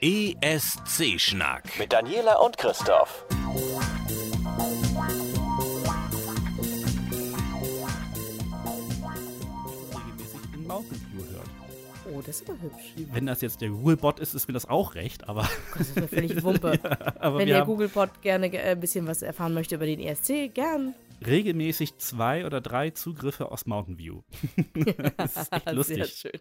[0.00, 1.78] ESC-Schnack.
[1.78, 3.24] Mit Daniela und Christoph.
[9.94, 11.48] regelmäßig in Mountain View hört.
[12.10, 12.94] Oh, das ist aber hübsch.
[13.12, 16.08] Wenn das jetzt der Google-Bot ist, ist mir das auch recht, aber, Das ist mir
[16.08, 16.78] völlig Wumpe.
[17.20, 20.54] aber Wenn der haben Googlebot gerne äh, ein bisschen was erfahren möchte über den ESC,
[20.54, 20.94] gern.
[21.26, 24.22] Regelmäßig zwei oder drei Zugriffe aus Mountain View.
[25.16, 26.08] das ist echt Sehr lustig.
[26.14, 26.40] schön.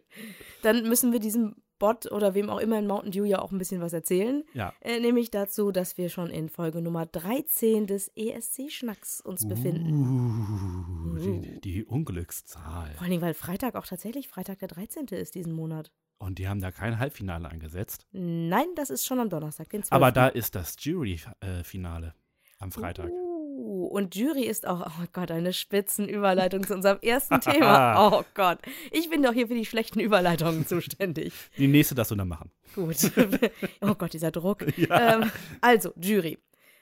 [0.62, 3.58] Dann müssen wir diesem Bot oder wem auch immer in Mountain Dew ja auch ein
[3.58, 4.44] bisschen was erzählen.
[4.54, 4.73] Ja.
[4.82, 11.18] Äh, nämlich dazu, dass wir schon in Folge Nummer 13 des ESC-Schnacks uns befinden.
[11.18, 12.94] Uh, die, die Unglückszahl.
[12.96, 15.05] Vor allem, weil Freitag auch tatsächlich Freitag der 13.
[15.07, 15.91] ist diesen Monat.
[16.20, 18.07] Und die haben da kein Halbfinale angesetzt.
[18.12, 19.91] Nein, das ist schon am Donnerstag, den 12.
[19.91, 22.16] Aber da ist das Jury-Finale
[22.60, 23.12] am Freitag.
[23.58, 28.12] Uh, und Jury ist auch, oh Gott, eine Spitzenüberleitung zu unserem ersten Thema.
[28.12, 28.60] Oh Gott,
[28.92, 31.34] ich bin doch hier für die schlechten Überleitungen zuständig.
[31.58, 32.52] Die nächste darfst du dann machen.
[32.76, 33.12] Gut.
[33.82, 34.66] oh Gott, dieser Druck.
[34.77, 36.38] Ähm, also, Jury.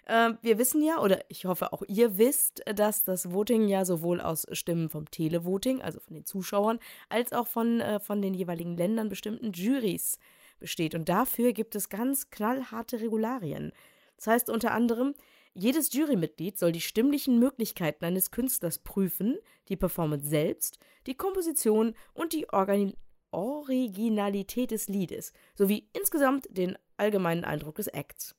[0.07, 4.21] Ähm, wir wissen ja, oder ich hoffe auch ihr wisst, dass das Voting ja sowohl
[4.21, 6.79] aus Stimmen vom Televoting, also von den Zuschauern,
[7.09, 10.19] als auch von, äh, von den jeweiligen Ländern bestimmten Juries
[10.59, 10.93] besteht.
[10.93, 13.71] Und dafür gibt es ganz knallharte Regularien.
[14.17, 15.15] Das heißt unter anderem,
[15.55, 19.37] jedes Jurymitglied soll die stimmlichen Möglichkeiten eines Künstlers prüfen,
[19.69, 22.93] die Performance selbst, die Komposition und die Organi
[23.31, 28.33] Originalität des Liedes, sowie insgesamt den allgemeinen Eindruck des Acts.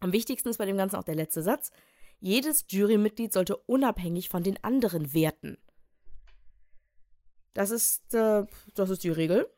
[0.00, 1.70] Am wichtigsten ist bei dem Ganzen auch der letzte Satz.
[2.18, 5.58] Jedes Jurymitglied sollte unabhängig von den anderen werten.
[7.54, 9.48] Das ist, äh, das ist die Regel.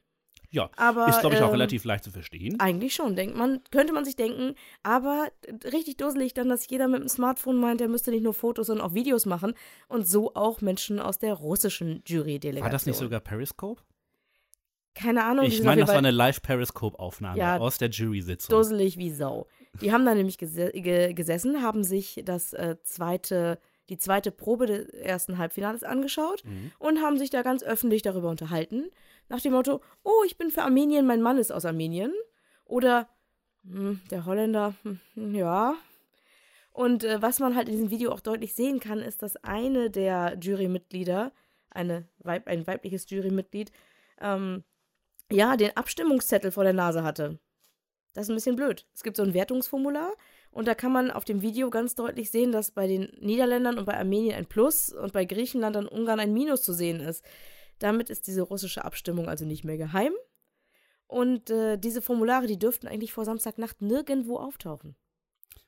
[0.50, 2.58] Ja, Aber, ist, glaube ich, auch ähm, relativ leicht zu verstehen.
[2.58, 5.28] Eigentlich schon, denkt man, könnte man sich denken, aber
[5.64, 8.86] richtig dusselig dann, dass jeder mit dem Smartphone meint, er müsste nicht nur Fotos, sondern
[8.86, 9.54] auch Videos machen
[9.88, 12.64] und so auch Menschen aus der russischen Jurydelegation.
[12.64, 13.82] War das nicht sogar Periscope?
[14.94, 15.44] Keine Ahnung.
[15.44, 18.56] Ich meine, das war eine Live-Periscope-Aufnahme Ja, aus der Jury-Sitzung.
[18.56, 19.46] Dusselig wie Sau.
[19.80, 24.66] Die haben da nämlich gese ge gesessen, haben sich das äh, zweite, die zweite Probe
[24.66, 26.72] des ersten Halbfinales angeschaut Mhm.
[26.78, 28.90] und haben sich da ganz öffentlich darüber unterhalten.
[29.28, 32.12] Nach dem Motto, oh, ich bin für Armenien, mein Mann ist aus Armenien.
[32.64, 33.08] Oder,
[33.64, 35.74] hm, der Holländer, hm, ja.
[36.72, 39.90] Und äh, was man halt in diesem Video auch deutlich sehen kann, ist, dass eine
[39.90, 41.32] der Jurymitglieder,
[41.70, 43.72] eine Weib, ein weibliches Jurymitglied,
[44.20, 44.64] ähm,
[45.30, 47.38] ja, den Abstimmungszettel vor der Nase hatte.
[48.14, 48.86] Das ist ein bisschen blöd.
[48.94, 50.12] Es gibt so ein Wertungsformular
[50.58, 53.84] und da kann man auf dem Video ganz deutlich sehen, dass bei den Niederländern und
[53.84, 57.24] bei Armenien ein Plus und bei Griechenland und Ungarn ein Minus zu sehen ist.
[57.78, 60.12] Damit ist diese russische Abstimmung also nicht mehr geheim.
[61.06, 64.96] Und äh, diese Formulare, die dürften eigentlich vor Samstagnacht nirgendwo auftauchen.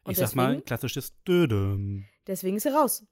[0.03, 2.07] Und ich sag mal, deswegen- klassisches Dödem.
[2.27, 3.07] Deswegen ist er raus.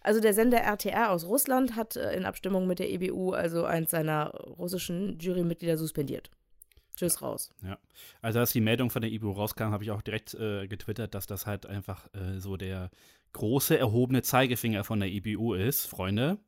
[0.00, 3.90] Also der Sender RTR aus Russland hat äh, in Abstimmung mit der EBU also eins
[3.90, 6.30] seiner russischen Jurymitglieder suspendiert.
[6.96, 7.52] Tschüss raus.
[7.62, 7.78] Ja.
[8.20, 11.26] Also als die Meldung von der IBU rauskam, habe ich auch direkt äh, getwittert, dass
[11.26, 12.90] das halt einfach äh, so der
[13.32, 16.38] große erhobene Zeigefinger von der IBU ist, Freunde.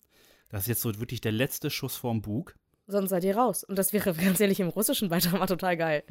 [0.48, 2.54] Das ist jetzt so wirklich der letzte Schuss vorm Bug.
[2.86, 3.64] Sonst seid ihr raus.
[3.64, 6.04] Und das wäre ganz ehrlich im russischen Beitrag mal total geil.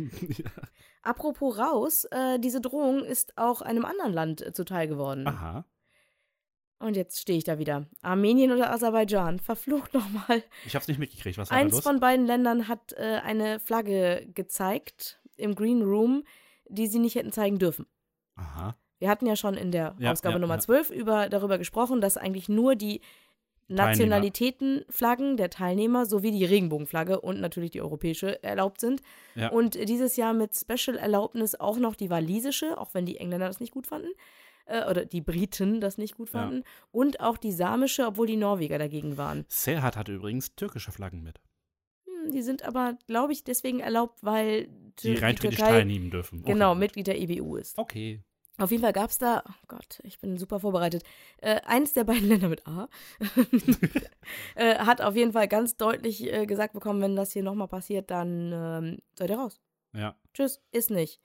[1.04, 5.28] Apropos raus, äh, diese Drohung ist auch einem anderen Land äh, zuteil geworden.
[5.28, 5.66] Aha.
[6.82, 7.86] Und jetzt stehe ich da wieder.
[8.02, 9.40] Armenien oder Aserbaidschan?
[9.40, 10.44] Verflucht nochmal.
[10.66, 11.38] Ich habe es nicht mitgekriegt.
[11.38, 11.84] Was war da Eins los?
[11.84, 16.24] von beiden Ländern hat äh, eine Flagge gezeigt im Green Room,
[16.68, 17.86] die sie nicht hätten zeigen dürfen.
[18.36, 18.76] Aha.
[19.00, 20.60] Wir hatten ja schon in der Ja, Ausgabe ja, Nummer ja.
[20.60, 23.02] 12 über, darüber gesprochen, dass eigentlich nur die
[23.68, 29.02] Nationalitätenflaggen der Teilnehmer sowie die Regenbogenflagge und natürlich die europäische erlaubt sind.
[29.36, 29.50] Ja.
[29.50, 33.72] Und dieses Jahr mit Special-Erlaubnis auch noch die walisische, auch wenn die Engländer das nicht
[33.72, 34.10] gut fanden.
[34.72, 36.42] Äh, oder die Briten das nicht gut Ja.
[36.42, 36.64] fanden.
[36.92, 39.46] Und auch die samische, obwohl die Norweger dagegen waren.
[39.50, 41.40] Serhat hatte übrigens türkische Flaggen mit,
[42.06, 44.68] Hm, die sind aber, glaube ich, deswegen erlaubt, weil
[45.02, 46.40] die Tür- rein theoretisch teilnehmen dürfen.
[46.42, 46.80] Okay, genau gut.
[46.80, 47.78] Mitglied der EBU ist.
[47.78, 48.22] Okay.
[48.58, 51.04] Auf jeden Fall gab es da, oh Gott, ich bin super vorbereitet,
[51.42, 52.90] äh, eins der beiden Länder mit A
[54.56, 58.12] äh, hat auf jeden Fall ganz deutlich äh, gesagt bekommen, wenn das hier nochmal passiert,
[58.12, 59.60] dann ähm, seid ihr raus.
[59.94, 60.16] Ja.
[60.34, 61.20] Tschüss, ist nicht.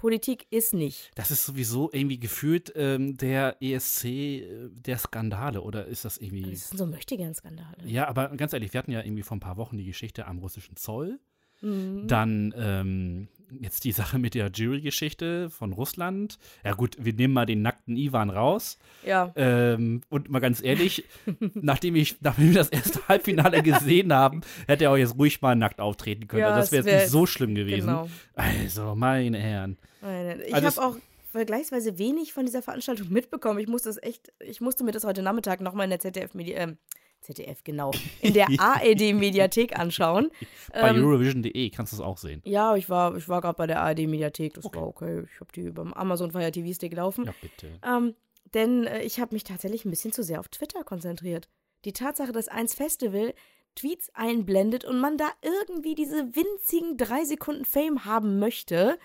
[0.00, 1.10] Politik ist nicht.
[1.14, 6.50] Das ist sowieso irgendwie gefühlt ähm, der ESC äh, der Skandale, oder ist das irgendwie.
[6.52, 7.84] Das sind so Möchtegern-Skandale.
[7.84, 10.38] Ja, aber ganz ehrlich, wir hatten ja irgendwie vor ein paar Wochen die Geschichte am
[10.38, 11.20] russischen Zoll.
[11.60, 12.08] Mhm.
[12.08, 13.28] Dann ähm,
[13.60, 16.38] jetzt die Sache mit der Jury-Geschichte von Russland.
[16.64, 18.78] Ja gut, wir nehmen mal den nackten Ivan raus.
[19.04, 21.04] Ja, Ähm, und mal ganz ehrlich,
[21.54, 25.56] nachdem, ich, nachdem wir das erste Halbfinale gesehen haben, hätte er auch jetzt ruhig mal
[25.56, 26.40] nackt auftreten können.
[26.40, 27.86] Ja, also das wäre wär- jetzt nicht so schlimm gewesen.
[27.86, 28.08] genau.
[28.34, 29.76] Also, meine Herren.
[30.00, 30.96] Meine- Ich Also habe auch
[31.32, 33.58] vergleichsweise wenig von dieser Veranstaltung mitbekommen.
[33.60, 36.52] Ich musste es echt, ich musste mir das heute Nachmittag nochmal in der ZDF Medi
[36.52, 36.76] ähm,
[37.20, 37.90] ZDF, genau,
[38.20, 40.30] in der ARD-Mediathek anschauen.
[40.72, 42.42] Bei Ähm, Eurovision.de kannst du es auch sehen.
[42.44, 44.78] Ja, ich war, ich war gerade bei der ARD-Mediathek, das Okay.
[44.78, 45.24] war okay.
[45.32, 47.26] Ich habe die beim Amazon Fire TV Stick laufen.
[47.26, 47.78] Ja, bitte.
[47.84, 48.14] Ähm,
[48.54, 51.48] denn äh, ich habe mich tatsächlich ein bisschen zu sehr auf Twitter konzentriert.
[51.84, 53.34] Die Tatsache, dass eins Festival
[53.76, 58.98] Tweets einblendet und man da irgendwie diese winzigen drei Sekunden Fame haben möchte,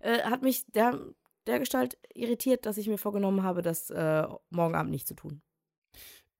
[0.00, 1.00] äh, hat mich der,
[1.46, 5.40] der Gestalt irritiert, dass ich mir vorgenommen habe, das äh, morgen Abend nicht zu tun.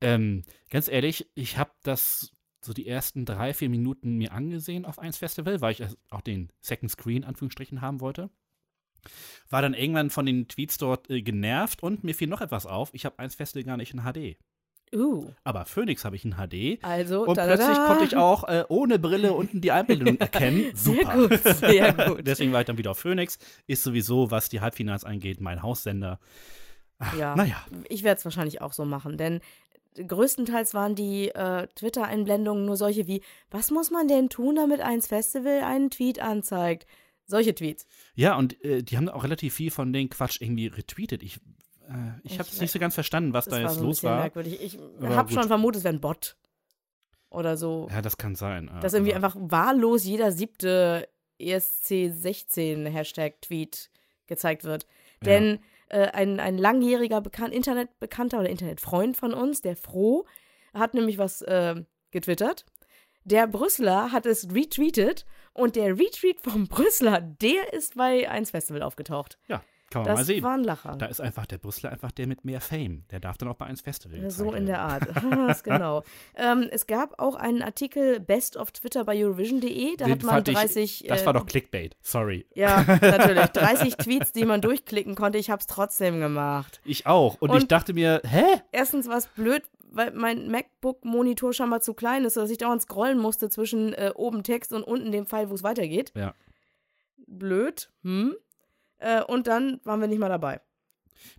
[0.01, 2.33] Ähm, ganz ehrlich, ich habe das
[2.63, 6.53] so die ersten drei, vier Minuten mir angesehen auf eins Festival, weil ich auch den
[6.61, 8.31] Second Screen Anführungsstrichen haben wollte.
[9.49, 12.91] War dann irgendwann von den Tweets dort äh, genervt und mir fiel noch etwas auf.
[12.93, 14.37] Ich habe eins Festival gar nicht in HD.
[14.93, 16.83] Uh, Aber Phoenix habe ich in HD.
[16.83, 17.55] also Und tada.
[17.55, 20.73] plötzlich konnte ich auch äh, ohne Brille unten die Einblendung erkennen.
[20.75, 21.29] Sehr Super.
[21.29, 22.21] gut, sehr gut.
[22.27, 23.39] Deswegen war ich dann wieder auf Phoenix.
[23.69, 26.19] Ist sowieso, was die Halbfinals angeht, mein Haussender.
[27.17, 27.35] Ja.
[27.37, 29.41] Naja, Ich werde es wahrscheinlich auch so machen, denn
[29.95, 35.09] größtenteils waren die äh, Twitter-Einblendungen nur solche wie, was muss man denn tun, damit eins
[35.09, 36.87] Festival einen Tweet anzeigt?
[37.27, 37.87] Solche Tweets.
[38.15, 41.23] Ja, und äh, die haben auch relativ viel von den Quatsch irgendwie retweetet.
[41.23, 41.37] Ich,
[41.89, 44.03] äh, ich habe Ich es nicht so ganz verstanden, was da war jetzt ein los
[44.03, 44.21] war.
[44.21, 44.61] merkwürdig.
[44.61, 46.37] Ich habe schon vermutet, es wäre ein Bot.
[47.31, 47.87] Oder so.
[47.91, 48.71] Ja, das kann sein.
[48.81, 51.09] dass irgendwie einfach wahllos jeder siebte
[51.39, 53.91] E ESC16-Hashtag-Tweet
[54.27, 54.87] gezeigt wird.
[55.25, 55.61] Denn
[55.91, 60.25] äh, ein, ein langjähriger Bekan Internetbekannter oder Internetfreund von uns, der Froh,
[60.73, 61.77] hat nämlich was äh,
[62.11, 62.65] getwittert.
[63.25, 68.83] Der Brüsseler hat es retweetet und der Retweet vom Brüsseler, der ist bei 1 Festival
[68.83, 69.39] aufgetaucht.
[69.47, 70.43] Ja, kann man mal Das sehen.
[70.45, 70.97] war ein Lacher.
[70.97, 73.05] Da ist einfach der Brüsseler einfach der mit mehr Fame.
[73.11, 74.31] Der darf dann auch bei eins Festival.
[74.31, 74.81] So in der.
[74.81, 75.03] Art.
[75.65, 76.03] Genau.
[76.37, 79.97] ähm, es gab auch einen Artikel Best of Twitter bei Eurovision.de.
[79.97, 81.05] Da Den hat man fand ich- 30.
[81.09, 81.97] Das äh, war doch Clickbait.
[82.03, 82.47] Sorry.
[82.55, 83.45] Ja, natürlich.
[83.53, 85.39] 30 Tweets, die man durchklicken konnte.
[85.39, 86.81] Ich habe es trotzdem gemacht.
[86.85, 87.37] Ich auch.
[87.41, 88.45] Und, Und- ich dachte mir, hä?
[88.73, 89.63] Erstens war es blöd,
[89.93, 94.43] weil mein MacBook-Monitor scheinbar zu klein ist, sodass ich dauernd scrollen musste zwischen äh, oben
[94.45, 96.13] Text und unten dem Pfeil, wo es weitergeht.
[96.17, 96.35] Ja.
[97.27, 97.91] Blöd.
[98.03, 98.35] Hm?
[99.01, 100.61] Äh, und dann waren wir nicht mal dabei.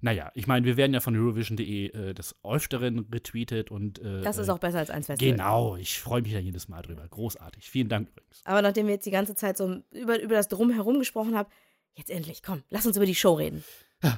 [0.01, 3.99] Naja, ich meine, wir werden ja von Eurovision.de äh, des Öfteren retweetet und.
[3.99, 5.31] Äh, Das ist äh, auch besser als eins Festival.
[5.31, 7.07] Genau, ich freue mich da jedes Mal drüber.
[7.07, 7.69] Großartig.
[7.69, 8.41] Vielen Dank übrigens.
[8.45, 11.49] Aber nachdem wir jetzt die ganze Zeit so über, über das Drumherum gesprochen haben,
[11.93, 13.63] jetzt endlich, komm, lass uns über die Show reden.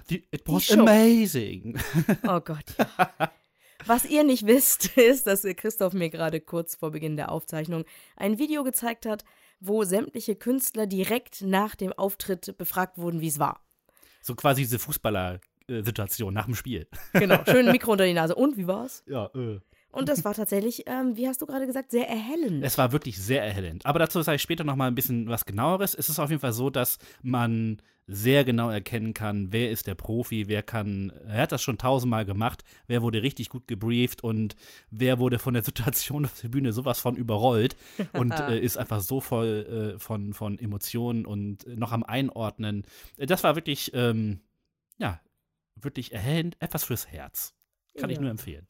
[0.09, 1.77] Die, it was amazing.
[2.27, 2.65] Oh Gott.
[3.85, 7.83] Was ihr nicht wisst, ist, dass Christoph mir gerade kurz vor Beginn der Aufzeichnung
[8.15, 9.25] ein Video gezeigt hat,
[9.65, 13.61] wo sämtliche Künstler direkt nach dem Auftritt befragt wurden, wie es war.
[14.21, 16.87] So quasi diese Fußballer-Situation nach dem Spiel.
[17.13, 18.35] Genau, schön Mikro unter die Nase.
[18.35, 19.03] Und wie war's?
[19.07, 19.59] Ja, äh.
[19.93, 22.63] Und das war tatsächlich, ähm, wie hast du gerade gesagt, sehr erhellend.
[22.63, 23.85] Es war wirklich sehr erhellend.
[23.85, 25.93] Aber dazu sage ich später noch mal ein bisschen was genaueres.
[25.95, 29.95] Es ist auf jeden Fall so, dass man sehr genau erkennen kann, wer ist der
[29.95, 34.57] Profi, wer kann, er hat das schon tausendmal gemacht, wer wurde richtig gut gebrieft und
[34.91, 37.77] wer wurde von der Situation auf der Bühne sowas von überrollt
[38.13, 42.83] und äh, ist einfach so voll äh, von, von Emotionen und äh, noch am Einordnen.
[43.17, 44.41] Äh, Das war wirklich, ähm,
[44.97, 45.21] ja,
[45.75, 47.53] wirklich erhellend, etwas fürs Herz.
[47.97, 48.21] Kann ich Ja.
[48.21, 48.67] nur empfehlen.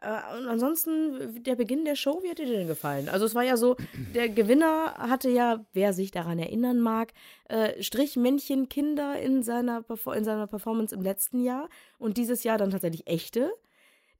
[0.00, 3.08] Äh, und ansonsten, der Beginn der Show, wie hat dir denn gefallen?
[3.08, 3.76] Also es war ja so,
[4.14, 7.12] der Gewinner hatte ja, wer sich daran erinnern mag,
[7.48, 11.68] äh, Strichmännchen Kinder in seiner, in seiner Performance im letzten Jahr
[11.98, 13.52] und dieses Jahr dann tatsächlich echte.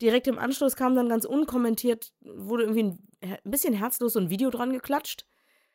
[0.03, 4.31] Direkt im Anschluss kam dann ganz unkommentiert, wurde irgendwie ein, ein bisschen herzlos so ein
[4.31, 5.27] Video dran geklatscht.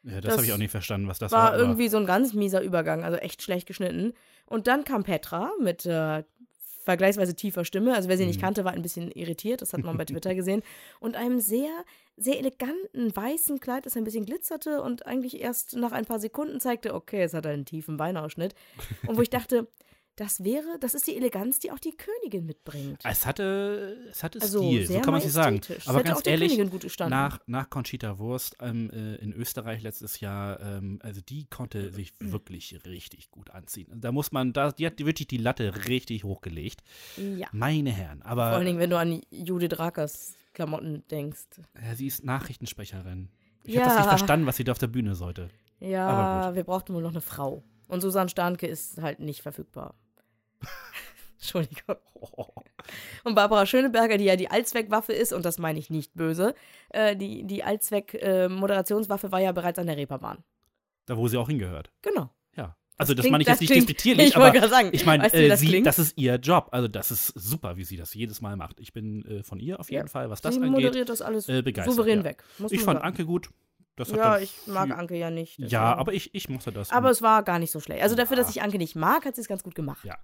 [0.03, 1.51] Ja, das, Das habe ich auch nicht verstanden, was das war.
[1.51, 4.13] war irgendwie so ein ganz mieser Übergang, also echt schlecht geschnitten.
[4.45, 6.23] Und dann kam Petra mit äh,
[6.85, 7.93] vergleichsweise tiefer Stimme.
[7.93, 8.43] Also wer sie nicht Mhm.
[8.45, 9.61] kannte, war ein bisschen irritiert.
[9.61, 10.63] Das hat man bei Twitter gesehen.
[10.99, 11.69] Und einem sehr,
[12.15, 16.59] sehr eleganten weißen Kleid, das ein bisschen glitzerte und eigentlich erst nach ein paar Sekunden
[16.61, 18.55] zeigte, okay, es hat einen tiefen Beinausschnitt.
[19.07, 19.67] Und wo ich dachte,
[20.15, 23.01] das wäre, das ist die Eleganz, die auch die Königin mitbringt.
[23.03, 25.59] Es hatte, es hatte Also Stil, so kann man sich sagen.
[25.85, 26.57] Aber ganz ehrlich,
[27.07, 32.13] nach, nach Conchita Wurst ähm, äh, in Österreich letztes Jahr, ähm, also die konnte sich
[32.19, 33.87] wirklich richtig gut anziehen.
[33.99, 36.81] Da muss man, da, die hat wirklich die Latte richtig hochgelegt.
[37.17, 37.47] ja.
[37.51, 41.47] Meine Herren, Vor aber allen Dingen, wenn du an Judith Rakers Klamotten denkst.
[41.83, 43.29] ja, sie ist Nachrichtensprecherin.
[43.65, 43.81] Ich Ja.
[43.81, 45.49] habe das nicht verstanden, was sie da auf der Bühne sollte.
[45.81, 47.63] Ja, wir brauchten wohl noch eine Frau.
[47.87, 49.95] Und Susanne Starnke ist halt nicht verfügbar.
[51.45, 51.95] Entschuldigung.
[53.23, 56.53] Und Barbara Schöneberger, die ja die Allzweckwaffe ist, und das meine ich nicht böse,
[56.89, 60.43] äh, die, die Allzweck-Moderationswaffe war ja bereits an der Reeperbahn.
[61.05, 61.91] Da, wo sie auch hingehört.
[62.01, 62.29] Genau.
[62.55, 62.75] Ja.
[62.97, 65.23] Also das, klingt- meine ich das jetzt nicht klingt- despektierlich, ich aber sagen, ich meine,
[65.23, 66.69] weißt du, äh, das sie, das ist ihr Job.
[66.71, 68.79] Also das ist super, wie sie das jedes Mal macht.
[68.79, 70.11] Ich bin äh, von ihr auf jeden Ja.
[70.11, 70.71] Fall, was das Sie angeht.
[70.83, 72.23] moderiert das alles äh, begeistert, souverän ja.
[72.25, 72.43] weg.
[72.69, 73.07] Ich fand sagen.
[73.07, 73.49] Anke gut.
[73.97, 75.57] Das Ja, ich mag Anke ja nicht.
[75.57, 75.79] Ja, deswegen.
[75.83, 76.91] aber ich, ich mochte das.
[76.91, 78.03] Aber es war gar nicht so schlecht.
[78.03, 78.59] Also dafür, dass Ja.
[78.59, 80.03] ich Anke nicht mag, hat sie es ganz gut gemacht.
[80.03, 80.17] Ja.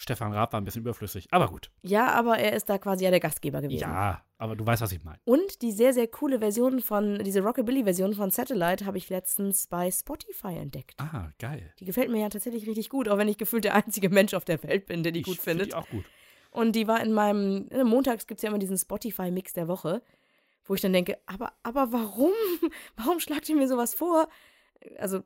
[0.00, 1.70] Stefan Raab war ein bisschen überflüssig, aber gut.
[1.82, 3.82] Ja, aber er ist da quasi ja der Gastgeber gewesen.
[3.82, 5.18] Ja, aber du weißt, was ich meine.
[5.26, 9.90] Und die sehr, sehr coole Version von, diese Rockabilly-Version von Satellite habe ich letztens bei
[9.90, 10.94] Spotify entdeckt.
[10.98, 11.74] Ah, geil.
[11.80, 14.46] Die gefällt mir ja tatsächlich richtig gut, auch wenn ich gefühlt der einzige Mensch auf
[14.46, 15.66] der Welt bin, der die ich gut find findet.
[15.72, 16.06] Die auch gut.
[16.50, 20.00] Und die war in meinem, äh, montags gibt es ja immer diesen Spotify-Mix der Woche,
[20.64, 22.32] wo ich dann denke, aber, aber warum?
[22.96, 24.28] Warum schlagt ihr mir sowas vor?
[24.98, 25.24] Also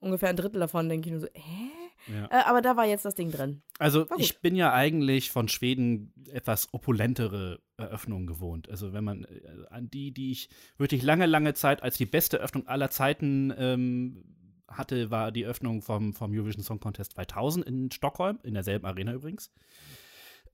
[0.00, 1.83] ungefähr ein Drittel davon denke ich nur so, hä?
[2.12, 2.26] Ja.
[2.26, 3.62] Äh, aber da war jetzt das Ding drin.
[3.78, 8.68] Also ich bin ja eigentlich von Schweden etwas opulentere Eröffnungen gewohnt.
[8.68, 12.38] Also wenn man äh, an die, die ich wirklich lange, lange Zeit als die beste
[12.38, 14.24] Eröffnung aller Zeiten ähm,
[14.68, 19.12] hatte, war die Eröffnung vom, vom Eurovision Song Contest 2000 in Stockholm, in derselben Arena
[19.12, 19.50] übrigens.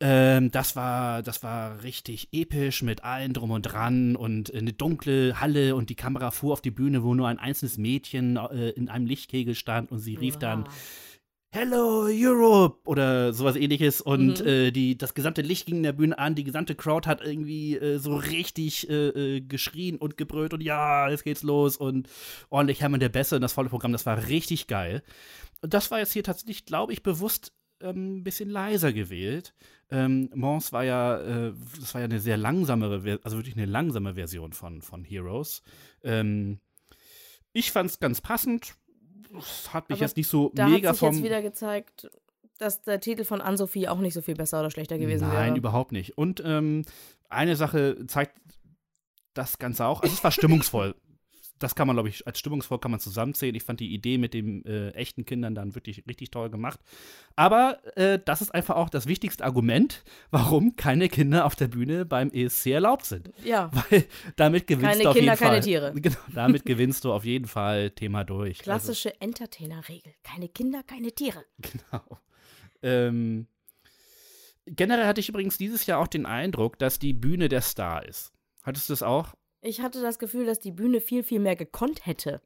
[0.03, 5.39] Ähm, das war, das war richtig episch mit allen drum und dran und eine dunkle
[5.41, 8.89] Halle und die Kamera fuhr auf die Bühne, wo nur ein einzelnes Mädchen äh, in
[8.89, 10.65] einem Lichtkegel stand und sie rief dann,
[11.53, 14.47] Hello Europe oder sowas ähnliches und Mhm.
[14.47, 17.77] äh, die, das gesamte Licht ging in der Bühne an, die gesamte Crowd hat irgendwie
[17.77, 22.09] äh, so richtig äh, äh, geschrien und gebrüllt und ja, jetzt geht's los und
[22.51, 25.03] ordentlich Hermann der Beste und das volle Programm, das war richtig geil.
[25.61, 29.53] Und das war jetzt hier tatsächlich, glaube ich, bewusst ähm, ein bisschen leiser gewählt.
[29.91, 34.15] Ähm, Mons war ja, äh, das war ja eine sehr langsamere, also wirklich eine langsame
[34.15, 35.63] Version von, von Heroes.
[36.05, 36.61] Ähm,
[37.53, 38.77] ich fand's ganz passend.
[39.39, 41.15] Es hat mich Aber jetzt nicht so Da mega hat sich vom.
[41.15, 42.11] jetzt wieder gezeigt,
[42.59, 45.57] dass der Titel von Ann-Sophie auch nicht so viel besser oder schlechter gewesen Nein, wäre.
[45.59, 46.17] überhaupt nicht.
[46.19, 46.85] Und ähm,
[47.29, 48.39] eine Sache zeigt
[49.35, 50.03] das Ganze auch.
[50.03, 50.95] Also es war stimmungsvoll.
[51.61, 53.55] Das kann man, glaube ich, als stimmungsvoll kann man zusammenzählen.
[53.55, 56.81] Ich fand die Idee mit den äh, echten Kindern dann wirklich richtig toll gemacht.
[57.37, 62.05] Aber äh, das ist einfach auch das wichtigste Argument, warum keine Kinder auf der Bühne
[62.05, 63.31] beim ESC erlaubt sind.
[63.45, 65.49] Ja, Weil damit gewinnst Keine du auf Kinder, jeden Fall.
[65.51, 65.93] keine Tiere.
[66.01, 68.61] Genau, damit gewinnst du auf jeden Fall Thema durch.
[68.61, 70.15] Also, klassische Entertainer-Regel.
[70.23, 71.45] Keine Kinder, keine Tiere.
[71.59, 72.19] Genau.
[72.83, 73.47] Ähm,
[74.65, 78.33] generell hatte ich übrigens dieses Jahr auch den Eindruck, dass die Bühne der Star ist.
[78.63, 79.35] Hattest du das auch?
[79.63, 82.41] Ich hatte das Gefühl, dass die Bühne viel, viel mehr gekonnt hätte.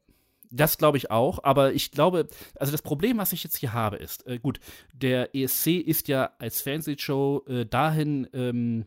[0.51, 3.97] Das glaube ich auch, aber ich glaube, also das Problem, was ich jetzt hier habe,
[3.97, 4.59] ist, äh, gut,
[4.93, 8.85] der ESC ist ja als Fernsehshow äh, dahin ähm,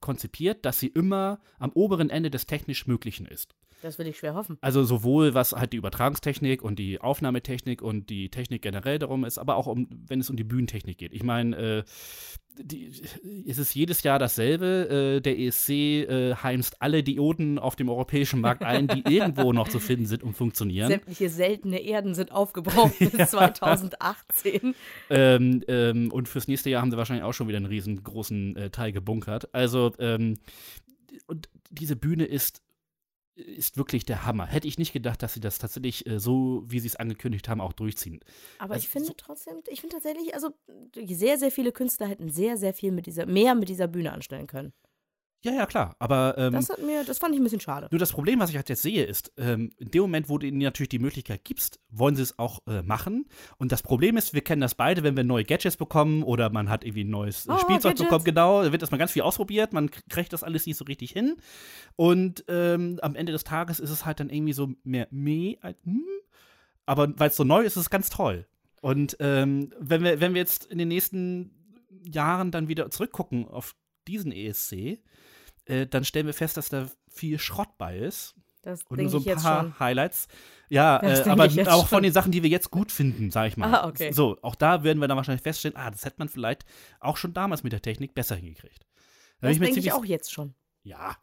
[0.00, 3.54] konzipiert, dass sie immer am oberen Ende des technisch Möglichen ist.
[3.82, 4.58] Das will ich schwer hoffen.
[4.60, 9.38] Also sowohl was halt die Übertragungstechnik und die Aufnahmetechnik und die Technik generell darum ist,
[9.38, 11.12] aber auch um, wenn es um die Bühnentechnik geht.
[11.14, 11.82] Ich meine, äh,
[12.58, 12.92] die,
[13.48, 15.16] es ist jedes Jahr dasselbe.
[15.16, 19.68] Äh, der ESC äh, heimst alle Dioden auf dem europäischen Markt ein, die irgendwo noch
[19.68, 20.88] zu finden sind und funktionieren.
[20.88, 24.74] Sämtliche seltene Erden sind aufgebraucht bis 2018.
[25.08, 28.70] Ähm, ähm, und fürs nächste Jahr haben sie wahrscheinlich auch schon wieder einen riesengroßen äh,
[28.70, 29.54] Teil gebunkert.
[29.54, 30.38] Also, ähm,
[31.26, 32.62] und diese Bühne ist,
[33.34, 34.46] ist wirklich der Hammer.
[34.46, 37.60] Hätte ich nicht gedacht, dass sie das tatsächlich äh, so, wie sie es angekündigt haben,
[37.60, 38.20] auch durchziehen.
[38.58, 40.50] Aber Also ich finde so- trotzdem, ich finde tatsächlich, also
[41.06, 44.46] sehr, sehr viele Künstler hätten sehr, sehr viel mit dieser, mehr mit dieser Bühne anstellen
[44.46, 44.72] können.
[45.42, 45.96] Ja, ja, klar.
[45.98, 47.88] Aber ähm, Das hat mir, das fand ich ein bisschen schade.
[47.90, 50.46] Nur das Problem, was ich halt jetzt sehe, ist, ähm, in dem Moment, wo du
[50.46, 53.26] ihnen natürlich die Möglichkeit gibst, wollen sie es auch äh, machen.
[53.56, 56.68] Und das Problem ist, wir kennen das beide, wenn wir neue Gadgets bekommen oder man
[56.68, 58.02] hat irgendwie ein neues Oh, Spielzeug Gadgets.
[58.02, 61.12] bekommen, genau, da wird erstmal ganz viel ausprobiert, man kriegt das alles nicht so richtig
[61.12, 61.36] hin.
[61.96, 65.78] Und ähm, am Ende des Tages ist es halt dann irgendwie so mehr meh als
[65.84, 66.04] hm.
[66.84, 68.46] Aber weil es so neu ist, ist es ganz toll.
[68.82, 71.50] Und ähm, wenn wir, wenn wir jetzt in den nächsten
[72.04, 73.74] Jahren dann wieder zurückgucken auf
[74.08, 74.98] diesen ESC,
[75.66, 78.34] äh, dann stellen wir fest, dass da viel Schrott bei ist.
[78.62, 79.78] Das Und nur so ein paar.
[79.78, 80.28] Highlights.
[80.68, 81.86] Ja, äh, aber auch schon.
[81.86, 83.74] von den Sachen, die wir jetzt gut finden, sag ich mal.
[83.74, 84.12] Ah, okay.
[84.12, 86.64] So, auch da werden wir dann wahrscheinlich feststellen, ah, das hätte man vielleicht
[87.00, 88.86] auch schon damals mit der Technik besser hingekriegt.
[89.40, 90.54] Da Das denke ich auch jetzt schon.
[90.82, 91.16] Ja,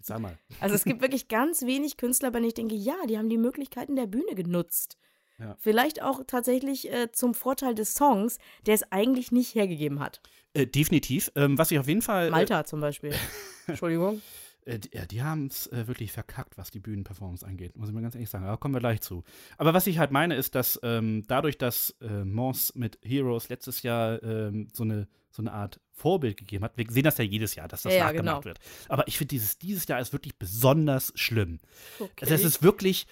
[0.00, 0.38] sag mal.
[0.60, 3.38] Also es gibt wirklich ganz wenig Künstler, bei denen ich denke, ja, die haben die
[3.38, 4.96] Möglichkeiten der Bühne genutzt.
[5.38, 5.56] Ja.
[5.60, 10.20] Vielleicht auch tatsächlich äh, zum Vorteil des Songs, der es eigentlich nicht hergegeben hat.
[10.52, 11.30] Äh, definitiv.
[11.36, 12.30] Ähm, was ich auf jeden Fall.
[12.30, 13.14] Malta zum Beispiel.
[13.68, 14.20] Entschuldigung.
[14.64, 17.94] Äh, die, ja, die haben es äh, wirklich verkackt, was die Bühnenperformance angeht, muss ich
[17.94, 18.44] mal ganz ehrlich sagen.
[18.44, 19.24] Aber kommen wir gleich zu.
[19.56, 23.82] Aber was ich halt meine, ist, dass ähm, dadurch, dass äh, Mons mit Heroes letztes
[23.82, 27.54] Jahr ähm, so, eine, so eine Art Vorbild gegeben hat, wir sehen das ja jedes
[27.54, 28.44] Jahr, dass das ja, nachgemacht genau.
[28.44, 28.58] wird.
[28.88, 31.58] Aber ich finde, dieses, dieses Jahr ist wirklich besonders schlimm.
[31.98, 32.12] Okay.
[32.20, 33.06] Also es ist wirklich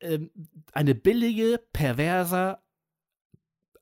[0.00, 0.30] ähm,
[0.72, 2.62] eine billige, perverser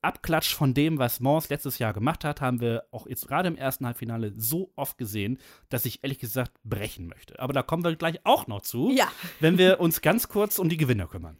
[0.03, 3.55] Abklatsch von dem, was Mons letztes Jahr gemacht hat, haben wir auch jetzt gerade im
[3.55, 7.39] ersten Halbfinale so oft gesehen, dass ich ehrlich gesagt brechen möchte.
[7.39, 9.07] Aber da kommen wir gleich auch noch zu, ja,
[9.39, 11.39] wenn wir uns ganz kurz um die Gewinner kümmern.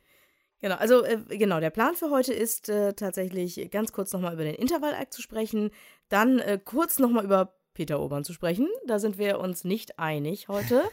[0.61, 0.75] genau.
[0.75, 4.55] Also äh, genau, der Plan für heute ist äh, tatsächlich ganz kurz nochmal über den
[4.55, 5.71] Intervall-Act zu sprechen,
[6.09, 8.67] dann äh, kurz nochmal über Peter Obern zu sprechen.
[8.87, 10.83] Da sind wir uns nicht einig heute.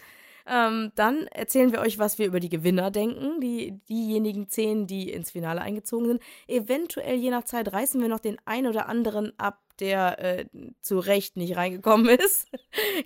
[0.53, 5.11] Ähm, dann erzählen wir euch, was wir über die Gewinner denken, die, diejenigen zehn, die
[5.13, 6.23] ins Finale eingezogen sind.
[6.49, 10.47] Eventuell, je nach Zeit, reißen wir noch den ein oder anderen ab, der äh,
[10.81, 12.49] zu Recht nicht reingekommen ist.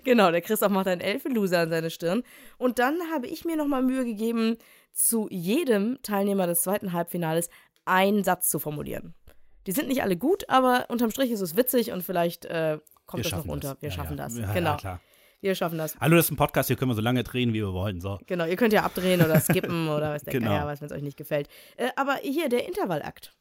[0.03, 2.23] genau, der Christoph macht einen Elfe-Loser an seine Stirn.
[2.57, 4.57] Und dann habe ich mir nochmal Mühe gegeben,
[4.91, 7.49] zu jedem Teilnehmer des zweiten Halbfinales
[7.85, 9.13] einen Satz zu formulieren.
[9.67, 13.23] Die sind nicht alle gut, aber unterm Strich ist es witzig und vielleicht äh, kommt
[13.23, 13.73] Wir das noch unter.
[13.73, 13.81] das.
[13.81, 14.23] Wir Ja, schaffen ja.
[14.23, 14.37] das.
[14.37, 14.77] Ja, genau.
[14.77, 14.99] klar.
[15.45, 15.95] Wir schaffen das.
[16.01, 18.01] Hallo, das ist ein Podcast, hier können wir so lange drehen, wie wir wollen.
[18.01, 18.17] So.
[18.25, 20.49] Genau, ihr könnt ja abdrehen oder skippen oder was der Genau.
[20.49, 21.49] Geier weiß, wenn es euch nicht gefällt.
[21.77, 23.31] Äh, aber hier, der Intervallakt.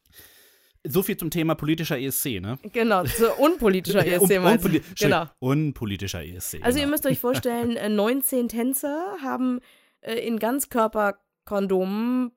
[0.87, 2.59] So viel zum Thema politischer ESC, ne?
[2.75, 5.25] Genau, zu unpolitischer ESC un- meinst unpoli- Genau.
[5.39, 6.59] Unpolitischer ESC.
[6.61, 6.91] Also ihr genau.
[6.93, 9.61] müsst euch vorstellen, äh, 19 Tänzer haben
[10.03, 12.33] äh, in Ganzkörperkondomen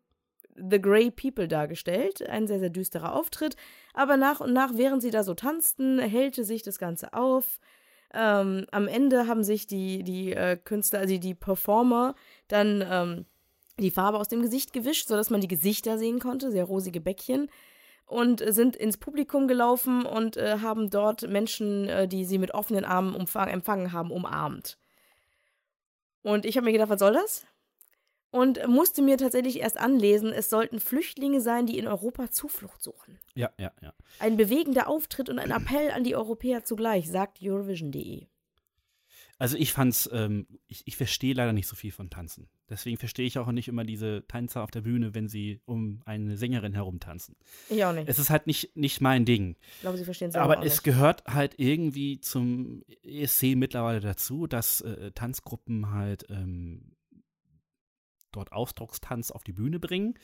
[0.55, 2.25] The Grey People dargestellt.
[2.29, 3.57] Ein sehr, sehr düsterer Auftritt.
[3.93, 7.59] Aber nach und nach, während sie da so tanzten, hellte sich das Ganze auf.
[8.13, 12.15] Ähm, am Ende haben sich die, die äh, Künstler, also die Performer,
[12.47, 13.25] dann ähm,
[13.79, 17.49] die Farbe aus dem Gesicht gewischt, sodass man die Gesichter sehen konnte, sehr rosige Bäckchen.
[18.05, 22.85] Und sind ins Publikum gelaufen und äh, haben dort Menschen, äh, die sie mit offenen
[22.85, 24.77] Armen empfangen haben, umarmt.
[26.21, 27.45] Und ich habe mir gedacht, was soll das?
[28.29, 33.17] Und musste mir tatsächlich erst anlesen, es sollten Flüchtlinge sein, die in Europa Zuflucht suchen.
[33.35, 33.93] Ja, ja, ja.
[34.19, 38.27] Ein bewegender Auftritt und ein Appell an die Europäer zugleich, sagt Eurovision.de.
[39.39, 42.49] Also ich fand's, ähm, ich, ich verstehe leider nicht so viel von Tanzen.
[42.69, 46.37] Deswegen verstehe ich auch nicht immer diese Tänzer auf der Bühne, wenn sie um eine
[46.37, 47.35] Sängerin herumtanzen.
[47.69, 48.09] Ich auch nicht.
[48.09, 49.55] Es ist halt nicht, nicht mein Ding.
[49.75, 50.83] Ich glaube, sie verstehen es Aber auch es nicht.
[50.83, 56.96] gehört halt irgendwie zum ESC mittlerweile dazu, dass äh, Tanzgruppen halt ähm,
[58.31, 60.15] dort Ausdruckstanz auf die Bühne bringen.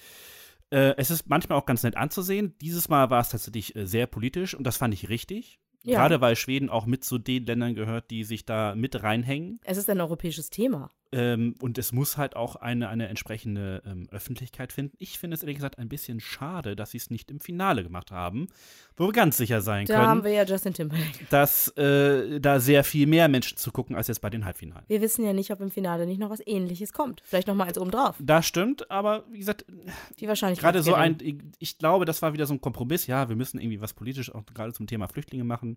[0.70, 2.56] Äh, es ist manchmal auch ganz nett anzusehen.
[2.62, 5.60] Dieses Mal war es tatsächlich äh, sehr politisch und das fand ich richtig.
[5.84, 6.00] Ja.
[6.00, 9.60] Gerade weil Schweden auch mit zu den Ländern gehört, die sich da mit reinhängen.
[9.64, 10.92] Es ist ein europäisches Thema.
[11.14, 14.96] Ähm, und es muss halt auch eine, eine entsprechende ähm, Öffentlichkeit finden.
[15.00, 18.10] Ich finde es ehrlich gesagt ein bisschen schade, dass sie es nicht im Finale gemacht
[18.12, 18.48] haben,
[18.98, 21.26] wo wir ganz sicher sein Da können, haben wir ja Justin Timberlake.
[21.30, 24.86] dass äh, da sehr viel mehr Menschen zu gucken als jetzt bei den Halbfinalen.
[24.88, 27.22] Wir wissen ja nicht, ob im Finale nicht noch was ähnliches kommt.
[27.24, 28.16] Vielleicht noch mal eins obendrauf.
[28.20, 29.66] Das stimmt, aber wie gesagt,
[30.20, 31.18] Die Wahrscheinlichkeit gerade so ein,
[31.60, 33.06] ich glaube, das war wieder so ein Kompromiss.
[33.06, 35.76] Ja, wir müssen irgendwie was politisch auch gerade zum Thema Flüchtlinge machen.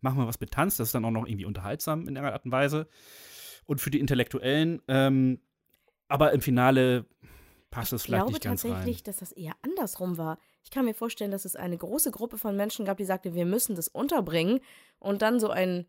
[0.00, 2.44] Machen wir was mit Tanz, das ist dann auch noch irgendwie unterhaltsam in irgendeiner Art
[2.44, 2.86] und Weise.
[3.68, 5.40] Und für die Intellektuellen, ähm,
[6.08, 7.04] aber im Finale
[7.70, 8.72] passt es Ich vielleicht glaube nicht ganz rein.
[8.72, 10.38] tatsächlich, dass das eher andersrum war.
[10.64, 13.44] Ich kann mir vorstellen, dass es eine große Gruppe von Menschen gab, die sagte, wir
[13.44, 14.60] müssen das unterbringen
[14.98, 15.84] und dann so ein,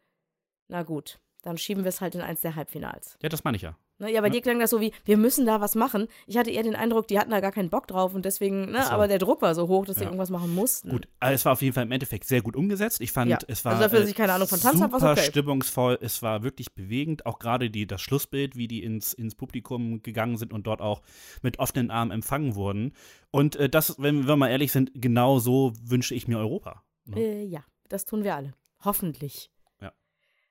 [0.68, 3.18] na gut, dann schieben wir es halt in eins der Halbfinals.
[3.22, 3.78] Ja, das meine ich ja.
[4.00, 4.32] Ne, ja, bei Ja.
[4.34, 6.08] dir klang das so wie, wir müssen da was machen.
[6.26, 8.84] Ich hatte eher den Eindruck, die hatten da gar keinen Bock drauf und deswegen, ne,
[8.84, 8.90] so.
[8.92, 10.08] aber der Druck war so hoch, dass sie Ja.
[10.08, 10.90] irgendwas machen mussten.
[10.90, 13.02] Gut, also es war auf jeden Fall im Endeffekt sehr gut umgesetzt.
[13.02, 13.38] Ich fand, Ja.
[13.48, 15.24] es war Also dafür, dass ich keine Ahnung von Tanz hab, super okay.
[15.24, 15.98] stimmungsvoll.
[16.02, 17.26] Es war wirklich bewegend.
[17.26, 21.02] Auch gerade die, das Schlussbild, wie die ins, ins Publikum gegangen sind und dort auch
[21.42, 22.94] mit offenen Armen empfangen wurden.
[23.32, 26.84] Und äh, das, wenn wir mal ehrlich sind, genau so wünsche ich mir Europa.
[27.06, 27.20] Ne?
[27.20, 28.54] Äh, ja, das tun wir alle.
[28.86, 29.52] Hoffentlich.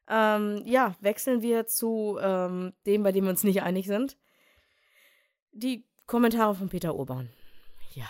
[0.09, 0.37] Ja.
[0.37, 4.17] Ähm, ja, wechseln wir zu ähm, dem, bei dem wir uns nicht einig sind.
[5.53, 7.31] Die Kommentare von Peter Urban.
[7.95, 8.09] Ja.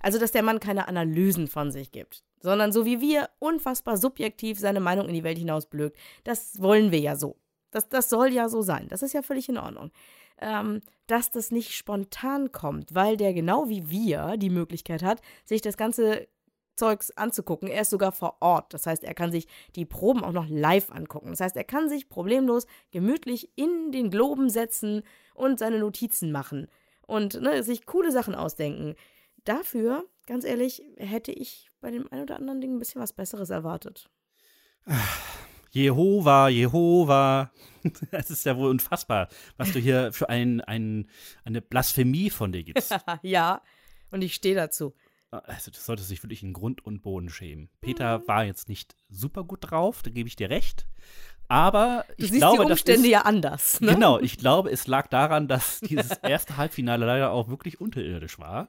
[0.00, 4.58] Also, dass der Mann keine Analysen von sich gibt, sondern so wie wir unfassbar subjektiv
[4.58, 5.96] seine Meinung in die Welt hinausblökt.
[6.24, 7.36] Das wollen wir ja so.
[7.70, 8.88] Das, das soll ja so sein.
[8.88, 9.90] Das ist ja völlig in Ordnung.
[10.38, 15.62] Ähm, dass das nicht spontan kommt, weil der genau wie wir die Möglichkeit hat, sich
[15.62, 16.28] das ganze
[16.76, 17.68] Zeugs anzugucken.
[17.68, 18.72] Er ist sogar vor Ort.
[18.74, 21.30] Das heißt, er kann sich die Proben auch noch live angucken.
[21.30, 25.02] Das heißt, er kann sich problemlos gemütlich in den Globen setzen
[25.34, 26.68] und seine Notizen machen
[27.06, 28.94] und ne, sich coole Sachen ausdenken.
[29.44, 33.50] Dafür, ganz ehrlich, hätte ich bei dem ein oder anderen Ding ein bisschen was Besseres
[33.50, 34.10] erwartet.
[35.70, 37.52] Jehova, Jehova.
[38.10, 41.08] Es ist ja wohl unfassbar, was du hier für ein, ein,
[41.44, 42.92] eine Blasphemie von dir gibst.
[43.22, 43.62] ja,
[44.10, 44.94] und ich stehe dazu.
[45.30, 47.68] Also, das sollte sich wirklich in Grund und Boden schämen.
[47.80, 48.28] Peter Mhm.
[48.28, 50.86] war jetzt nicht super gut drauf, da gebe ich dir recht.
[51.48, 53.80] Aber Du ich siehst glaube, die das Umstände ist, ja anders.
[53.80, 53.94] Ne?
[53.94, 58.68] Genau, ich glaube, es lag daran, dass dieses erste Halbfinale leider auch wirklich unterirdisch war.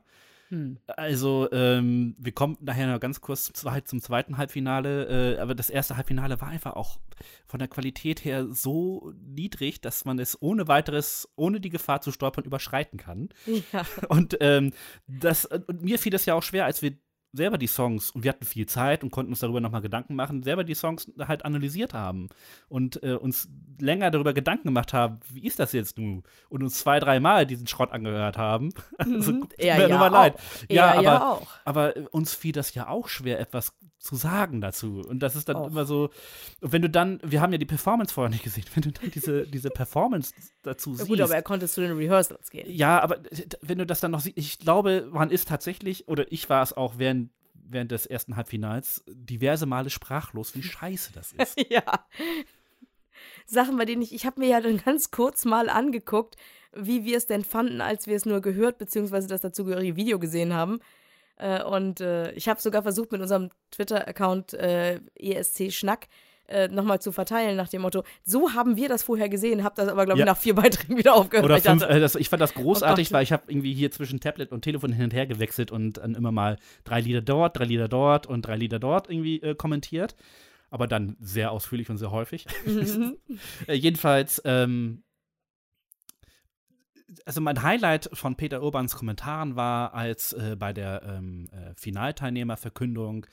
[0.49, 0.77] Hm.
[0.87, 5.55] Also, ähm, wir kommen nachher noch ganz kurz zum, zweit- zum zweiten Halbfinale, äh, aber
[5.55, 6.99] das erste Halbfinale war einfach auch
[7.47, 12.11] von der Qualität her so niedrig, dass man es ohne weiteres, ohne die Gefahr zu
[12.11, 13.29] stolpern, überschreiten kann.
[13.73, 13.85] Ja.
[14.09, 14.71] Und ähm,
[15.07, 16.93] das, und mir fiel das ja auch schwer, als wir
[17.37, 20.43] selber die Songs, und wir hatten viel Zeit und konnten uns darüber nochmal Gedanken machen,
[20.43, 22.29] selber die Songs halt analysiert haben
[22.67, 23.47] und äh, uns
[23.79, 26.23] länger darüber Gedanken gemacht haben, wie ist das jetzt nun?
[26.49, 28.73] Und uns zwei, dreimal diesen Schrott angehört haben.
[28.97, 29.41] Also, Mhm.
[29.41, 30.35] tut Er mir ja nur mal leid.
[30.35, 30.39] auch.
[30.69, 35.01] Ja, Er aber, ja aber uns fiel das ja auch schwer, etwas zu sagen dazu.
[35.07, 35.67] Und das ist dann Och.
[35.67, 36.09] immer so,
[36.61, 39.47] wenn du dann, wir haben ja die Performance vorher nicht gesehen, wenn du dann diese,
[39.47, 40.33] diese Performance
[40.63, 41.09] dazu ja, siehst.
[41.09, 42.65] Gut, aber er konnte zu den Rehearsals gehen.
[42.69, 43.19] Ja, aber
[43.61, 46.73] wenn du das dann noch siehst, ich glaube, man ist tatsächlich, oder ich war es
[46.73, 51.59] auch während, während des ersten Halbfinals, diverse Male sprachlos, wie scheiße das ist.
[51.69, 51.83] ja.
[53.45, 56.35] Sachen, bei denen ich, ich habe mir ja dann ganz kurz mal angeguckt,
[56.75, 60.53] wie wir es denn fanden, als wir es nur gehört, beziehungsweise das dazugehörige Video gesehen
[60.53, 60.79] haben.
[61.37, 66.07] Äh, und äh, ich habe sogar versucht, mit unserem Twitter-Account äh, ESC Schnack
[66.47, 69.89] äh, nochmal zu verteilen, nach dem Motto, so haben wir das vorher gesehen, habe das
[69.89, 71.45] aber, glaube ich, nach vier Beiträgen wieder aufgehört.
[71.45, 73.73] Oder fünf, ich, dachte, das, ich fand das oh großartig, oh weil ich habe irgendwie
[73.73, 77.21] hier zwischen Tablet und Telefon hin und her gewechselt und dann immer mal drei Lieder
[77.21, 80.15] dort, drei Lieder dort und drei Lieder dort irgendwie äh, kommentiert.
[80.69, 82.45] Aber dann sehr ausführlich und sehr häufig.
[82.65, 83.17] Mhm.
[83.67, 85.03] Äh, jedenfalls, ähm,
[87.25, 93.25] also mein Highlight von Peter Urbans Kommentaren war, als äh, bei der ähm, äh, Finalteilnehmerverkündung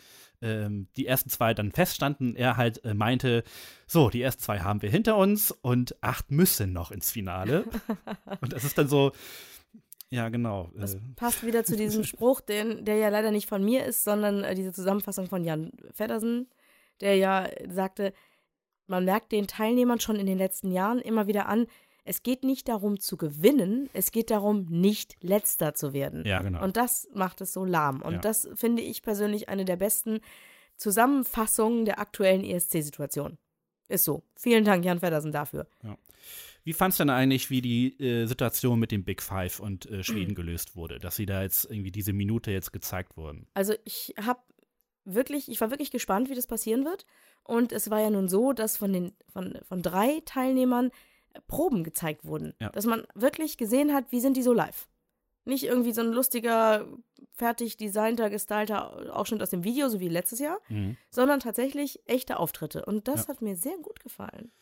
[0.43, 3.45] ähm, die ersten zwei dann feststanden, er halt äh, meinte,
[3.87, 7.65] so, die ersten zwei haben wir hinter uns und acht müssen noch ins Finale.
[8.41, 9.13] und das ist dann so,
[10.11, 10.71] ja, genau.
[10.77, 11.01] Das äh.
[11.17, 14.55] passt wieder zu diesem Spruch, den, der ja leider nicht von mir ist, sondern äh,
[14.55, 16.49] diese Zusammenfassung von Jan Feddersen,
[17.01, 18.13] der ja sagte,
[18.87, 21.67] man merkt den Teilnehmern schon in den letzten Jahren immer wieder an,
[22.05, 26.25] es geht nicht darum zu gewinnen, es geht darum, nicht letzter zu werden.
[26.27, 26.63] Ja, genau.
[26.63, 28.03] Und das macht es so lahm.
[28.03, 28.19] Und ja.
[28.19, 30.21] das finde ich persönlich eine der besten
[30.77, 33.39] Zusammenfassungen der aktuellen ESC-Situation.
[33.89, 34.23] Ist so.
[34.35, 35.67] Vielen Dank, Jan Feddersen, dafür.
[35.83, 35.97] Ja.
[36.63, 40.03] Wie fandst du denn eigentlich, wie die äh, Situation mit dem Big Five und äh,
[40.03, 40.35] Schweden mhm.
[40.37, 40.99] gelöst wurde?
[40.99, 43.47] Dass sie da jetzt irgendwie diese Minute jetzt gezeigt wurden?
[43.55, 44.41] Also ich habe
[45.05, 47.07] wirklich, ich war wirklich gespannt, wie das passieren wird.
[47.43, 50.91] Und es war ja nun so, dass von den von, von drei Teilnehmern
[51.47, 52.55] Proben gezeigt wurden.
[52.61, 52.71] Ja.
[52.71, 54.89] Dass man wirklich gesehen hat, wie sind die so live.
[55.45, 56.87] Nicht irgendwie so ein lustiger,
[57.35, 60.97] fertig designter, gestylter Ausschnitt aus dem Video, so wie letztes Jahr, mhm.
[61.11, 62.85] sondern tatsächlich echte Auftritte.
[62.87, 63.29] Und das ja.
[63.29, 64.53] hat mir sehr gut gefallen.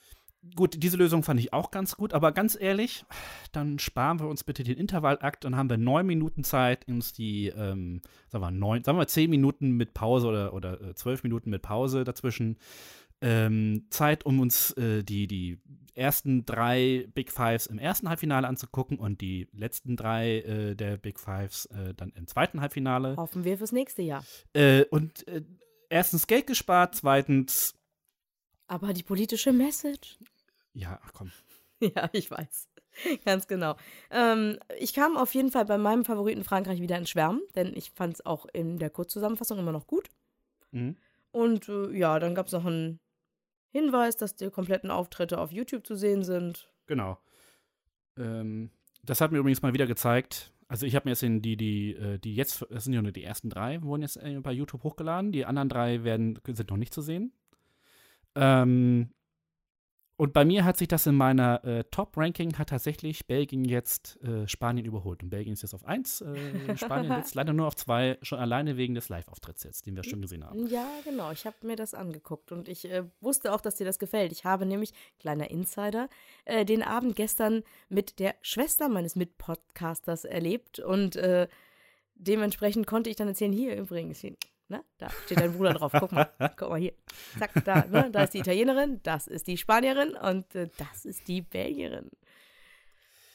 [0.56, 3.04] Gut, diese Lösung fand ich auch ganz gut, aber ganz ehrlich,
[3.52, 7.46] dann sparen wir uns bitte den Intervallakt und haben wir neun Minuten Zeit, uns die,
[7.46, 11.50] ähm, sagen wir neun, sagen wir zehn Minuten mit Pause oder, oder äh, zwölf Minuten
[11.50, 12.58] mit Pause dazwischen
[13.20, 15.60] ähm, Zeit, um uns äh, die, die
[15.94, 21.18] ersten drei Big Fives im ersten Halbfinale anzugucken und die letzten drei äh, der Big
[21.18, 23.16] Fives äh, dann im zweiten Halbfinale.
[23.16, 24.24] Hoffen wir fürs nächste Jahr.
[24.52, 25.42] Äh, und äh,
[25.88, 27.74] erstens Geld gespart, zweitens.
[28.66, 30.18] Aber die politische Message.
[30.72, 31.30] Ja, ach komm.
[31.80, 32.68] ja, ich weiß.
[33.24, 33.76] Ganz genau.
[34.10, 37.90] Ähm, ich kam auf jeden Fall bei meinem Favoriten Frankreich wieder ins Schwärmen, denn ich
[37.90, 40.08] fand es auch in der Kurzzusammenfassung immer noch gut.
[40.72, 40.96] Mhm.
[41.30, 43.00] Und äh, ja, dann gab es noch ein
[43.72, 46.70] Hinweis, dass die kompletten Auftritte auf YouTube zu sehen sind.
[46.86, 47.18] Genau.
[48.18, 48.70] Ähm,
[49.02, 50.52] das hat mir übrigens mal wieder gezeigt.
[50.68, 53.12] Also ich habe mir jetzt in die, die, äh, die jetzt, das sind ja nur
[53.12, 55.32] die ersten drei, wurden jetzt äh, bei YouTube hochgeladen.
[55.32, 57.32] Die anderen drei werden, sind noch nicht zu sehen.
[58.34, 59.10] Ähm,
[60.22, 64.46] und bei mir hat sich das in meiner äh, Top-Ranking hat tatsächlich Belgien jetzt äh,
[64.46, 65.20] Spanien überholt.
[65.20, 68.76] Und Belgien ist jetzt auf 1, äh, Spanien jetzt leider nur auf 2, schon alleine
[68.76, 70.68] wegen des Live-Auftritts jetzt, den wir schon gesehen haben.
[70.68, 71.32] Ja, genau.
[71.32, 74.30] Ich habe mir das angeguckt und ich äh, wusste auch, dass dir das gefällt.
[74.30, 76.08] Ich habe nämlich, kleiner Insider,
[76.44, 81.48] äh, den Abend gestern mit der Schwester meines Mitpodcasters erlebt und äh,
[82.14, 84.24] dementsprechend konnte ich dann erzählen, hier übrigens,
[84.72, 84.82] Ne?
[84.96, 85.92] Da steht dein Bruder drauf.
[85.92, 86.94] Guck mal, guck mal hier.
[87.38, 88.08] Zack, da, ne?
[88.10, 92.10] da ist die Italienerin, das ist die Spanierin und äh, das ist die Belgierin.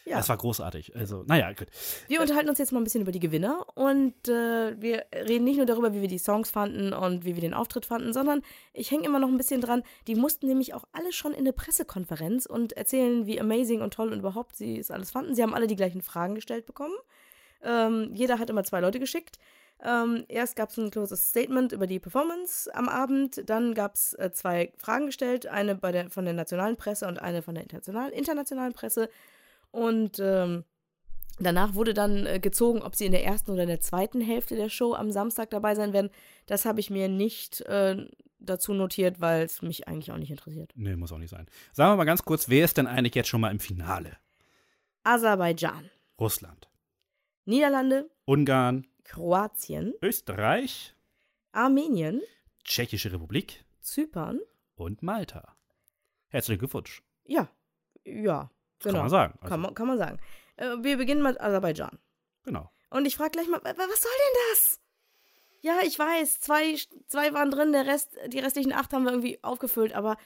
[0.06, 0.18] Ja.
[0.18, 0.96] Das war großartig.
[0.96, 1.68] Also, naja, gut.
[2.08, 5.58] Wir unterhalten uns jetzt mal ein bisschen über die Gewinner und äh, wir reden nicht
[5.58, 8.42] nur darüber, wie wir die Songs fanden und wie wir den Auftritt fanden, sondern
[8.74, 9.84] ich hänge immer noch ein bisschen dran.
[10.08, 14.12] Die mussten nämlich auch alle schon in eine Pressekonferenz und erzählen, wie amazing und toll
[14.12, 15.36] und überhaupt sie es alles fanden.
[15.36, 16.96] Sie haben alle die gleichen Fragen gestellt bekommen.
[17.62, 19.38] Ähm, jeder hat immer zwei Leute geschickt.
[19.84, 24.14] Ähm, erst gab es ein closes Statement über die Performance am Abend, dann gab es
[24.14, 28.12] äh, zwei Fragen gestellt, eine der, von der nationalen Presse und eine von der internationalen,
[28.12, 29.10] internationalen Presse.
[29.70, 30.64] Und ähm,
[31.40, 34.56] danach wurde dann äh, gezogen, ob sie in der ersten oder in der zweiten Hälfte
[34.56, 36.10] der Show am Samstag dabei sein werden.
[36.48, 38.08] Das habe ich mir nicht äh,
[38.40, 40.72] dazu notiert, weil es mich eigentlich auch nicht interessiert.
[40.76, 41.48] Nee, muss auch nicht sein.
[41.72, 44.18] Sagen wir mal ganz kurz, wer ist denn eigentlich jetzt schon mal im Finale?
[45.04, 45.90] Aserbaidschan.
[46.20, 46.68] Russland.
[47.46, 48.10] Niederlande.
[48.26, 48.88] Ungarn.
[49.08, 50.94] Kroatien, Österreich,
[51.54, 52.22] Armenien,
[52.64, 54.40] Tschechische Republik, Zypern
[54.76, 55.56] und Malta.
[56.28, 57.02] Herzlichen Glückwunsch.
[57.24, 57.50] Ja,
[58.04, 58.94] ja, genau.
[58.94, 59.34] Kann man sagen.
[59.40, 59.50] Also.
[59.50, 60.20] Kann, man, kann man sagen.
[60.58, 61.98] Äh, wir beginnen mit Aserbaidschan.
[62.44, 62.70] Genau.
[62.90, 64.82] Und ich frage gleich mal, was soll denn das?
[65.62, 69.44] Ja, ich weiß, zwei, zwei waren drin, der Rest, die restlichen acht haben wir irgendwie
[69.44, 70.18] aufgefüllt, aber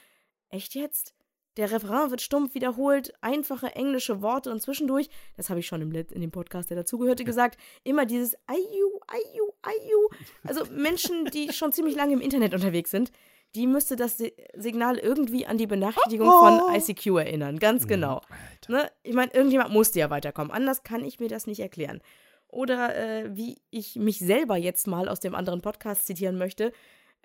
[0.50, 1.14] echt jetzt?
[1.58, 5.92] Der Refrain wird stumpf wiederholt, einfache englische Worte und zwischendurch, das habe ich schon im,
[5.94, 10.10] in dem Podcast, der dazugehörte, gesagt, immer dieses Ayu, Ayu, Ayu.
[10.44, 13.12] Also Menschen, die schon ziemlich lange im Internet unterwegs sind,
[13.54, 14.24] die müsste das
[14.56, 16.70] Signal irgendwie an die Benachrichtigung oh, oh.
[16.70, 17.60] von ICQ erinnern.
[17.60, 18.22] Ganz mhm, genau.
[18.70, 18.90] Ne?
[19.04, 20.52] Ich meine, irgendjemand musste ja weiterkommen.
[20.54, 22.00] Anders kann ich mir das nicht erklären.
[22.48, 26.72] Oder äh, wie ich mich selber jetzt mal aus dem anderen Podcast zitieren möchte,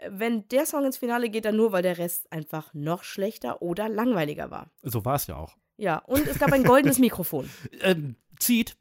[0.08, 3.88] wenn der Song ins Finale geht, dann nur, weil der Rest einfach noch schlechter oder
[3.88, 4.70] langweiliger war.
[4.82, 5.56] So war es ja auch.
[5.78, 7.48] Ja, und es gab ein goldenes Mikrofon.
[7.80, 8.76] ähm, zieht.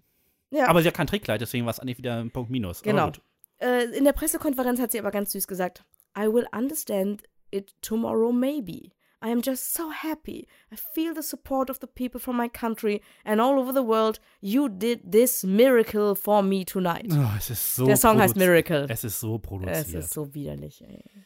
[0.51, 0.67] Ja.
[0.67, 2.81] Aber sie hat kein Tricklight, deswegen war es eigentlich wieder ein Punkt minus.
[2.81, 3.11] Genau.
[3.59, 5.83] Äh, in der Pressekonferenz hat sie aber ganz süß gesagt:
[6.17, 8.91] I will understand it tomorrow maybe.
[9.25, 10.47] I am just so happy.
[10.71, 14.19] I feel the support of the people from my country and all over the world.
[14.39, 17.07] You did this miracle for me tonight.
[17.11, 18.85] Oh, es ist so Der Song heißt Miracle.
[18.87, 19.87] Es ist so produziert.
[19.87, 21.25] Es ist so widerlich, ey.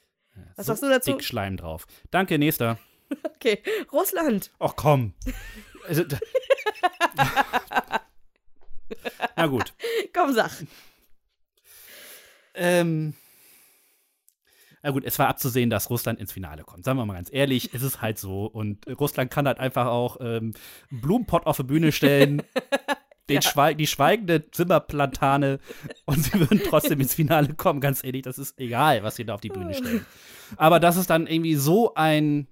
[0.55, 1.11] Was so sagst du dazu?
[1.11, 1.85] Dick Schleim drauf.
[2.09, 2.79] Danke, nächster.
[3.35, 4.51] Okay, Russland.
[4.59, 5.13] Ach komm.
[5.87, 6.03] Also,
[9.35, 9.73] Na gut.
[10.13, 10.51] Komm, sag.
[12.53, 13.13] Ähm,
[14.81, 16.85] na gut, es war abzusehen, dass Russland ins Finale kommt.
[16.85, 18.45] Sagen wir mal ganz ehrlich, es ist halt so.
[18.45, 20.53] Und Russland kann halt einfach auch ähm,
[20.91, 22.43] einen Blumenpott auf die Bühne stellen,
[23.29, 23.41] ja.
[23.41, 25.59] Schweig die schweigende Zimmerplantane
[26.05, 27.79] und sie würden trotzdem ins Finale kommen.
[27.79, 30.05] Ganz ehrlich, das ist egal, was sie da auf die Bühne stellen.
[30.57, 32.47] Aber das ist dann irgendwie so ein.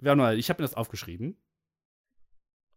[0.00, 1.36] Ich habe mir das aufgeschrieben.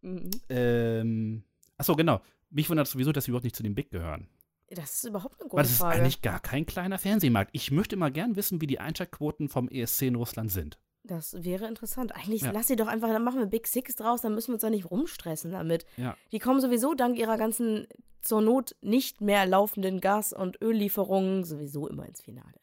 [0.02, 0.30] Mhm.
[0.48, 1.44] Ähm,
[1.78, 2.20] achso, genau.
[2.50, 4.28] Mich wundert sowieso, dass sie überhaupt nicht zu den Big gehören.
[4.70, 5.62] Das ist überhaupt eine gute Frage.
[5.62, 6.00] Das ist Frage.
[6.00, 7.50] eigentlich gar kein kleiner Fernsehmarkt.
[7.52, 10.78] Ich möchte mal gern wissen, wie die Einschaltquoten vom ESC in Russland sind.
[11.04, 12.16] Das wäre interessant.
[12.16, 12.50] Eigentlich ja.
[12.50, 14.70] lass sie doch einfach, dann machen wir Big Six draus, dann müssen wir uns da
[14.70, 15.84] nicht rumstressen damit.
[15.98, 16.16] Ja.
[16.32, 17.86] Die kommen sowieso dank ihrer ganzen
[18.22, 22.54] zur Not nicht mehr laufenden Gas- und Öllieferungen sowieso immer ins Finale.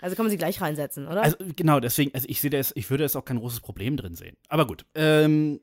[0.00, 1.22] Also kann man sie gleich reinsetzen, oder?
[1.22, 4.14] Also genau, deswegen, also ich sehe das, ich würde jetzt auch kein großes Problem drin
[4.14, 4.36] sehen.
[4.48, 4.86] Aber gut.
[4.94, 5.60] Ähm,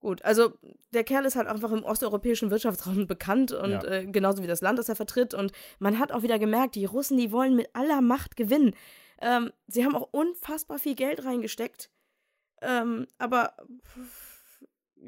[0.00, 0.52] Gut, also
[0.92, 3.84] der Kerl ist halt einfach im osteuropäischen Wirtschaftsraum bekannt und ja.
[3.84, 5.34] äh, genauso wie das Land, das er vertritt.
[5.34, 8.74] Und man hat auch wieder gemerkt, die Russen, die wollen mit aller Macht gewinnen.
[9.20, 11.90] Ähm, sie haben auch unfassbar viel Geld reingesteckt.
[12.62, 13.54] Ähm, aber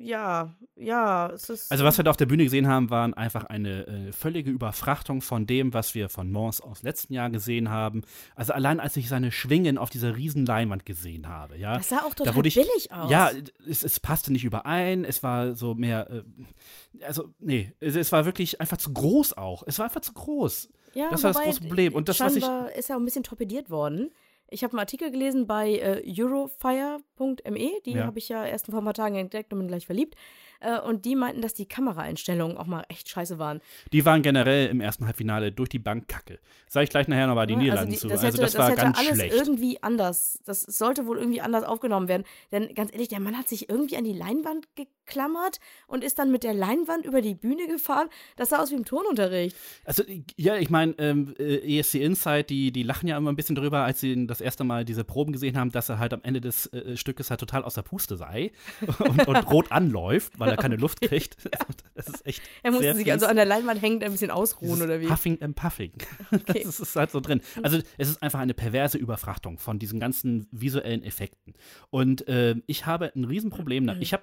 [0.00, 1.70] ja, ja, es ist.
[1.70, 5.22] Also, was wir da auf der Bühne gesehen haben, waren einfach eine äh, völlige Überfrachtung
[5.22, 8.02] von dem, was wir von Mons aus letzten Jahr gesehen haben.
[8.34, 11.76] Also, allein als ich seine Schwingen auf dieser riesen Leinwand gesehen habe, ja.
[11.76, 13.10] Das sah auch total ich, billig aus.
[13.10, 13.30] Ja,
[13.68, 15.04] es, es, passte nicht überein.
[15.04, 16.10] Es war so mehr.
[16.10, 19.62] Äh, also, nee, es, es, war wirklich einfach zu groß auch.
[19.66, 20.68] Es war einfach zu groß.
[20.94, 21.94] Ja, das war das große Problem.
[21.94, 22.44] Und das, was ich.
[22.76, 24.10] ist ja auch ein bisschen torpediert worden.
[24.50, 28.04] Ich habe einen Artikel gelesen bei äh, eurofire.me, die ja.
[28.04, 30.14] habe ich ja erst vor ein paar Tagen entdeckt und bin gleich verliebt.
[30.60, 33.60] Äh, und die meinten, dass die Kameraeinstellungen auch mal echt scheiße waren.
[33.92, 36.40] Die waren generell im ersten Halbfinale durch die Bank kacke.
[36.68, 38.26] Sag ich gleich nachher noch mal die ja, Niederlanden also die, das zu.
[38.26, 39.34] Hätte, also das, das war hätte ganz alles schlecht.
[39.34, 40.40] irgendwie anders.
[40.44, 42.24] Das sollte wohl irgendwie anders aufgenommen werden.
[42.50, 46.32] Denn ganz ehrlich, der Mann hat sich irgendwie an die Leinwand geklammert und ist dann
[46.32, 48.08] mit der Leinwand über die Bühne gefahren.
[48.36, 49.56] Das sah aus wie im Turnunterricht.
[49.84, 50.02] Also,
[50.36, 53.84] ja, ich meine, ähm, äh, ESC Insight, die, die lachen ja immer ein bisschen drüber,
[53.84, 56.66] als sie das erste Mal diese Proben gesehen haben, dass er halt am Ende des
[56.72, 58.52] äh, Stückes halt total aus der Puste sei
[58.98, 61.36] und, und rot anläuft, weil er keine Luft kriegt.
[61.94, 62.42] Das ist echt.
[62.62, 63.12] Er musste sich fies.
[63.12, 65.10] also an der Leinwand hängend ein bisschen ausruhen, oder wie?
[65.10, 65.90] Huffing and Puffing.
[66.32, 66.62] Okay.
[66.64, 67.40] Das ist halt so drin.
[67.64, 71.54] Also, es ist einfach eine perverse Überfrachtung von diesen ganzen visuellen Effekten.
[71.90, 73.86] Und äh, ich habe ein Riesenproblem.
[73.86, 73.96] Mhm.
[73.98, 74.22] Ich habe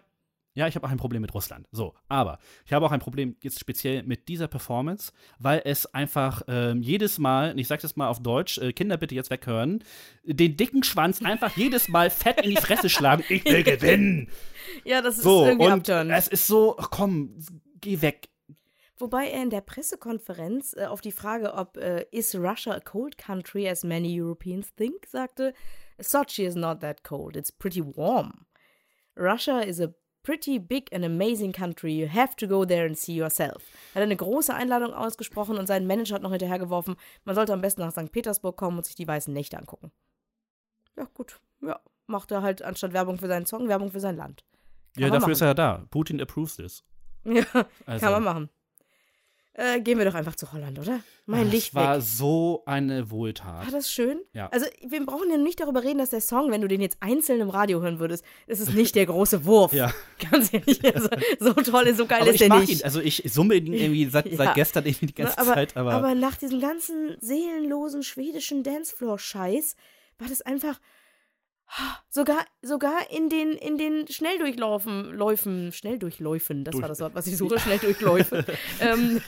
[0.56, 1.68] ja, ich habe auch ein Problem mit Russland.
[1.72, 6.44] So, aber ich habe auch ein Problem jetzt speziell mit dieser Performance, weil es einfach
[6.48, 9.84] ähm, jedes Mal, und ich sage das mal auf Deutsch, äh, Kinder bitte jetzt weghören,
[10.24, 13.24] den dicken Schwanz einfach jedes Mal fett in die Fresse schlagen.
[13.28, 14.30] Ich will gewinnen.
[14.86, 16.10] Ja, das ist so, irgendwie und abturn.
[16.10, 17.36] Es ist so, komm,
[17.82, 18.30] geh weg.
[18.98, 23.18] Wobei er in der Pressekonferenz äh, auf die Frage, ob äh, is Russia a cold
[23.18, 25.54] country as many Europeans think, sagte,
[26.00, 28.46] Sochi is not that cold, it's pretty warm.
[29.18, 29.94] Russia is a
[30.26, 31.94] pretty big and amazing country.
[31.94, 33.64] You have to go there and see yourself.
[33.94, 37.62] Er hat eine große Einladung ausgesprochen und sein Manager hat noch hinterhergeworfen, man sollte am
[37.62, 38.12] besten nach St.
[38.12, 39.92] Petersburg kommen und sich die weißen Nächte angucken.
[40.98, 41.40] Ja, gut.
[41.62, 44.44] Ja, macht er halt anstatt Werbung für seinen Song, Werbung für sein Land.
[44.96, 45.32] Kann ja, dafür machen.
[45.32, 45.86] ist er ja da.
[45.92, 46.84] Putin approves this.
[47.28, 47.44] Ja,
[47.88, 48.06] also.
[48.06, 48.50] kann man machen.
[49.58, 51.00] Äh, gehen wir doch einfach zu Holland, oder?
[51.26, 53.66] Mein Ach, Licht Das war so eine Wohltat.
[53.66, 54.20] War das schön?
[54.34, 54.50] Ja.
[54.50, 57.40] Also, wir brauchen ja nicht darüber reden, dass der Song, wenn du den jetzt einzeln
[57.40, 59.72] im Radio hören würdest, ist es nicht der große Wurf.
[59.72, 59.94] ja.
[60.30, 60.84] Ganz ehrlich.
[60.94, 61.08] Also,
[61.40, 62.70] so toll, so geil aber ist der nicht.
[62.70, 62.84] Ihn.
[62.84, 64.36] Also, ich summe ihn irgendwie seit, ja.
[64.36, 65.78] seit gestern irgendwie die ganze aber, Zeit.
[65.78, 69.78] Aber, aber nach diesem ganzen seelenlosen schwedischen Dancefloor-Scheiß
[70.20, 70.82] war das einfach
[72.10, 76.82] Sogar, sogar in den, in den Schnelldurchlaufen, Läufen, Schnelldurchläufen, das Durch.
[76.82, 78.46] war das Wort, was ich suche, Schnelldurchläufe.
[78.80, 79.22] ähm,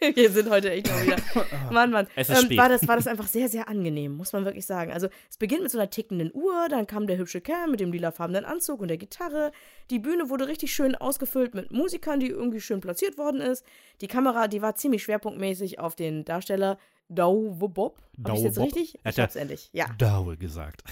[0.14, 1.16] Wir sind heute echt mal wieder.
[1.70, 2.06] Mann, Mann.
[2.14, 4.92] Es ist Ähm, war, das, war das einfach sehr, sehr angenehm, muss man wirklich sagen.
[4.92, 7.92] Also, es beginnt mit so einer tickenden Uhr, dann kam der hübsche Kerl mit dem
[7.92, 9.52] lilafarbenen Anzug und der Gitarre.
[9.90, 13.64] Die Bühne wurde richtig schön ausgefüllt mit Musikern, die irgendwie schön platziert worden ist.
[14.00, 17.98] Die Kamera, die war ziemlich schwerpunktmäßig auf den Darsteller Dauwe Bob.
[18.24, 18.98] Hab ich jetzt richtig?
[19.04, 19.70] Ich hab's endlich.
[19.72, 19.86] Ja.
[19.98, 20.82] Daue gesagt.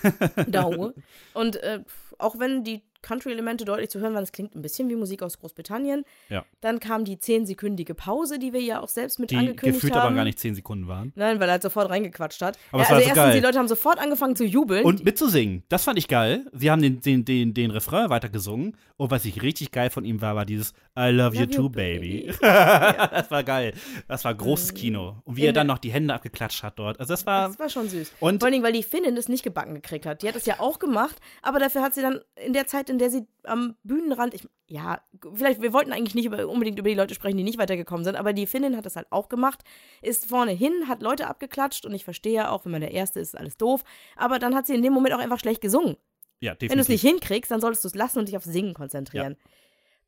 [0.46, 0.94] Daue.
[1.35, 1.83] Und äh,
[2.18, 5.38] auch wenn die Country-Elemente deutlich zu hören waren, es klingt ein bisschen wie Musik aus
[5.38, 6.05] Großbritannien.
[6.29, 6.45] Ja.
[6.61, 10.09] Dann kam die zehnsekündige Pause, die wir ja auch selbst mit Die angekündigt gefühlt haben.
[10.09, 11.12] aber gar nicht zehn Sekunden waren.
[11.14, 12.59] Nein, weil er halt sofort reingequatscht hat.
[12.73, 14.85] Aber es ja, also so erstens, die Leute haben sofort angefangen zu jubeln.
[14.85, 15.62] Und mitzusingen.
[15.69, 16.45] Das fand ich geil.
[16.53, 18.77] Sie haben den, den, den, den Refrain weitergesungen.
[18.97, 21.62] Und was ich richtig geil von ihm war, war dieses I love, you Love you,
[21.62, 22.33] too, baby.
[22.40, 23.75] das war geil.
[24.09, 25.16] Das war großes Kino.
[25.25, 26.99] Und wie In er dann noch die Hände abgeklatscht hat dort.
[27.01, 27.49] Also das war.
[27.49, 28.12] das war schon süß.
[28.21, 30.23] Und- Vor allem, weil die Finnin es nicht gebacken gekriegt hat.
[30.23, 32.95] Die hat es ja auch gemacht, aber dafür hat sie dann in der Zeit, in
[32.98, 35.00] der sie am Bühnenrand, ich, ja,
[35.35, 38.16] vielleicht, wir wollten eigentlich nicht über, unbedingt über die Leute sprechen, die nicht weitergekommen sind,
[38.16, 39.62] aber die Finnin hat das halt auch gemacht,
[40.02, 43.20] ist vorne hin, hat Leute abgeklatscht und ich verstehe ja auch, wenn man der Erste
[43.20, 43.85] ist, ist alles doof,
[44.16, 45.96] aber dann hat sie in dem Moment auch einfach schlecht gesungen.
[46.40, 46.70] ja, definitiv.
[46.70, 49.37] Wenn du es nicht hinkriegst, dann solltest du es lassen und dich auf Singen konzentrieren.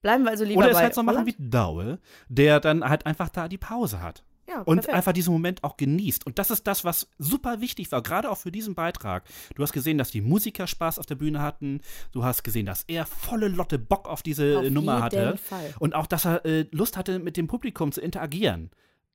[0.00, 1.34] Bleiben wir also lieber Oder es bei halt so machen wie.
[1.38, 1.98] Daue,
[2.28, 4.22] der dann halt einfach da die Pause hat.
[4.48, 4.94] Ja, Und perfekt.
[4.96, 6.26] einfach diesen Moment auch genießt.
[6.26, 9.24] Und das ist das, was super wichtig war, gerade auch für diesen Beitrag.
[9.54, 11.80] Du hast gesehen, dass die Musiker Spaß auf der Bühne hatten.
[12.12, 15.36] Du hast gesehen, dass er volle Lotte Bock auf diese Auf äh, Nummer jeden hatte.
[15.36, 15.74] Fall.
[15.78, 18.70] Und auch, dass er äh, Lust hatte, mit dem Publikum zu interagieren.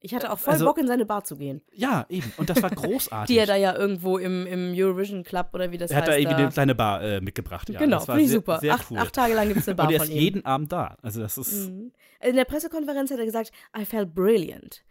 [0.05, 1.61] Ich hatte auch voll Also- Bock, in seine Bar zu gehen.
[1.71, 2.29] Ja, eben.
[2.35, 3.33] Und das war großartig.
[3.33, 6.11] Die er da ja irgendwo im, im Eurovision Club oder wie das er hat heißt.
[6.11, 7.69] da irgendwie da- eine kleine Bar äh, mitgebracht.
[7.69, 8.59] Ja, genau, finde ich sehr, super.
[8.59, 8.97] Sehr acht, cool.
[8.97, 10.97] acht Tage lang gibt es eine Bar Und er ist jeden Abend da.
[11.01, 11.69] Also das ist.
[11.69, 11.93] Mhm.
[12.21, 14.83] In der Pressekonferenz hat er gesagt, I felt brilliant.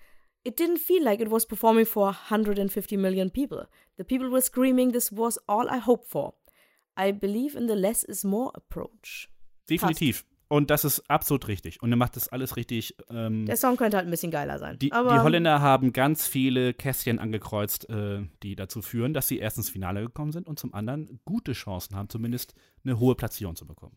[0.44, 3.66] It didn't feel like it was performing for 150 million people.
[3.96, 6.34] The people were screaming, this was all I hoped for.
[6.98, 9.28] I believe in the less is more approach.
[9.70, 10.24] Definitiv.
[10.48, 11.80] Und das ist absolut richtig.
[11.80, 12.94] Und er macht das alles richtig.
[13.08, 14.78] Ähm, Der Song könnte halt ein bisschen geiler sein.
[14.78, 19.56] Die, die Holländer haben ganz viele Kästchen angekreuzt, äh, die dazu führen, dass sie erst
[19.56, 23.66] ins Finale gekommen sind und zum anderen gute Chancen haben, zumindest eine hohe Platzierung zu
[23.66, 23.96] bekommen.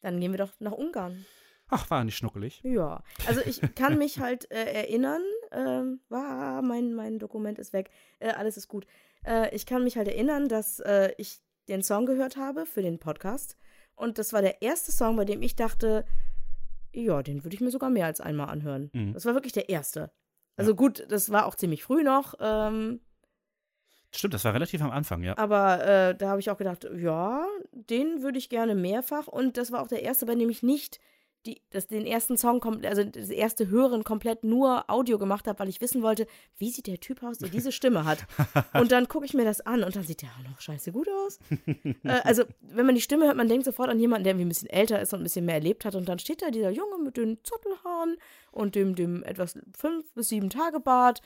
[0.00, 1.26] dann gehen wir doch nach Ungarn.
[1.68, 2.60] Ach, war nicht schnuckelig.
[2.62, 7.90] Ja, also ich kann mich halt äh, erinnern, ähm, war, mein, mein Dokument ist weg,
[8.20, 8.86] äh, alles ist gut.
[9.24, 12.98] Äh, ich kann mich halt erinnern, dass äh, ich den Song gehört habe für den
[12.98, 13.56] Podcast
[13.96, 16.04] und das war der erste Song, bei dem ich dachte,
[16.92, 18.90] ja, den würde ich mir sogar mehr als einmal anhören.
[18.92, 19.14] Mhm.
[19.14, 20.12] Das war wirklich der erste.
[20.56, 23.00] Also gut, das war auch ziemlich früh noch, ähm,
[24.14, 25.36] Stimmt, das war relativ am Anfang, ja.
[25.36, 29.26] aber äh, da habe ich auch gedacht, ja, den würde ich gerne mehrfach.
[29.26, 31.00] Und das war auch der erste, bei dem ich nicht
[31.46, 35.68] die, das, den ersten Song, also das erste Hören komplett nur Audio gemacht habe, weil
[35.68, 36.26] ich wissen wollte,
[36.58, 38.26] wie sieht der Typ aus, der diese Stimme hat.
[38.74, 41.08] Und dann gucke ich mir das an und dann sieht der auch noch scheiße gut
[41.08, 41.38] aus.
[42.04, 44.50] äh, also, wenn man die Stimme hört, man denkt sofort an jemanden, der irgendwie ein
[44.50, 45.94] bisschen älter ist und ein bisschen mehr erlebt hat.
[45.94, 48.16] Und dann steht da dieser Junge mit den Zottelhaaren
[48.50, 51.22] und dem, dem etwas fünf bis sieben Tage Bart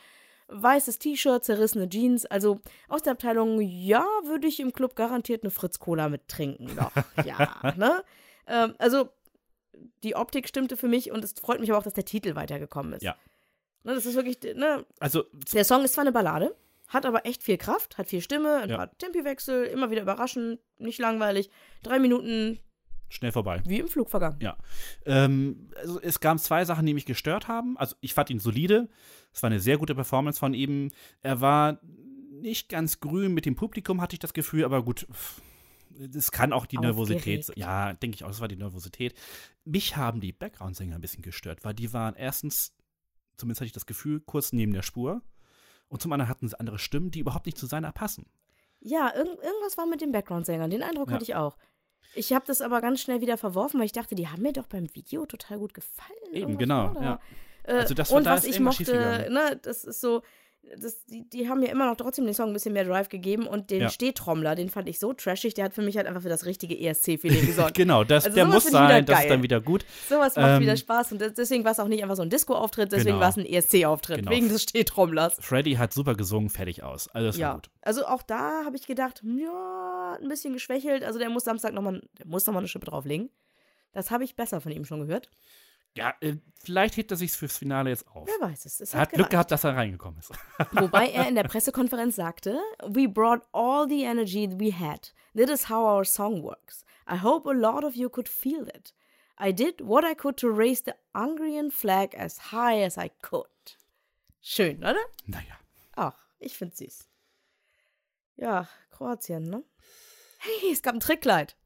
[0.51, 2.27] weißes T-Shirt, zerrissene Jeans.
[2.27, 6.71] Also aus der Abteilung, ja, würde ich im Club garantiert eine Fritz-Cola mit trinken.
[6.77, 6.93] Doch,
[7.25, 8.03] ja, ne?
[8.47, 9.11] Ähm, also
[10.03, 12.93] die Optik stimmte für mich und es freut mich aber auch, dass der Titel weitergekommen
[12.95, 13.03] ist.
[13.03, 13.17] Ja.
[13.85, 14.85] Ne, das ist wirklich, ne?
[14.99, 16.55] Also, Der Song ist zwar eine Ballade,
[16.89, 18.77] hat aber echt viel Kraft, hat viel Stimme, ein Ja.
[18.77, 21.51] paar Tempiwechsel, immer wieder überraschend, nicht langweilig.
[21.83, 22.59] Drei Minuten
[23.09, 23.63] schnell vorbei.
[23.67, 24.39] wie im Flug vergangen.
[24.41, 24.57] Ja.
[25.07, 27.77] Ähm, also es gab zwei Sachen, die mich gestört haben.
[27.79, 28.89] Also ich fand ihn solide.
[29.33, 30.91] Es war eine sehr gute Performance von ihm.
[31.23, 31.81] Er war
[32.31, 35.07] nicht ganz grün mit dem Publikum, hatte ich das Gefühl, aber gut.
[36.09, 37.41] Das kann auch die Nervosität.
[37.41, 37.59] Aufgeregt.
[37.59, 39.15] Ja, denke ich auch, das war die Nervosität.
[39.65, 42.73] Mich haben die Background-Sänger ein bisschen gestört, weil die waren erstens,
[43.37, 45.23] zumindest hatte ich das Gefühl, kurz neben der Spur.
[45.89, 48.27] Und zum anderen hatten sie andere Stimmen, die überhaupt nicht zu seiner passen.
[48.81, 50.71] Ja, irgend, irgendwas war mit den Background-Sängern.
[50.71, 51.15] Den Eindruck Ja.
[51.15, 51.59] hatte ich auch.
[52.15, 54.67] Ich habe das aber ganz schnell wieder verworfen, weil ich dachte, die haben mir doch
[54.67, 56.09] beim Video total gut gefallen.
[56.33, 57.21] Eben, Irgendwas genau, ja.
[57.65, 60.23] Äh, Also das war- und da was ich mochte, ne, das ist so,
[60.79, 63.47] das, die, die haben mir immer noch trotzdem den Song ein bisschen mehr Drive gegeben
[63.47, 63.89] und den Ja.
[63.89, 66.79] Stehtrommler, den fand ich so trashig, der hat für mich halt einfach für das richtige
[66.79, 67.75] ESC-Feeling gesorgt.
[67.75, 69.85] Genau, das, Also der muss sein, das ist dann wieder gut.
[70.09, 72.93] Sowas macht Ähm, wieder Spaß und deswegen war es auch nicht einfach so ein Disco-Auftritt,
[72.93, 73.21] deswegen Genau.
[73.21, 74.31] war es ein ESC-Auftritt, Genau.
[74.31, 75.39] wegen des Stehtrommlers.
[75.41, 77.09] Freddy hat super gesungen, fertig aus.
[77.09, 77.71] Also das war Ja, gut.
[77.83, 81.03] also auch da habe ich gedacht, ja, ein bisschen geschwächelt.
[81.05, 83.31] Also der muss Samstag nochmal, der muss nochmal eine Schippe drauflegen.
[83.93, 85.29] Das habe ich besser von ihm schon gehört.
[85.97, 88.27] Ja, äh, vielleicht hebt er sich fürs Finale jetzt auf.
[88.29, 88.81] Wer weiß es.
[88.81, 89.31] es Er hat Glück gereicht.
[89.33, 90.31] gehabt, dass er reingekommen ist.
[90.73, 95.13] Wobei er in der Pressekonferenz sagte, We brought all the energy we had.
[95.37, 96.85] That is how our song works.
[97.09, 98.95] I hope a lot of you could feel it.
[99.39, 103.47] I did what I could to raise the Hungarian flag as high as I could.
[104.41, 105.01] Schön, oder?
[105.27, 105.59] Naja.
[105.97, 107.09] Ach, ich find's süß.
[108.37, 109.65] Ja, Kroatien, ne?
[110.39, 111.57] Hey, es gab ein Trickkleid.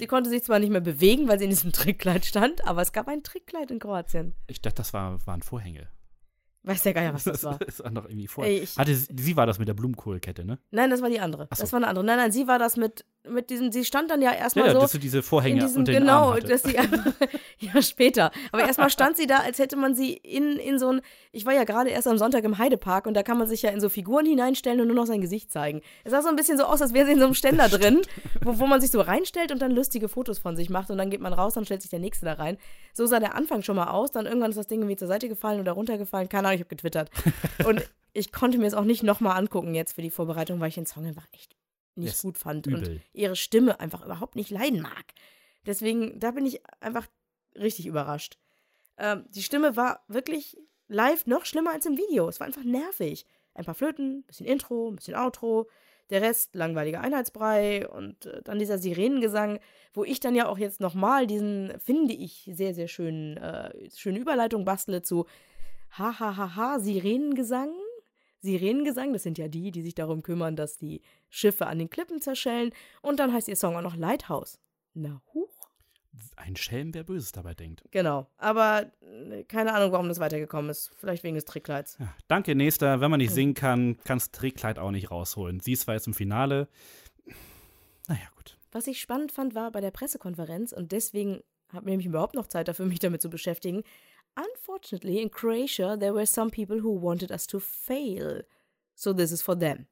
[0.00, 2.92] Sie konnte sich zwar nicht mehr bewegen, weil sie in diesem Trickkleid stand, aber es
[2.92, 4.34] gab ein Trickkleid in Kroatien.
[4.46, 5.88] Ich dachte, das war, waren Vorhänge.
[6.62, 7.58] Weiß der Geier, was das, war.
[7.58, 8.44] Das war noch irgendwie vor.
[8.44, 10.58] Ey, Hatte, sie war das mit der Blumenkohlkette, ne?
[10.70, 11.48] Nein, das war die andere.
[11.52, 11.60] So.
[11.60, 12.04] Das war eine andere.
[12.04, 14.80] Nein, nein, sie war das mit, mit diesem, sie stand dann ja erstmal ja, so.
[14.80, 17.04] dass du diese Vorhänge diesem, unter den Genau, Arm dass sie einfach,
[17.58, 18.30] ja, später.
[18.50, 21.02] Aber erstmal stand sie da, als hätte man sie in, in so ein,
[21.32, 23.70] ich war ja gerade erst am Sonntag im Heidepark und da kann man sich ja
[23.70, 25.82] in so Figuren hineinstellen und nur noch sein Gesicht zeigen.
[26.04, 28.00] Es sah so ein bisschen so aus, als wäre sie in so einem Ständer drin,
[28.42, 31.10] wo, wo man sich so reinstellt und dann lustige Fotos von sich macht und dann
[31.10, 32.56] geht man raus, dann stellt sich der Nächste da rein.
[32.94, 35.28] So sah der Anfang schon mal aus, dann irgendwann ist das Ding irgendwie zur Seite
[35.28, 36.28] gefallen oder runtergefallen.
[36.28, 37.10] Keine Ahnung, ich habe getwittert.
[37.66, 40.74] Und ich konnte mir es auch nicht nochmal angucken jetzt für die Vorbereitung, weil ich
[40.74, 41.59] den Song einfach echt
[42.00, 42.88] nicht yes, gut fand übel.
[42.88, 45.04] und ihre Stimme einfach überhaupt nicht leiden mag.
[45.66, 47.06] Deswegen, da bin ich einfach
[47.54, 48.38] richtig überrascht.
[48.98, 50.56] Ähm, die Stimme war wirklich
[50.88, 52.28] live noch schlimmer als im Video.
[52.28, 53.26] Es war einfach nervig.
[53.54, 55.68] Ein paar Flöten, ein bisschen Intro, ein bisschen Outro,
[56.10, 59.58] der Rest langweiliger Einheitsbrei und äh, dann dieser Sirenengesang,
[59.94, 64.18] wo ich dann ja auch jetzt nochmal diesen, finde ich, sehr, sehr schönen, äh, schöne
[64.18, 65.26] Überleitung bastle zu
[65.90, 67.72] Hahaha, Sirenengesang.
[68.42, 72.20] Sirenengesang, das sind ja die, die sich darum kümmern, dass die Schiffe an den Klippen
[72.20, 72.70] zerschellen.
[73.02, 74.58] Und dann heißt ihr Song auch noch Lighthouse.
[74.94, 75.48] Na, huch.
[76.36, 77.84] Ein Schelm, wer Böses dabei denkt.
[77.90, 78.26] Genau.
[78.36, 78.90] Aber
[79.30, 80.90] äh, keine Ahnung, warum das weitergekommen ist.
[80.96, 81.96] Vielleicht wegen des Trickkleids.
[82.00, 83.00] Ja, danke, Nächster.
[83.00, 85.60] Wenn man nicht singen kann, kannst Trickkleid auch nicht rausholen.
[85.60, 86.68] Sie ist zwar jetzt im Finale.
[88.08, 88.58] Naja, gut.
[88.72, 92.46] Was ich spannend fand, war bei der Pressekonferenz, und deswegen habe ich nämlich überhaupt noch
[92.46, 93.82] Zeit dafür, mich damit zu beschäftigen,
[94.36, 98.42] Unfortunately, in Croatia, there were some people who wanted us to fail.
[98.94, 99.86] So this is for them.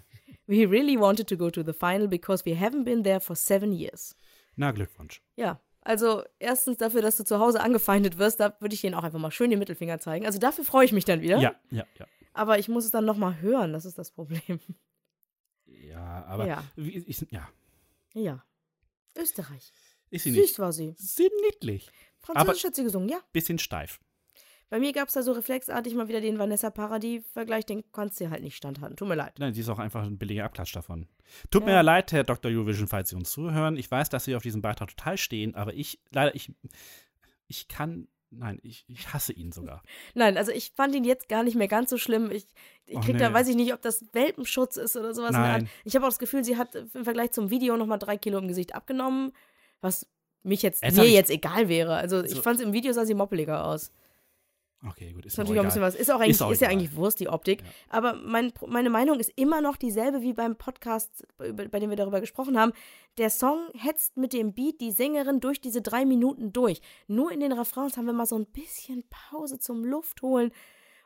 [0.46, 3.72] we really wanted to go to the final because we haven't been there for seven
[3.72, 4.14] years.
[4.56, 5.20] Na, Glückwunsch.
[5.36, 9.04] Ja, also erstens dafür, dass du zu Hause angefeindet wirst, da würde ich ihnen auch
[9.04, 10.26] einfach mal schön den Mittelfinger zeigen.
[10.26, 11.38] Also dafür freue ich mich dann wieder.
[11.38, 12.06] Ja, ja, ja.
[12.32, 14.60] Aber ich muss es dann nochmal hören, das ist das Problem.
[15.66, 16.64] Ja, aber ja.
[16.76, 17.48] Wie, ich, ja.
[18.14, 18.44] Ja.
[19.16, 19.72] Österreich.
[20.10, 20.58] Ist sie Süß nicht.
[20.58, 20.94] war sie.
[20.98, 21.90] Sehr niedlich.
[22.20, 23.18] Französisch hat sie gesungen, ja.
[23.32, 24.00] Bisschen steif.
[24.68, 28.30] Bei mir gab es da so reflexartig mal wieder den Vanessa Paradis-Vergleich, den konntest du
[28.30, 28.96] halt nicht standhalten.
[28.96, 29.36] Tut mir leid.
[29.40, 31.08] Nein, sie ist auch einfach ein billiger Abklatsch davon.
[31.50, 31.66] Tut ja.
[31.66, 32.52] mir ja leid, Herr Dr.
[32.52, 33.76] Eurovision, falls Sie uns zuhören.
[33.76, 36.52] Ich weiß, dass Sie auf diesem Beitrag total stehen, aber ich, leider, ich,
[37.48, 39.82] ich kann Nein, ich, ich hasse ihn sogar.
[40.14, 42.30] Nein, also ich fand ihn jetzt gar nicht mehr ganz so schlimm.
[42.30, 42.46] Ich,
[42.86, 43.18] ich krieg nee.
[43.18, 45.32] da, weiß ich nicht, ob das Welpenschutz ist oder sowas.
[45.32, 45.68] Nein.
[45.84, 48.46] Ich habe auch das Gefühl, sie hat im Vergleich zum Video nochmal drei Kilo im
[48.46, 49.32] Gesicht abgenommen,
[49.80, 50.06] was
[50.42, 51.94] mich jetzt, jetzt mir jetzt egal wäre.
[51.94, 52.42] Also ich so.
[52.42, 53.92] fand es im Video sah sie moppeliger aus.
[54.86, 55.26] Okay, gut.
[55.26, 55.94] Ist, ist natürlich auch ein bisschen was.
[55.94, 57.60] Ist auch eigentlich, ist, auch ist ja eigentlich Wurst, die Optik.
[57.60, 57.68] Ja.
[57.90, 61.96] Aber mein, meine Meinung ist immer noch dieselbe wie beim Podcast, bei, bei dem wir
[61.96, 62.72] darüber gesprochen haben.
[63.18, 66.80] Der Song hetzt mit dem Beat die Sängerin durch diese drei Minuten durch.
[67.08, 70.50] Nur in den Refrains haben wir mal so ein bisschen Pause zum Luft holen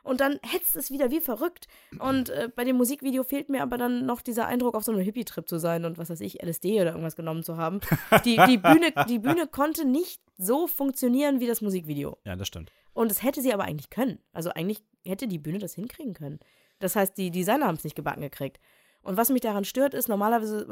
[0.05, 1.67] und dann hetzt es wieder wie verrückt.
[1.99, 5.01] Und äh, bei dem Musikvideo fehlt mir aber dann noch dieser Eindruck, auf so einem
[5.01, 7.81] Hippie-Trip zu sein und was weiß ich, LSD oder irgendwas genommen zu haben.
[8.23, 12.17] Die, die, Bühne, die Bühne konnte nicht so funktionieren wie das Musikvideo.
[12.23, 12.71] Ja, das stimmt.
[12.93, 14.19] Und es hätte sie aber eigentlich können.
[14.31, 16.39] Also eigentlich hätte die Bühne das hinkriegen können.
[16.79, 18.59] Das heißt, die Designer haben es nicht gebacken gekriegt.
[19.01, 20.67] Und was mich daran stört, ist, normalerweise,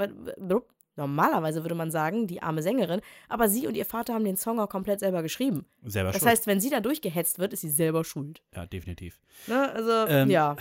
[0.96, 4.60] Normalerweise würde man sagen, die arme Sängerin, aber sie und ihr Vater haben den Song
[4.60, 5.66] auch komplett selber geschrieben.
[5.84, 6.32] Selber das schuld.
[6.32, 8.42] heißt, wenn sie da durchgehetzt wird, ist sie selber schuld.
[8.56, 9.20] Ja, definitiv.
[9.48, 9.72] Ne?
[9.72, 10.56] Also, ähm, ja.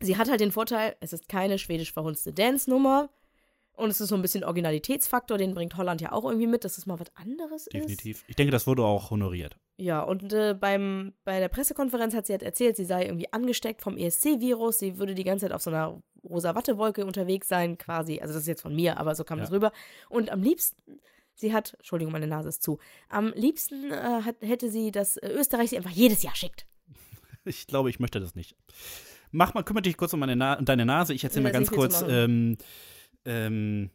[0.00, 3.10] Sie hat halt den Vorteil, es ist keine schwedisch verhunzte Dance-Nummer.
[3.80, 6.76] Und es ist so ein bisschen Originalitätsfaktor, den bringt Holland ja auch irgendwie mit, dass
[6.76, 7.90] es mal was anderes Definitiv.
[7.90, 8.00] ist.
[8.00, 8.24] Definitiv.
[8.28, 9.56] Ich denke, das wurde auch honoriert.
[9.78, 13.80] Ja, und äh, beim, bei der Pressekonferenz hat sie halt erzählt, sie sei irgendwie angesteckt
[13.80, 14.78] vom ESC-Virus.
[14.78, 18.20] Sie würde die ganze Zeit auf so einer rosa Wattewolke unterwegs sein, quasi.
[18.20, 19.44] Also das ist jetzt von mir, aber so kam ja.
[19.44, 19.72] das rüber.
[20.10, 21.00] Und am liebsten,
[21.34, 22.78] sie hat, Entschuldigung, meine Nase ist zu,
[23.08, 26.66] am liebsten äh, hat, hätte sie, dass äh, Österreich sie einfach jedes Jahr schickt.
[27.46, 28.54] Ich glaube, ich möchte das nicht.
[29.30, 31.14] Mach mal, kümmere dich kurz um meine Na deine Nase.
[31.14, 32.04] Ich erzähle mal ganz kurz.
[32.06, 32.58] Ähm,
[33.24, 33.90] ähm,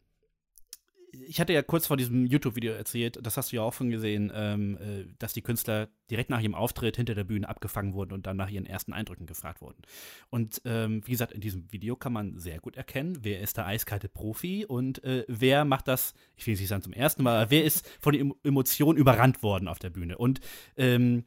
[1.28, 4.32] ich hatte ja kurz vor diesem YouTube-Video erzählt, das hast du ja auch schon gesehen,
[4.34, 8.28] ähm, äh, dass die Künstler direkt nach ihrem Auftritt hinter der Bühne abgefangen wurden und
[8.28, 9.82] dann nach ihren ersten Eindrücken gefragt wurden.
[10.30, 13.66] Und ähm, wie gesagt, in diesem Video kann man sehr gut erkennen, wer ist der
[13.66, 17.64] eiskalte Profi und äh, wer macht das, ich will nicht sagen zum ersten Mal, wer
[17.64, 20.18] ist von den Emotionen überrannt worden auf der Bühne.
[20.18, 20.42] Und
[20.78, 21.26] ähm,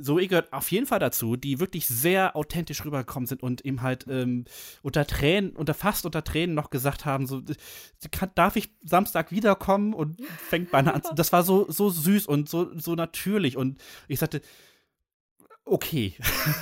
[0.00, 4.06] Zoe gehört auf jeden Fall dazu, die wirklich sehr authentisch rübergekommen sind und ihm halt
[4.08, 4.44] ähm,
[4.82, 7.42] unter Tränen, unter fast unter Tränen noch gesagt haben, so
[8.10, 11.02] kann, darf ich Samstag wiederkommen und fängt beinahe an.
[11.16, 14.40] Das war so so süß und so so natürlich und ich sagte
[15.70, 16.14] okay,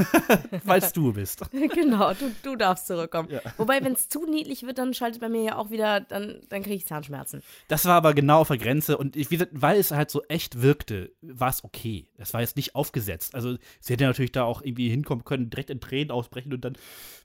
[0.64, 1.42] falls du bist.
[1.74, 3.30] genau, du, du darfst zurückkommen.
[3.30, 3.40] Ja.
[3.56, 6.62] Wobei, wenn es zu niedlich wird, dann schaltet bei mir ja auch wieder, dann, dann
[6.62, 7.42] kriege ich Zahnschmerzen.
[7.68, 11.12] Das war aber genau auf der Grenze und ich, weil es halt so echt wirkte,
[11.22, 12.08] war es okay.
[12.16, 13.34] Es war jetzt nicht aufgesetzt.
[13.34, 16.76] Also sie hätte natürlich da auch irgendwie hinkommen können, direkt in Tränen ausbrechen und dann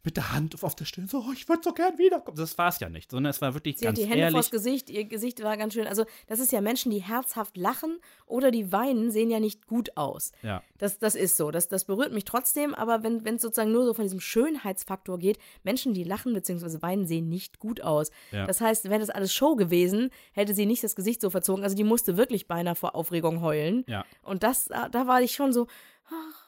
[0.04, 2.38] mit der Hand auf der Stirn so, oh, ich würde so gern wiederkommen.
[2.38, 4.34] Das war es ja nicht, sondern es war wirklich sie ganz hat die Hände ehrlich.
[4.34, 5.88] vors Gesicht, ihr Gesicht war ganz schön.
[5.88, 9.98] Also das ist ja Menschen, die herzhaft lachen oder die weinen, sehen ja nicht gut
[9.98, 10.32] aus.
[10.42, 10.64] Ja.
[10.78, 11.52] Das, das ist so.
[11.52, 15.38] Das, das berührt mich trotzdem, aber wenn es sozusagen nur so von diesem Schönheitsfaktor geht,
[15.64, 16.82] Menschen, die lachen bzw.
[16.82, 18.12] weinen, sehen nicht gut aus.
[18.32, 18.48] Ja.
[18.48, 21.64] Das heißt, wäre das alles Show gewesen, hätte sie nicht das Gesicht so verzogen.
[21.64, 23.84] Also die musste wirklich beinahe vor Aufregung heulen.
[23.88, 24.06] Ja.
[24.24, 25.68] Und das, da war ich schon so,
[26.08, 26.41] ach,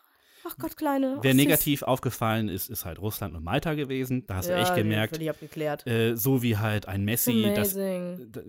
[0.45, 1.17] Ach Gott, Kleine.
[1.21, 1.87] Wer ach, negativ süß.
[1.87, 4.25] aufgefallen ist, ist halt Russland und Malta gewesen.
[4.27, 5.17] Da hast ja, du echt gemerkt.
[5.87, 7.77] Äh, so wie halt ein Messi, das,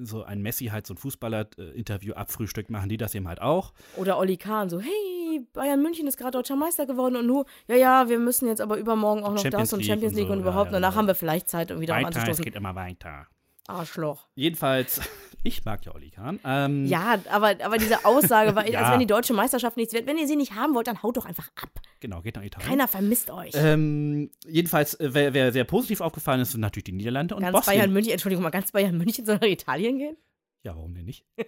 [0.01, 3.73] so ein Messi halt so ein Fußballer-Interview abfrühstückt, machen die das eben halt auch.
[3.97, 7.77] Oder Olli Kahn so, hey, Bayern München ist gerade deutscher Meister geworden und nur, ja,
[7.77, 10.29] ja, wir müssen jetzt aber übermorgen auch noch Champions das und League Champions und League
[10.29, 10.67] so, und, ja, überhaupt.
[10.67, 10.99] ja, Danach genau.
[10.99, 12.45] haben wir vielleicht Zeit, um wieder Weiter, es anzustoßen.
[12.45, 13.27] geht immer weiter.
[13.67, 14.27] Arschloch.
[14.35, 15.01] Jedenfalls,
[15.43, 16.39] ich mag ja Olli Kahn.
[16.45, 18.81] Ähm, Ja, aber, aber diese Aussage war, Ja.
[18.81, 20.07] als wenn die deutsche Meisterschaft nichts wert.
[20.07, 21.71] Wenn ihr sie nicht haben wollt, dann haut doch einfach ab.
[22.01, 22.69] Genau, geht nach Italien.
[22.69, 23.53] Keiner vermisst euch.
[23.55, 27.53] Ähm, jedenfalls, äh, wer, wer sehr positiv aufgefallen ist, sind natürlich die Niederlande und ganz
[27.57, 27.79] Bosnien.
[27.79, 30.17] Bayern München, Entschuldigung mal, ganz Bayern München soll nach Italien gehen?
[30.63, 31.25] Ja, warum denn nicht?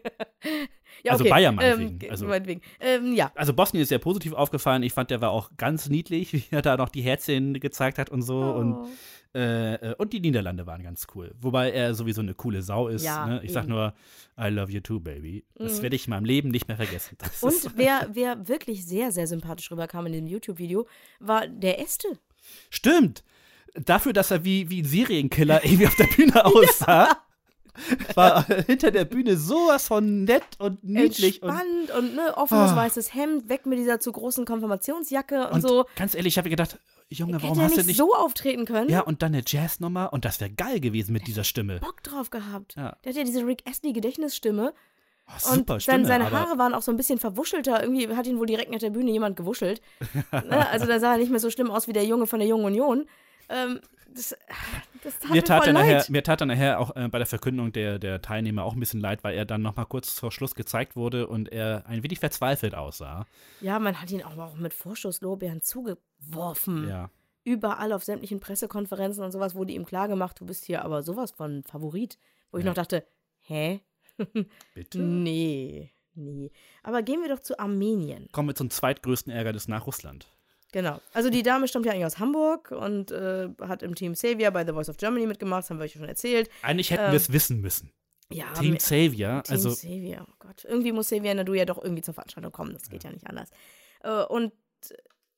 [1.03, 1.31] Ja, Also okay.
[1.31, 1.99] Bayern ähm, meinetwegen.
[1.99, 2.61] ge- Also- meinetwegen.
[2.81, 3.31] Ähm, ja.
[3.35, 4.83] Also Bosnien ist sehr positiv aufgefallen.
[4.83, 8.09] Ich fand, der war auch ganz niedlich, wie er da noch die Herzchen gezeigt hat
[8.09, 8.39] und so.
[8.41, 8.85] Und, Oh.
[8.85, 8.89] äh,
[9.37, 11.35] äh, und die Niederlande waren ganz cool.
[11.41, 13.05] Wobei er sowieso eine coole Sau ist.
[13.05, 13.41] Ja, ne?
[13.45, 13.73] Ich sag eben.
[13.73, 13.95] nur,
[14.41, 15.45] I love you too, baby.
[15.55, 15.83] Das Mhm.
[15.83, 17.17] werde ich in meinem Leben nicht mehr vergessen.
[17.19, 20.87] Das Und wer, wer wirklich sehr, sehr sympathisch rüberkam in dem YouTube-Video,
[21.21, 22.09] war der Este.
[22.71, 23.23] stimmt.
[23.75, 27.23] Dafür, dass er wie, wie ein Serienkiller irgendwie auf der Bühne aussah,
[28.15, 32.77] war hinter der Bühne sowas von nett und niedlich und Entspannt und, ne, offenes Ah.
[32.77, 35.85] weißes Hemd, weg mit dieser zu großen Konfirmationsjacke und, Und so.
[35.97, 37.97] ganz ehrlich, ich habe gedacht, Junge, warum hast nicht, du nicht.
[37.99, 38.91] so auftreten können?
[38.91, 41.79] ja, und dann eine Jazznummer und das wäre geil gewesen mit dieser Stimme.
[41.81, 42.75] Bock drauf gehabt.
[42.77, 42.97] Ja.
[43.05, 44.73] Der hat ja diese Rick Astley Gedächtnisstimme
[45.29, 47.83] Oh, und super sein, Stimme, seine Haare waren auch so ein bisschen verwuschelter.
[47.83, 49.81] Irgendwie hat ihn wohl direkt nach der Bühne jemand gewuschelt.
[50.33, 50.69] ne?
[50.71, 52.65] Also da sah er nicht mehr so schlimm aus wie der Junge von der Jungen
[52.65, 53.07] Union.
[53.49, 53.81] Ähm,
[54.17, 54.37] das,
[55.05, 56.11] das tat mir tat, voll er nachher, leid.
[56.11, 59.01] mir tat er nachher auch äh, bei der Verkündung der, der Teilnehmer auch ein bisschen
[59.01, 62.19] leid, weil er dann noch mal kurz vor Schluss gezeigt wurde und er ein wenig
[62.19, 63.27] verzweifelt aussah.
[63.61, 66.89] Ja, man hat ihn auch, auch mit Vorschusslorbeeren zugeworfen.
[66.89, 67.11] Ja.
[67.45, 71.63] Überall auf sämtlichen Pressekonferenzen und sowas wurde ihm klargemacht, du bist hier aber sowas von
[71.63, 72.19] Favorit.
[72.51, 72.71] Wo ich Ja.
[72.71, 73.07] noch dachte,
[73.41, 73.81] hä?
[74.75, 74.99] Bitte?
[74.99, 76.51] Nee, nee.
[76.83, 78.29] Aber gehen wir doch zu Armenien.
[78.33, 80.33] Kommen wir zum zweitgrößten Ärgernis nach Russland.
[80.77, 81.01] Genau.
[81.15, 84.63] Also die Dame stammt ja eigentlich aus Hamburg und äh, hat im Team Savior bei
[84.63, 86.51] The Voice of Germany mitgemacht, das haben wir euch ja schon erzählt.
[86.61, 87.91] Eigentlich hätten Ähm, wir es wissen müssen.
[88.31, 90.67] Ja, Team Savior, Team also Savior, oh Gott.
[90.67, 93.49] Irgendwie muss Savior Nadu ja doch irgendwie zur Veranstaltung kommen, das geht ja, nicht anders.
[94.03, 94.53] Äh, und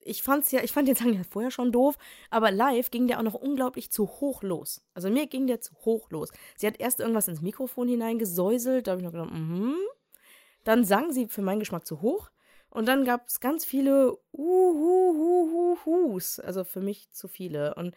[0.01, 1.97] ich fand's ja, ich fand den Song ja vorher schon doof,
[2.31, 4.83] aber live ging der auch noch unglaublich zu hoch los.
[4.93, 6.33] Also mir ging der zu hoch los.
[6.57, 9.77] Sie hat erst irgendwas ins Mikrofon hineingesäuselt, da habe ich noch gedacht, mhm.
[10.65, 12.29] Dann sang sie für meinen Geschmack zu hoch.
[12.71, 16.41] Und dann gab es ganz viele Uhuhuhuhus.
[16.41, 17.75] Also für mich zu viele.
[17.75, 17.95] Und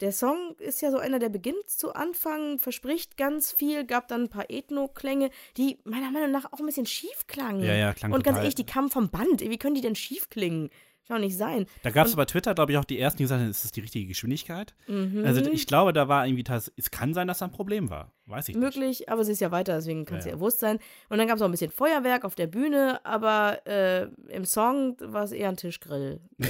[0.00, 4.22] der Song ist ja so einer, der beginnt zu Anfang, verspricht ganz viel, gab dann
[4.22, 7.62] ein paar Ethno-Klänge, die meiner Meinung nach auch ein bisschen schief klangen.
[7.62, 9.40] Ja, ja, klang Und ganz total- ehrlich, die kamen vom Band.
[9.42, 10.70] Wie können die denn schief klingen?
[11.06, 11.66] Kann doch nicht sein.
[11.82, 13.72] da gab es bei Twitter, glaube ich, auch die ersten, die gesagt haben, ist das
[13.72, 14.74] die richtige Geschwindigkeit?
[14.86, 15.22] Mhm.
[15.26, 16.44] Also ich glaube, da war irgendwie,
[16.76, 18.12] es kann sein, dass da ein Problem war.
[18.26, 18.64] Weiß ich nicht.
[18.64, 20.78] Möglich, aber sie ist ja weiter, deswegen kann es Ja, ja, bewusst sein.
[21.10, 24.96] Und dann gab es auch ein bisschen Feuerwerk auf der Bühne, aber äh, im Song
[25.00, 26.20] war es eher ein Tischgrill.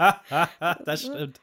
[0.00, 1.40] Also, das stimmt.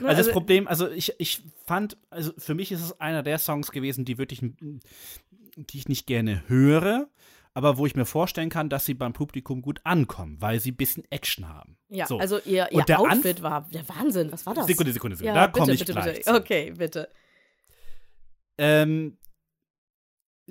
[0.00, 3.38] ne, Also das Problem, also ich, ich fand, also für mich ist es einer der
[3.38, 7.08] Songs gewesen, die wirklich, die ich nicht gerne höre,
[7.58, 10.76] aber wo ich mir vorstellen kann, dass sie beim Publikum gut ankommen, weil sie ein
[10.76, 11.76] bisschen Action haben.
[11.88, 12.16] ja, so.
[12.18, 14.30] also ihr, ihr der Anf- Outfit war der Wahnsinn.
[14.30, 14.68] Was war das?
[14.68, 15.36] Sekunde, Sekunde, Sekunde.
[15.36, 16.18] ja, da komme ich bitte, gleich.
[16.18, 16.34] bitte.
[16.34, 17.08] Okay, bitte.
[18.58, 19.18] Ähm,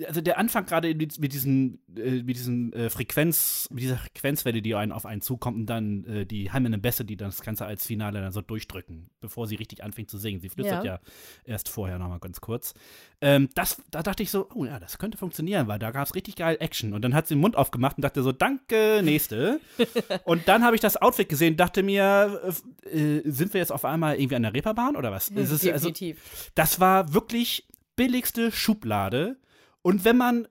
[0.06, 4.74] also der Anfang gerade mit diesen, äh, mit diesen äh, Frequenz, mit dieser Frequenzwelle, die
[4.74, 8.20] einen auf einen zukommt und dann äh, die heimenden Bässe, die das Ganze als Finale
[8.20, 10.40] dann so durchdrücken, bevor sie richtig anfängt zu singen.
[10.40, 11.00] Sie flüstert ja, Ja.
[11.44, 12.74] erst vorher nochmal ganz kurz.
[13.20, 16.14] Ähm, das, da dachte ich so, oh ja, das könnte funktionieren, weil da gab es
[16.14, 16.92] richtig geil Action.
[16.92, 19.60] Und dann hat sie den Mund aufgemacht und dachte so, danke, nächste.
[20.24, 24.16] und dann habe ich das Outfit gesehen, dachte mir, äh, sind wir jetzt auf einmal
[24.16, 25.28] irgendwie an der Reeperbahn oder was?
[25.28, 25.36] Ist,
[25.66, 26.50] also, Definitiv.
[26.54, 29.38] das war wirklich billigste Schublade.
[29.82, 30.48] Und wenn man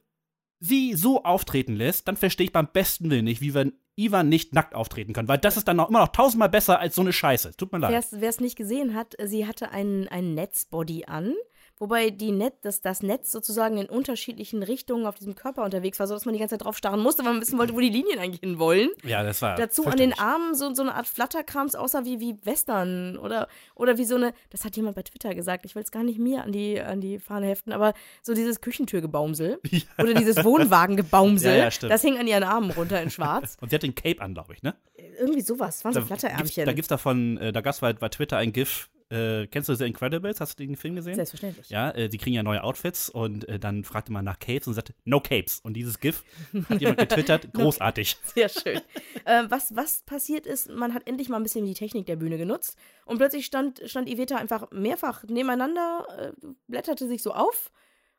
[0.59, 4.53] sie so auftreten lässt, dann verstehe ich beim besten Willen nicht, wie wenn Ivan nicht
[4.53, 5.27] nackt auftreten kann.
[5.27, 7.57] Weil das ist dann noch, immer noch tausendmal besser als so eine Scheiße.
[7.57, 8.07] Tut mir leid.
[8.11, 11.33] Wer es nicht gesehen hat, sie hatte einen, einen Netzbody an
[11.79, 16.07] wobei die Net, das, das Netz sozusagen in unterschiedlichen Richtungen auf diesem Körper unterwegs war,
[16.07, 18.19] sodass man die ganze Zeit drauf starren musste, weil man wissen wollte, wo die Linien
[18.19, 18.89] eigentlich hinwollen.
[19.03, 19.55] Ja, das war.
[19.55, 23.97] Dazu an den Armen so, so eine Art Flatterkrams aussah wie, wie Western oder, oder
[23.97, 26.43] wie so eine, das hat jemand bei Twitter gesagt, ich will es gar nicht mir
[26.43, 29.81] an die, an die Fahne heften, aber so dieses Küchentürgebaumsel ja.
[29.99, 33.57] oder dieses Wohnwagengebaumsel, ja, ja, das hing an ihren Armen runter in schwarz.
[33.61, 34.75] Und sie hat den Cape an, glaube ich, ne?
[35.19, 36.65] Irgendwie sowas, waren so Flatterärmchen.
[36.65, 39.69] Da gibt es davon, äh, da gab es bei, bei Twitter ein GIF, äh, kennst
[39.69, 40.41] du The Incredibles?
[40.41, 41.15] Hast du den Film gesehen?
[41.15, 41.69] Selbstverständlich.
[41.69, 44.73] Ja, äh, die kriegen ja neue Outfits und äh, dann fragte man nach Capes und
[44.73, 45.61] sagte, no Capes.
[45.61, 46.23] Und dieses GIF
[46.69, 48.17] hat jemand getwittert, großartig.
[48.23, 48.81] Sehr schön.
[49.25, 52.37] Äh, was, was passiert ist, man hat endlich mal ein bisschen die Technik der Bühne
[52.37, 57.71] genutzt und plötzlich stand, stand Iveta einfach mehrfach nebeneinander, äh, blätterte sich so auf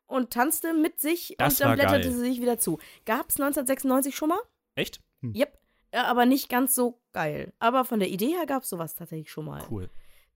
[0.07, 2.11] und tanzte mit sich das und dann blätterte geil.
[2.11, 2.79] sie sich wieder zu.
[3.05, 4.39] Gab es 1996 schon mal?
[4.73, 5.01] Echt?
[5.21, 5.35] Hm.
[5.35, 5.59] Yep.
[5.93, 7.53] Ja, aber nicht ganz so geil.
[7.59, 9.63] Aber von der Idee her gab es sowas tatsächlich schon mal.
[9.69, 9.89] Cool.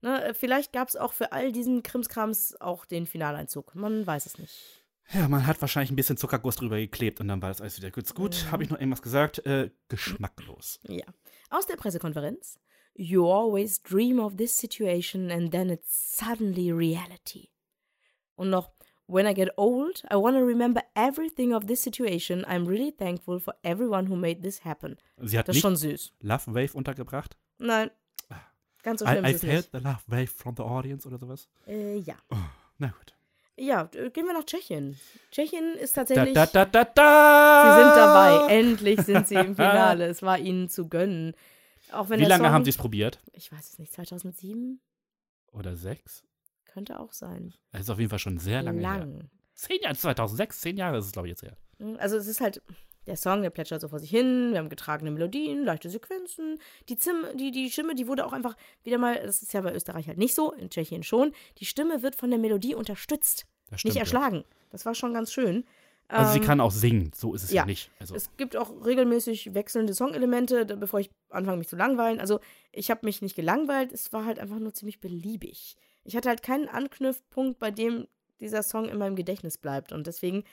[0.04, 3.74] Ne, vielleicht gab es auch für all diesen Krimskrams auch den Finaleinzug.
[3.74, 4.84] Man weiß es nicht.
[5.14, 7.90] Ja, man hat wahrscheinlich ein bisschen Zuckerguss drüber geklebt und dann war das alles wieder
[7.90, 8.14] gut.
[8.14, 8.50] Gut, mhm.
[8.52, 9.46] habe ich noch irgendwas gesagt?
[9.46, 10.78] Äh, geschmacklos.
[10.82, 11.06] Ja.
[11.48, 12.58] Aus der Pressekonferenz.
[12.92, 17.48] You always dream of this situation and then it's suddenly reality.
[18.34, 18.72] Und noch,
[19.06, 22.42] When I get old, I want to remember everything of this situation.
[22.44, 24.96] I'm really thankful for everyone who made this happen.
[25.18, 26.12] Sie hat das ist schon süß.
[26.20, 27.36] Love Wave untergebracht?
[27.58, 27.90] Nein.
[28.84, 31.18] Ganz so schlimm I, ist I es felt the love wave from the audience oder
[31.18, 31.48] sowas?
[31.66, 32.14] Äh, ja.
[32.30, 32.36] Oh,
[32.78, 33.14] na gut.
[33.56, 34.98] Ja, gehen wir nach Tschechien.
[35.30, 36.34] Tschechien ist tatsächlich.
[36.34, 38.54] Da, da, da, da, Sie sind dabei.
[38.54, 40.06] Endlich sind sie im Finale.
[40.06, 41.34] es war ihnen zu gönnen.
[41.92, 43.20] Auch wenn Wie lange Song, haben sie es probiert?
[43.32, 43.92] Ich weiß es nicht.
[43.92, 44.80] 2007?
[45.52, 46.24] Oder sechs?
[46.64, 47.54] Könnte auch sein.
[47.70, 49.12] Das ist auf jeden Fall schon sehr lange Lang.
[49.12, 49.24] her.
[49.54, 51.56] Zehn Jahre, 2006, zehn Jahre ist es, glaube ich, jetzt her.
[51.98, 52.60] Also es ist halt,
[53.06, 56.58] der Song, der plätschert so vor sich hin, wir haben getragene Melodien, leichte Sequenzen.
[56.88, 59.74] Die, Zim, die, die Stimme, die wurde auch einfach wieder mal, das ist ja bei
[59.74, 63.84] Österreich halt nicht so, in Tschechien schon, die Stimme wird von der Melodie unterstützt, stimmt,
[63.84, 64.44] nicht erschlagen.
[64.70, 65.64] Das war schon ganz schön.
[66.10, 66.18] Ja.
[66.18, 67.66] Also sie Ähm, kann auch singen, so ist es ja, ja.
[67.66, 67.90] nicht.
[67.98, 72.20] Also, Es gibt auch regelmäßig wechselnde Songelemente, bevor ich anfange, mich zu langweilen.
[72.20, 72.40] Also,
[72.72, 75.76] ich habe mich nicht gelangweilt, es war halt einfach nur ziemlich beliebig.
[76.04, 78.06] Ich hatte halt keinen Anknüpfpunkt, bei dem
[78.40, 79.92] dieser Song in meinem Gedächtnis bleibt.
[79.92, 80.44] Und deswegen,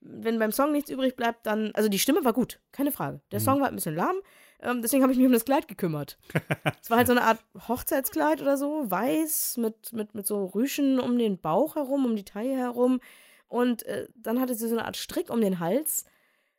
[0.00, 1.72] wenn beim Song nichts übrig bleibt, dann.
[1.74, 3.20] Also, die Stimme war gut, keine Frage.
[3.32, 3.44] Der Mhm.
[3.44, 4.16] Song war ein bisschen lahm,
[4.60, 6.18] ähm, deswegen habe ich mich um das Kleid gekümmert.
[6.82, 7.38] es war halt so eine Art
[7.68, 12.24] Hochzeitskleid oder so, weiß, mit, mit, mit so Rüschen um den Bauch herum, um die
[12.24, 13.00] Taille herum.
[13.48, 16.04] Und äh, dann hatte sie so eine Art Strick um den Hals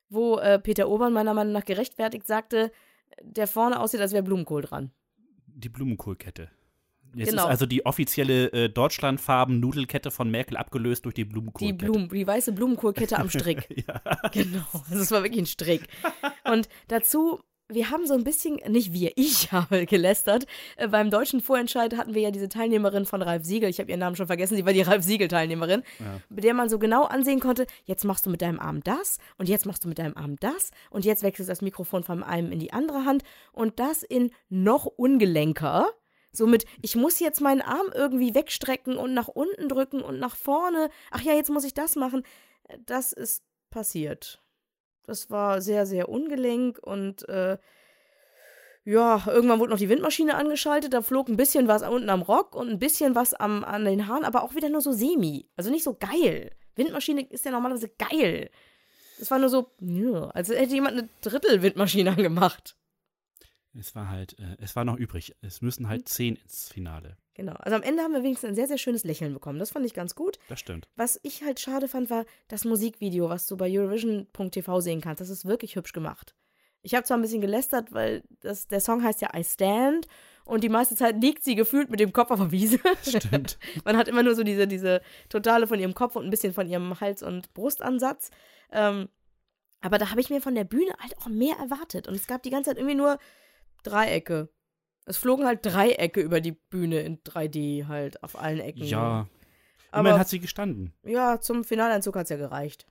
[0.09, 2.71] wo äh, Peter Obern meiner Meinung nach gerechtfertigt sagte,
[3.21, 4.91] der vorne aussieht, als wäre Blumenkohl dran.
[5.47, 6.49] die Blumenkohlkette.
[7.17, 7.43] Jetzt Genau.
[7.43, 11.85] ist also die offizielle äh, Deutschlandfarben-Nudelkette von Merkel abgelöst durch die Die, Blumenkohlkette.
[11.85, 13.67] Blumen, die weiße Blumenkohlkette am Strick.
[13.87, 14.01] ja.
[14.31, 14.65] genau.
[14.91, 15.87] Es war wirklich ein Strick.
[16.49, 17.39] Und dazu,
[17.69, 20.45] wir haben so ein bisschen, nicht wir, ich habe gelästert.
[20.77, 23.99] Äh, beim deutschen Vorentscheid hatten wir ja diese Teilnehmerin von Ralf Siegel, ich habe ihren
[23.99, 26.21] Namen schon vergessen, sie war die Ralf Siegel-Teilnehmerin, Ja.
[26.29, 29.49] bei der man so genau ansehen konnte, jetzt machst du mit deinem Arm das und
[29.49, 32.51] jetzt machst du mit deinem Arm das und jetzt wechselst du das Mikrofon von einem
[32.53, 35.87] in die andere Hand und das in noch ungelenker.
[36.31, 40.89] Somit, ich muss jetzt meinen Arm irgendwie wegstrecken und nach unten drücken und nach vorne.
[41.11, 42.23] Ach ja, jetzt muss ich das machen.
[42.85, 44.43] Das ist passiert.
[45.03, 47.57] Das war sehr, sehr ungelenk und äh,
[48.83, 50.93] ja, irgendwann wurde noch die Windmaschine angeschaltet.
[50.93, 54.07] Da flog ein bisschen was unten am Rock und ein bisschen was am, an den
[54.07, 55.49] Haaren, aber auch wieder nur so semi.
[55.57, 56.51] Also nicht so geil.
[56.75, 58.49] Windmaschine ist ja normalerweise geil.
[59.19, 59.71] Das war nur so,
[60.33, 62.77] als hätte jemand eine Drittel-Windmaschine angemacht.
[63.79, 65.35] Es war halt, äh, es war noch übrig.
[65.41, 67.17] Es müssen halt zehn ins Finale.
[67.35, 67.53] Genau.
[67.53, 69.59] Also am Ende haben wir wenigstens ein sehr, sehr schönes Lächeln bekommen.
[69.59, 70.39] Das fand ich ganz gut.
[70.49, 70.87] Das stimmt.
[70.95, 75.21] Was ich halt schade fand, war das Musikvideo, was du bei Eurovision.tv sehen kannst.
[75.21, 76.33] Das ist wirklich hübsch gemacht.
[76.81, 80.07] Ich habe zwar ein bisschen gelästert, weil das, der Song heißt ja I Stand
[80.45, 82.79] und die meiste Zeit liegt sie gefühlt mit dem Kopf auf der Wiese.
[83.03, 83.59] Stimmt.
[83.83, 86.67] Man hat immer nur so diese, diese Totale von ihrem Kopf und ein bisschen von
[86.67, 88.31] ihrem Hals- und Brustansatz.
[88.71, 89.09] Ähm,
[89.81, 92.07] aber da habe ich mir von der Bühne halt auch mehr erwartet.
[92.07, 93.19] Und es gab die ganze Zeit irgendwie nur
[93.83, 94.49] Dreiecke.
[95.05, 98.83] Es flogen halt Dreiecke über die Bühne in 3D halt auf allen Ecken.
[98.83, 99.27] Ja.
[99.91, 100.93] Aber Immerhin hat sie gestanden.
[101.03, 102.85] ja, zum Finaleinzug hat es ja gereicht.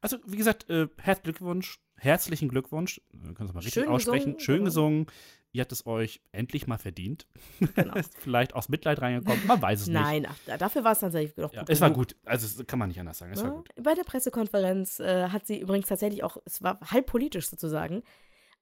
[0.00, 1.78] Also, wie gesagt, äh, herzlichen Glückwunsch.
[1.96, 3.00] Herzlichen Glückwunsch.
[3.12, 4.24] Äh, Kannst du mal richtig Schön aussprechen.
[4.32, 4.64] gesungen, Schön genau.
[4.64, 5.06] gesungen.
[5.52, 7.26] Ihr habt es euch endlich mal verdient.
[7.74, 7.94] Genau.
[7.96, 9.46] Ist Vielleicht aus Mitleid reingekommen.
[9.46, 10.00] Man weiß es nicht.
[10.00, 11.70] Nein, ach, da- dafür war es tatsächlich noch Ja, gut.
[11.70, 12.16] es war gut.
[12.24, 13.32] Also, das kann man nicht anders sagen.
[13.32, 13.68] Es war Ja, gut.
[13.80, 18.02] Bei der Pressekonferenz äh, hat sie übrigens tatsächlich auch, es war halb politisch sozusagen,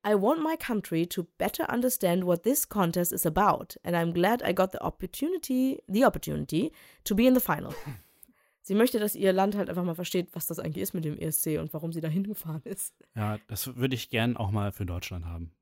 [0.08, 4.42] I want my country to better understand what this contest is about, and I'm glad
[4.42, 6.72] I got the opportunity, the opportunity
[7.04, 7.74] to be in the final.
[8.62, 11.18] Sie möchte, dass ihr Land halt einfach mal versteht, was das eigentlich ist mit dem
[11.18, 12.94] ESC und warum sie da hingefahren ist.
[13.14, 15.52] Ja, das würde ich gern auch mal für Deutschland haben.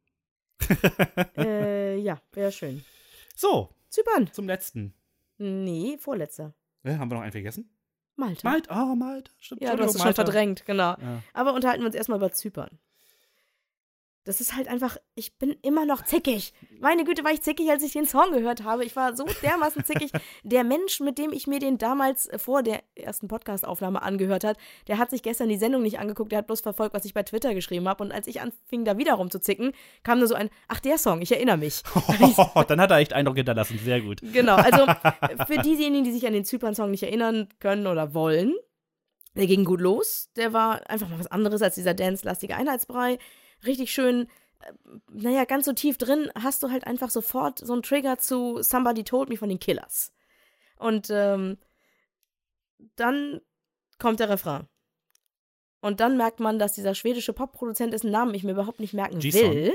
[1.37, 2.85] äh, ja, wäre schön.
[3.35, 4.33] So, Zypern.
[4.33, 4.95] zum letzten.
[5.39, 6.55] Nee, vorletzter.
[6.83, 7.71] Äh, haben wir noch einen vergessen?
[8.17, 8.49] Malta.
[8.49, 9.31] Malta, oh, Malta.
[9.39, 10.97] Stimmt, Ja, du hast es schon verdrängt, genau.
[11.01, 11.23] Ja.
[11.33, 12.79] Aber unterhalten wir uns erstmal über Zypern.
[14.27, 16.53] Das ist halt einfach, ich bin immer noch zickig.
[16.81, 18.85] Meine Güte, war ich zickig, als ich den Song gehört habe.
[18.85, 20.11] Ich war so dermaßen zickig.
[20.43, 24.57] Der Mensch, mit dem ich mir den damals vor der ersten Podcast-Aufnahme angehört hat,
[24.89, 27.23] der hat sich gestern die Sendung nicht angeguckt, der hat bloß verfolgt, was ich bei
[27.23, 28.03] Twitter geschrieben habe.
[28.03, 29.73] Und als ich anfing, da wieder rumzuzicken,
[30.03, 31.83] kam nur so ein, ach, der Song, ich erinnere mich.
[32.69, 33.79] Dann hat er echt Eindruck hinterlassen.
[33.85, 34.21] Sehr gut.
[34.33, 34.87] Genau, also
[35.47, 38.55] für diejenigen, die sich an den Zypern-Song nicht erinnern können oder wollen,
[39.37, 40.31] der ging gut los.
[40.35, 43.19] Der war einfach mal was anderes als dieser dance-lastige Einheitsbrei.
[43.67, 44.29] Richtig schön,
[44.61, 44.73] äh,
[45.13, 49.05] naja, ganz so tief drin hast du halt einfach sofort so einen Trigger zu Somebody
[49.05, 50.13] Told Me von den Killers.
[50.77, 51.59] Und ähm,
[52.97, 53.41] dann
[53.99, 54.69] kommt der Refrain.
[55.81, 59.23] Und dann merkt man, dass dieser schwedische Popproduzent, dessen Namen ich mir überhaupt nicht merken
[59.23, 59.73] will,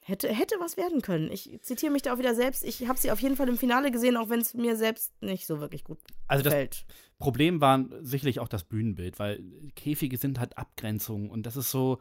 [0.06, 1.30] hätte, hätte was werden können.
[1.32, 2.62] Ich zitiere mich da auch wieder selbst.
[2.62, 5.46] Ich habe sie auf jeden Fall im Finale gesehen, auch wenn es mir selbst nicht
[5.46, 5.98] so wirklich gut
[6.28, 6.84] Also das gefällt.
[7.18, 9.42] Problem war sicherlich auch das Bühnenbild, weil
[9.76, 12.00] Käfige sind halt Abgrenzungen und das ist so,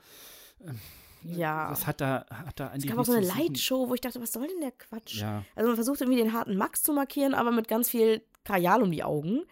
[1.24, 1.70] Ja.
[1.70, 3.26] das hat da, hat da Es gab auch so eine.
[3.26, 5.22] Lightshow, wo ich dachte, was soll denn der Quatsch?
[5.22, 5.44] Ja.
[5.56, 8.92] Also man versucht irgendwie den harten Max zu markieren, aber mit ganz viel Kajal um
[8.92, 9.44] die Augen.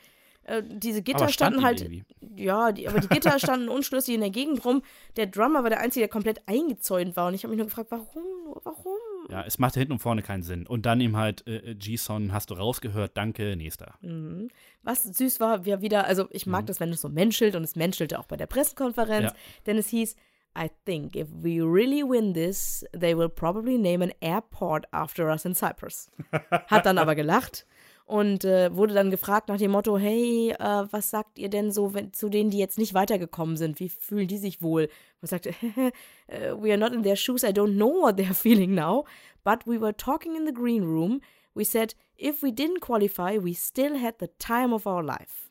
[0.43, 2.03] Äh, diese Gitter Aber stand standen halt, irgendwie.
[2.35, 4.81] ja, die, aber die Gitter standen unschlüssig in der Gegend rum.
[5.15, 7.27] Der Drummer war der Einzige, der komplett eingezäunt war.
[7.27, 8.23] Und ich habe mich nur gefragt, warum,
[8.63, 8.97] warum?
[9.29, 10.65] Ja, es machte hinten und vorne keinen Sinn.
[10.65, 13.93] Und dann ihm halt, äh, G-Son, hast du rausgehört, danke, nächster.
[14.01, 14.49] Mhm.
[14.83, 17.75] Was süß war, wir wieder, also ich mag das, wenn es so menschelt und es
[17.75, 19.35] menschelte auch bei der Pressekonferenz, Ja.
[19.67, 20.15] denn es hieß,
[20.57, 25.45] I think if we really win this, they will probably name an airport after us
[25.45, 26.09] in Cyprus.
[26.67, 27.65] Hat dann aber gelacht
[28.11, 31.93] und äh, wurde dann gefragt nach dem Motto, hey, äh, was sagt ihr denn so
[31.93, 33.79] wenn, zu denen, die jetzt nicht weitergekommen sind?
[33.79, 34.89] Wie fühlen die sich wohl?
[35.21, 35.51] Man sagte,
[36.27, 39.05] äh, we are not in their shoes, I don't know what they're feeling now,
[39.45, 41.21] but we were talking in the green room.
[41.53, 45.49] We said, if we didn't qualify, we still had the time of our life.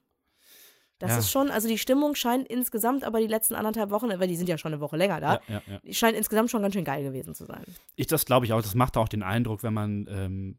[0.99, 1.19] Das Ja.
[1.21, 4.51] ist schon, also die Stimmung scheint insgesamt aber die letzten anderthalb Wochen, weil die sind
[4.51, 7.35] ja schon eine Woche länger da, Ja, ja, scheint insgesamt schon ganz schön geil gewesen
[7.35, 7.65] zu sein.
[7.97, 8.61] Ich, das glaube ich auch.
[8.61, 10.59] Das macht auch den Eindruck, wenn man ähm,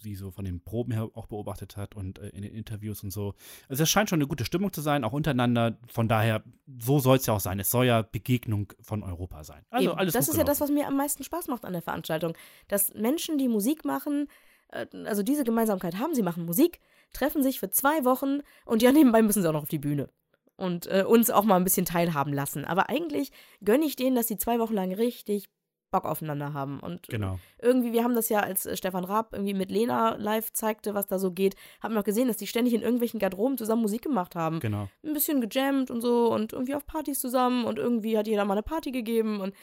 [0.00, 3.10] sie so von den Proben her auch beobachtet hat und äh, in den Interviews und
[3.10, 3.34] so.
[3.68, 5.78] Also es scheint schon eine gute Stimmung zu sein, auch untereinander.
[5.88, 6.42] Von daher,
[6.80, 7.60] so soll es ja auch sein.
[7.60, 9.64] Es soll ja Begegnung von Europa sein.
[9.70, 9.98] Also Eben.
[9.98, 10.76] alles das ist ja das, gelaufen.
[10.76, 12.34] was mir am meisten Spaß macht an der Veranstaltung.
[12.68, 14.28] Dass Menschen, die Musik machen,
[14.68, 16.80] äh, also diese Gemeinsamkeit haben, sie machen Musik,
[17.12, 20.08] treffen sich für zwei Wochen und ja, nebenbei müssen sie auch noch auf die Bühne.
[20.56, 22.66] Und äh, uns auch mal ein bisschen teilhaben lassen.
[22.66, 23.32] Aber eigentlich
[23.64, 25.48] gönne ich denen, dass sie zwei Wochen lang richtig
[25.90, 26.80] Bock aufeinander haben.
[26.80, 27.38] Und Genau.
[27.60, 31.06] irgendwie, wir haben das ja, als äh, Stefan Raab irgendwie mit Lena live zeigte, was
[31.06, 34.02] da so geht, haben wir auch gesehen, dass die ständig in irgendwelchen Garderoben zusammen Musik
[34.02, 34.60] gemacht haben.
[34.60, 34.88] Genau.
[35.04, 38.54] Ein bisschen gejammt und so und irgendwie auf Partys zusammen und irgendwie hat jeder mal
[38.54, 39.54] eine Party gegeben und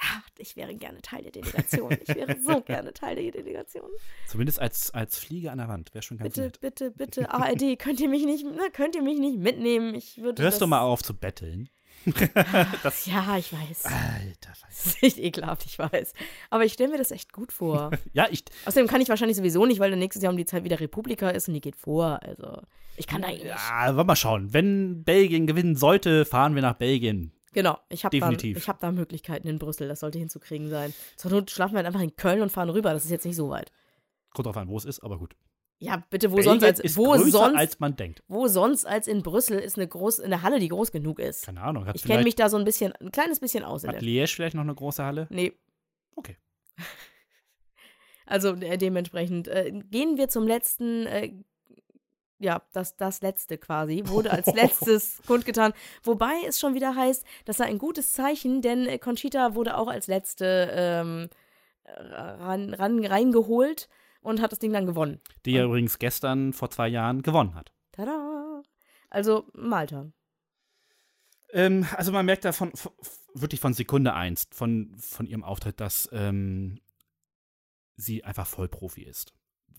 [0.00, 1.90] ach, ich wäre gerne Teil der Delegation.
[2.00, 3.90] Ich wäre so gerne Teil der Delegation.
[4.28, 5.92] Zumindest als, als Fliege an der Wand.
[5.92, 6.60] Wäre schon ganz Bitte, nett.
[6.60, 9.94] bitte, bitte, ARD, könnt ihr mich nicht, ne, könnt ihr mich nicht mitnehmen?
[9.94, 11.68] Ich würde Hörst das, du mal auf zu betteln?
[13.04, 13.84] ja, ich weiß.
[13.84, 16.12] Alter, das ist echt ekelhaft, ich weiß.
[16.50, 17.90] Aber ich stelle mir das echt gut vor.
[18.12, 18.44] ja, ich.
[18.64, 21.30] Außerdem kann ich wahrscheinlich sowieso nicht, weil dann nächstes Jahr um die Zeit wieder Republika
[21.30, 22.20] ist und die geht vor.
[22.22, 22.62] Also,
[22.96, 23.46] ich kann da eh nicht.
[23.46, 24.52] Ja, wollen wir mal schauen.
[24.52, 27.32] Wenn Belgien gewinnen sollte, fahren wir nach Belgien.
[27.52, 30.92] Genau, ich habe da, hab da Möglichkeiten in Brüssel, das sollte hinzukriegen sein.
[31.16, 33.36] Zur Not schlafen wir halt einfach in Köln und fahren rüber, das ist jetzt nicht
[33.36, 33.72] so weit.
[34.34, 35.34] Kommt drauf an, wo es ist, aber gut.
[35.80, 38.22] Ja, bitte, wo Belgien sonst als wo sonst als man denkt.
[38.26, 41.46] Wo sonst als in Brüssel ist eine groß eine Halle, die groß genug ist.
[41.46, 41.86] Keine Ahnung.
[41.94, 43.86] ich kenne mich da so ein bisschen, ein kleines bisschen aus.
[43.86, 45.26] Hat Liège vielleicht noch eine große Halle?
[45.30, 45.52] Nee.
[46.16, 46.36] Okay.
[48.30, 51.32] Also äh, dementsprechend äh, gehen wir zum letzten, äh,
[52.38, 55.72] ja, das, das letzte quasi, wurde als letztes kundgetan.
[56.02, 59.88] Wobei es schon wieder heißt, das sei ein gutes Zeichen, denn äh, Conchita wurde auch
[59.88, 61.30] als letzte ähm,
[61.86, 63.88] ran, ran, reingeholt
[64.20, 65.20] und hat das Ding dann gewonnen.
[65.44, 67.72] Die ja übrigens gestern vor zwei Jahren gewonnen hat.
[67.92, 68.62] Tada!
[69.10, 70.12] Also Malta.
[71.52, 72.92] Ähm, also man merkt da von, von,
[73.34, 76.80] wirklich von Sekunde eins, von, von ihrem Auftritt, dass ähm,
[77.96, 79.34] sie einfach Vollprofi ist.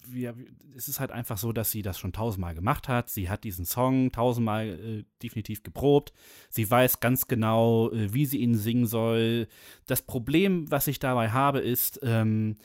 [0.08, 0.34] Wir,
[0.76, 3.10] es ist halt einfach so, dass sie das schon tausendmal gemacht hat.
[3.10, 6.14] Sie hat diesen Song tausendmal äh, definitiv geprobt.
[6.50, 9.48] Sie weiß ganz genau, äh, wie sie ihn singen soll.
[9.86, 12.58] Das Problem, was ich dabei habe, ist, ähm,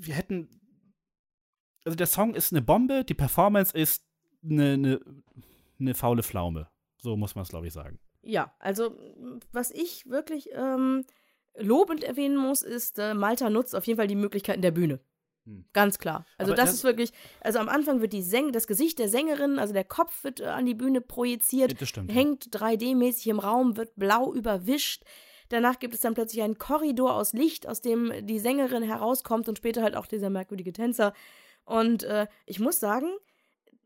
[0.00, 0.48] wir hätten
[1.88, 4.04] also der Song ist eine Bombe, die Performance ist
[4.44, 5.00] eine, eine,
[5.80, 6.68] eine faule Pflaume.
[7.00, 7.98] So muss man es, glaube ich, sagen.
[8.20, 8.94] Ja, also
[9.52, 11.06] was ich wirklich ähm,
[11.56, 15.00] lobend erwähnen muss, ist, äh, Malta nutzt auf jeden Fall die Möglichkeiten der Bühne.
[15.46, 15.64] Hm.
[15.72, 16.26] Ganz klar.
[16.36, 19.58] Also das, das, ist wirklich, also am Anfang wird die Säng das Gesicht der Sängerin,
[19.58, 23.96] also der Kopf wird äh, an die Bühne projiziert, stimmt, hängt 3D-mäßig im Raum, wird
[23.96, 25.04] blau überwischt.
[25.48, 29.58] Danach gibt es dann plötzlich einen Korridor aus Licht, aus dem die Sängerin herauskommt und
[29.58, 31.12] später halt auch dieser merkwürdige Tänzer.
[31.64, 33.08] Und äh, ich muss sagen,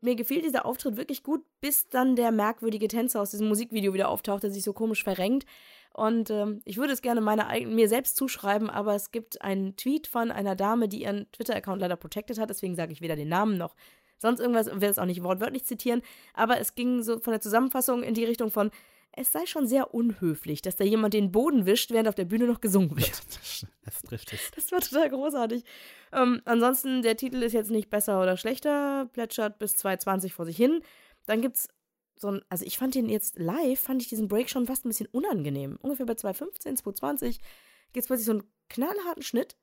[0.01, 4.09] mir gefiel dieser Auftritt wirklich gut, bis dann der merkwürdige Tänzer aus diesem Musikvideo wieder
[4.09, 5.45] auftaucht, der sich so komisch verrenkt.
[5.93, 9.75] Und ähm, ich würde es gerne meine eigenen, mir selbst zuschreiben, aber es gibt einen
[9.77, 13.29] Tweet von einer Dame, die ihren Twitter-Account leider protected hat, deswegen sage ich weder den
[13.29, 13.75] Namen noch
[14.23, 16.01] sonst irgendwas, will es auch nicht wortwörtlich zitieren,
[16.33, 18.71] aber es ging so von der Zusammenfassung in die Richtung von,
[19.15, 22.45] es sei schon sehr unhöflich, dass da jemand den Boden wischt, während auf der Bühne
[22.45, 23.21] noch gesungen wird.
[23.35, 24.51] das, das trifft es.
[24.55, 25.63] Das war total großartig.
[26.11, 30.57] Ähm, ansonsten, der Titel ist jetzt nicht besser oder schlechter, plätschert bis 2,20 vor sich
[30.57, 30.81] hin.
[31.25, 31.69] Dann gibt's
[32.15, 34.89] so ein, also ich fand den jetzt live, fand ich diesen Break schon fast ein
[34.89, 35.77] bisschen unangenehm.
[35.81, 37.39] Ungefähr bei 2,15, 2,20
[37.93, 39.55] gibt es plötzlich so einen knallharten Schnitt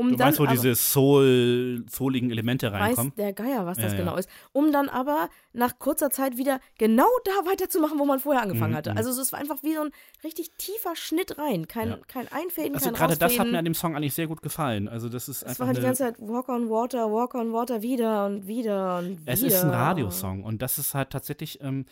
[0.00, 3.12] um du dann meinst, wo diese Soul, souligen Elemente reinkommen?
[3.12, 4.18] Weiß der Geier, was das ja, genau ja.
[4.18, 4.28] ist.
[4.52, 8.76] Um dann aber nach kurzer Zeit wieder genau da weiterzumachen, wo man vorher angefangen mhm.
[8.76, 8.96] hatte.
[8.96, 9.90] Also es war einfach wie so ein
[10.24, 11.68] richtig tiefer Schnitt rein.
[11.68, 11.98] Kein, ja.
[12.08, 14.88] kein Einfäden, also kein gerade das hat mir an dem Song eigentlich sehr gut gefallen.
[14.88, 17.82] Also das ist Es war halt die ganze Zeit Walk on Water, Walk on Water,
[17.82, 19.32] wieder und wieder und wieder.
[19.32, 21.86] Es ist ein Radiosong und das ist halt tatsächlich, ähm,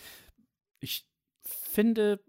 [0.81, 1.07] ich
[1.43, 2.21] finde,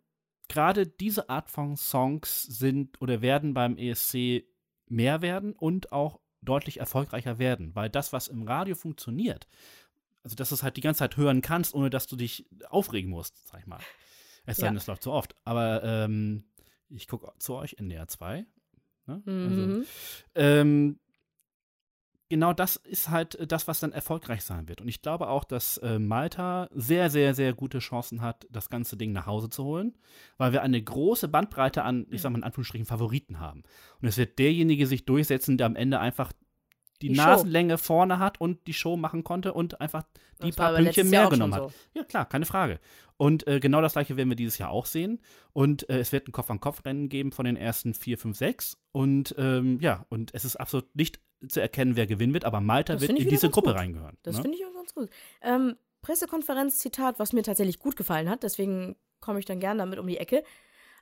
[0.49, 4.43] gerade diese Art von Songs sind oder werden beim ESC
[4.89, 9.47] mehr werden und auch deutlich erfolgreicher werden, weil das, was im Radio funktioniert,
[10.23, 13.09] also dass du es halt die ganze Zeit hören kannst, ohne dass du dich aufregen
[13.09, 13.79] musst, sag ich mal.
[14.45, 15.35] Es sei denn, es läuft so oft.
[15.43, 16.43] Aber ähm,
[16.89, 18.45] ich gucke zu euch in der 2.
[19.05, 19.23] Ne?
[19.25, 19.71] Also, mhm.
[19.71, 19.87] Also,
[20.35, 20.99] ähm,
[22.30, 24.82] genau das ist halt äh, das, was dann erfolgreich sein wird.
[24.82, 28.95] Und ich glaube auch, dass äh, Malta sehr, sehr, sehr gute Chancen hat, das ganze
[28.95, 29.97] Ding nach Hause zu holen,
[30.38, 33.63] weil wir eine große Bandbreite an, ich sag mal in Anführungsstrichen, Favoriten haben.
[34.01, 36.32] Und es wird derjenige sich durchsetzen, der am Ende einfach
[37.01, 37.84] die, die Nasenlänge Show.
[37.84, 40.03] vorne hat und die Show machen konnte und einfach
[40.43, 41.63] die paar Pünktchen mehr genommen hat.
[41.63, 41.73] So.
[41.93, 42.80] Ja, klar, keine Frage.
[43.15, 45.21] Und äh, genau das gleiche werden wir dieses Jahr auch sehen.
[45.53, 48.77] Und äh, es wird ein Kopf-an-Kopf-Rennen geben von den ersten vier, fünf, sechs.
[48.91, 52.93] Und ähm, ja, und es ist absolut nicht zu erkennen, wer gewinnen wird, aber Malta
[52.93, 53.79] das wird in diese Gruppe gut.
[53.79, 54.17] reingehören.
[54.23, 54.41] Das ne?
[54.41, 55.09] finde ich auch ganz gut.
[55.41, 59.99] Ähm, Pressekonferenz, Zitat, was mir tatsächlich gut gefallen hat, deswegen komme ich dann gerne damit
[59.99, 60.43] um die Ecke.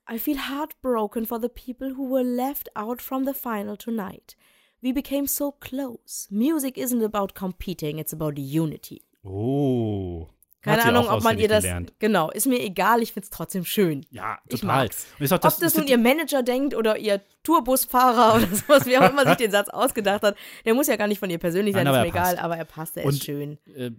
[0.09, 4.37] I feel heartbroken for the people who were left out from the final tonight.
[4.81, 6.27] We became so close.
[6.29, 9.01] Music isn't about competing, it's about unity.
[9.25, 10.29] Oh.
[10.67, 11.63] Keine Ahnung, ob man ihr das.
[11.63, 11.93] Gelernt.
[11.99, 14.05] Genau, ist mir egal, ich finde es trotzdem schön.
[14.09, 14.89] Ja, total.
[15.19, 19.09] Ich ob das, das nun ihr Manager denkt oder ihr Tourbusfahrer oder sowas, wie auch
[19.09, 20.37] immer sich den Satz ausgedacht hat.
[20.65, 22.65] Der muss ja gar nicht von ihr persönlich sein, Nein, ist mir egal, aber er
[22.65, 23.57] passt, er Und, ist schön.
[23.75, 23.91] Äh,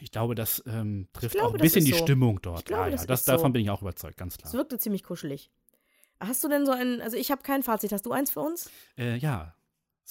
[0.00, 1.98] ich glaube, das ähm, trifft glaube, auch ein bisschen die so.
[1.98, 2.60] Stimmung dort.
[2.60, 3.52] Ich glaube, ja, das das, davon so.
[3.52, 4.48] bin ich auch überzeugt, ganz klar.
[4.48, 5.50] Es wirkte ziemlich kuschelig.
[6.18, 8.70] Hast du denn so ein, also ich habe kein Fazit, hast du eins für uns?
[8.96, 9.54] Äh, ja,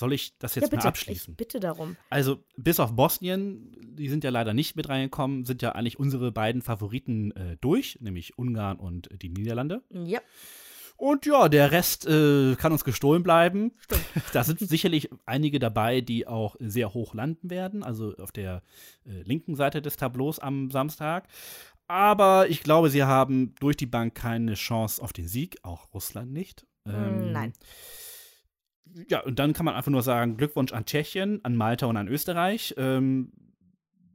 [0.01, 1.31] soll ich das jetzt ja, bitte, mal abschließen?
[1.33, 1.95] Ich bitte darum.
[2.09, 6.33] Also, bis auf Bosnien, die sind ja leider nicht mit reingekommen, sind ja eigentlich unsere
[6.33, 9.81] beiden Favoriten äh, durch, nämlich Ungarn und die Niederlande.
[9.91, 10.19] Ja.
[10.97, 13.71] Und ja, der Rest äh, kann uns gestohlen bleiben.
[13.79, 14.03] Stimmt.
[14.33, 18.61] da sind sicherlich einige dabei, die auch sehr hoch landen werden, also auf der
[19.05, 21.27] äh, linken Seite des Tableaus am Samstag.
[21.87, 26.31] Aber ich glaube, sie haben durch die Bank keine Chance auf den Sieg, auch Russland
[26.31, 26.65] nicht.
[26.85, 27.53] Ähm, Nein.
[29.09, 32.07] Ja, und dann kann man einfach nur sagen, Glückwunsch an Tschechien, an Malta und an
[32.07, 32.73] Österreich.
[32.77, 33.31] Ähm,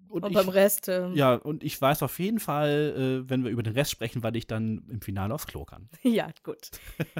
[0.08, 0.88] und, und ich, beim Rest.
[0.88, 4.22] Ähm, ja, und ich weiß auf jeden Fall, äh, wenn wir über den Rest sprechen,
[4.22, 5.88] weil ich dann im Finale aufs Klo kann.
[6.02, 6.70] Ja, gut.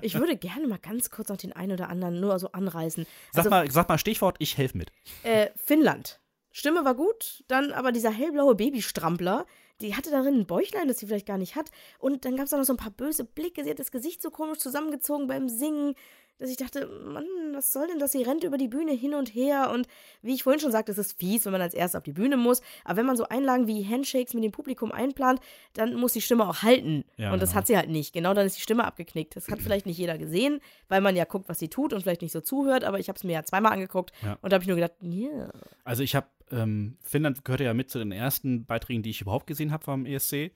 [0.00, 3.04] Ich würde gerne mal ganz kurz noch den einen oder anderen nur so anreißen.
[3.32, 4.92] Sag, also, mal, sag mal Stichwort, ich helfe mit.
[5.24, 6.20] Äh, Finnland.
[6.52, 9.44] Stimme war gut, dann aber dieser hellblaue Babystrampler,
[9.82, 11.70] die hatte darin ein Bäuchlein, das sie vielleicht gar nicht hat.
[11.98, 13.62] Und dann gab es auch noch so ein paar böse Blicke.
[13.62, 15.94] Sie hat das Gesicht so komisch zusammengezogen beim Singen
[16.38, 18.12] dass ich dachte, Mann, was soll denn das?
[18.12, 19.86] Sie rennt über die Bühne hin und her und
[20.22, 22.36] wie ich vorhin schon sagte, es ist fies, wenn man als erstes auf die Bühne
[22.36, 22.60] muss.
[22.84, 25.40] Aber wenn man so Einlagen wie Handshakes mit dem Publikum einplant,
[25.72, 27.04] dann muss die Stimme auch halten.
[27.16, 27.58] Ja, und das genau.
[27.58, 28.12] hat sie halt nicht.
[28.12, 29.36] Genau dann ist die Stimme abgeknickt.
[29.36, 32.22] Das hat vielleicht nicht jeder gesehen, weil man ja guckt, was sie tut und vielleicht
[32.22, 32.84] nicht so zuhört.
[32.84, 34.38] Aber ich habe es mir ja zweimal angeguckt ja.
[34.42, 34.92] und da habe ich nur gedacht.
[35.02, 35.52] Yeah.
[35.84, 39.46] Also ich habe, ähm, Finnland gehörte ja mit zu den ersten Beiträgen, die ich überhaupt
[39.46, 40.52] gesehen habe vom ESC.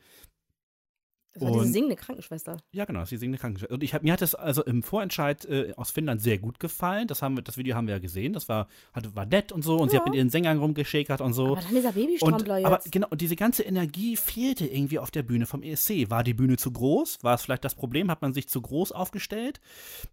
[1.33, 2.57] Das war und, diese singende Krankenschwester.
[2.73, 3.73] Ja, genau, die singende Krankenschwester.
[3.73, 7.07] Und ich hab, mir hat es also im Vorentscheid äh, aus Finnland sehr gut gefallen.
[7.07, 8.33] Das, haben wir, das Video haben wir ja gesehen.
[8.33, 9.77] Das war, hat, war nett und so.
[9.77, 9.91] Und ja.
[9.91, 11.53] sie hat mit ihren Sängern rumgeschäkert und so.
[11.53, 12.67] Aber dann dieser Babystrampler jetzt.
[12.67, 16.11] Aber genau, und diese ganze Energie fehlte irgendwie auf der Bühne vom ESC.
[16.11, 17.23] War die Bühne zu groß?
[17.23, 18.11] War es vielleicht das Problem?
[18.11, 19.61] Hat man sich zu groß aufgestellt?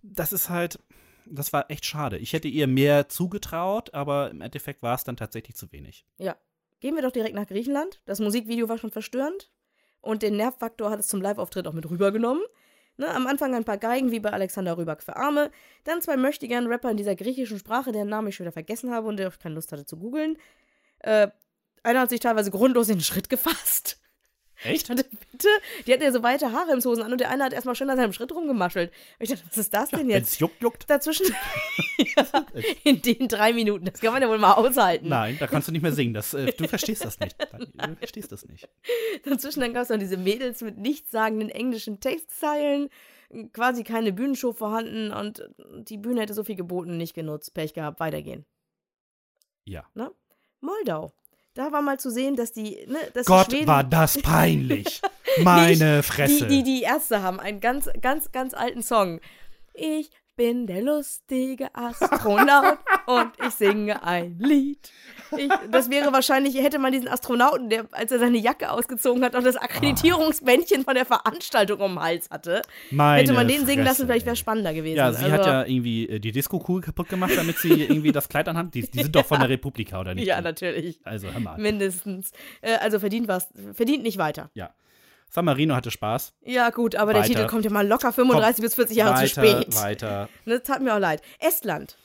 [0.04, 0.80] Das ist halt,
[1.26, 2.20] das war echt schade.
[2.20, 6.06] Ich hätte ihr mehr zugetraut, aber im Endeffekt war es dann tatsächlich zu wenig.
[6.20, 6.36] Ja.
[6.80, 8.02] Gehen wir doch direkt nach Griechenland.
[8.06, 9.50] Das Musikvideo war schon verstörend
[10.02, 12.44] und den Nervfaktor hat es zum Live-Auftritt auch mit rübergenommen.
[13.00, 15.52] Ne, am Anfang ein paar Geigen wie bei Alexander Rüback für Arme,
[15.84, 19.08] dann zwei möchtegern Rapper in dieser griechischen Sprache, deren Namen ich schon wieder vergessen habe
[19.08, 20.38] und der auch keine Lust hatte zu googeln.
[21.00, 21.28] Äh,
[21.84, 24.00] einer hat sich teilweise grundlos in den Schritt gefasst.
[24.64, 24.90] Echt?
[24.90, 25.48] Dachte, bitte?
[25.86, 27.90] Die hatten ja so weite Haare im Hosen an und der eine hat erstmal schön
[27.90, 28.92] an seinem Schritt rumgemaschelt.
[28.92, 30.16] Und ich dachte, was ist das denn jetzt?
[30.16, 30.90] Wenn's juckt, juckt.
[30.90, 31.28] Dazwischen.
[31.98, 32.26] ja,
[32.84, 33.86] in den drei Minuten.
[33.86, 35.08] Das kann man ja wohl mal aushalten.
[35.08, 36.14] Nein, da kannst du nicht mehr singen.
[36.14, 37.36] Das, äh, du verstehst das nicht.
[37.40, 38.68] Du verstehst das nicht.
[39.26, 42.90] Dazwischen dann gab es noch diese Mädels mit nichtssagenden englischen Textzeilen.
[43.54, 45.50] Quasi keine Bühnenshow vorhanden und
[45.82, 47.54] die Bühne hätte so viel geboten, nicht genutzt.
[47.54, 48.46] Pech gehabt, weitergehen.
[49.66, 49.86] Ja.
[49.94, 50.12] Ne?
[50.62, 51.12] Moldau.
[51.58, 52.86] Da war mal zu sehen, dass die.
[52.88, 55.02] Ne, dass Gott, die Schweden, war das peinlich.
[55.42, 56.46] Meine Fresse.
[56.46, 59.20] Die, die, die Ärzte haben einen ganz, ganz, ganz alten Song.
[59.74, 62.78] Ich bin der lustige Astronaut
[63.08, 64.92] und ich singe ein Lied.
[65.36, 69.36] Ich, das wäre wahrscheinlich, hätte man diesen Astronauten, der, als er seine Jacke ausgezogen hat,
[69.36, 72.62] auch das Akkreditierungsbändchen von der Veranstaltung um den Hals hatte,
[72.92, 74.98] Meine hätte man den Fresse, singen lassen, vielleicht wäre es spannender gewesen.
[74.98, 78.30] Ja, sie also, hat ja irgendwie äh, die Disco-Kugel kaputt gemacht, damit sie irgendwie das
[78.30, 78.74] Kleid anhat.
[78.76, 80.28] Die, die sind doch von der Republika, oder nicht?
[80.28, 81.00] Ja, natürlich.
[81.04, 81.58] Also, hör mal.
[81.58, 82.32] Mindestens.
[82.62, 84.52] Äh, also verdient was, verdient nicht weiter.
[84.54, 84.70] Ja.
[85.30, 86.34] San Marino hatte Spaß.
[86.46, 87.20] Ja, gut, aber weiter.
[87.20, 89.76] der Titel kommt ja mal locker 35 Komm, bis 40 Jahre weiter, zu spät.
[89.76, 90.30] Weiter.
[90.46, 91.22] Das tat mir auch leid.
[91.40, 91.98] Estland.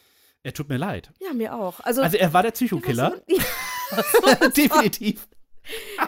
[0.42, 1.10] Er tut mir leid.
[1.20, 1.80] Ja, mir auch.
[1.80, 3.14] Also, also er war der Psychokiller.
[4.56, 5.28] Definitiv.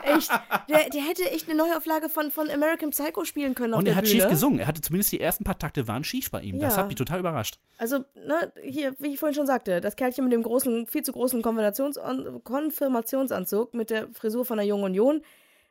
[0.02, 0.28] echt.
[0.68, 3.74] Der, der, hätte echt eine Neuauflage von, von American Psycho spielen können.
[3.74, 4.22] Und er hat Bühne.
[4.22, 4.58] schief gesungen.
[4.58, 6.56] Er hatte zumindest die ersten paar Takte waren schief bei ihm.
[6.56, 6.62] Ja.
[6.66, 7.60] Das hat mich total überrascht.
[7.78, 11.12] Also, ne, hier, wie ich vorhin schon sagte, das Kerlchen mit dem großen, viel zu
[11.12, 15.22] großen Konfirmationsanzug mit der Frisur von der Jungen Union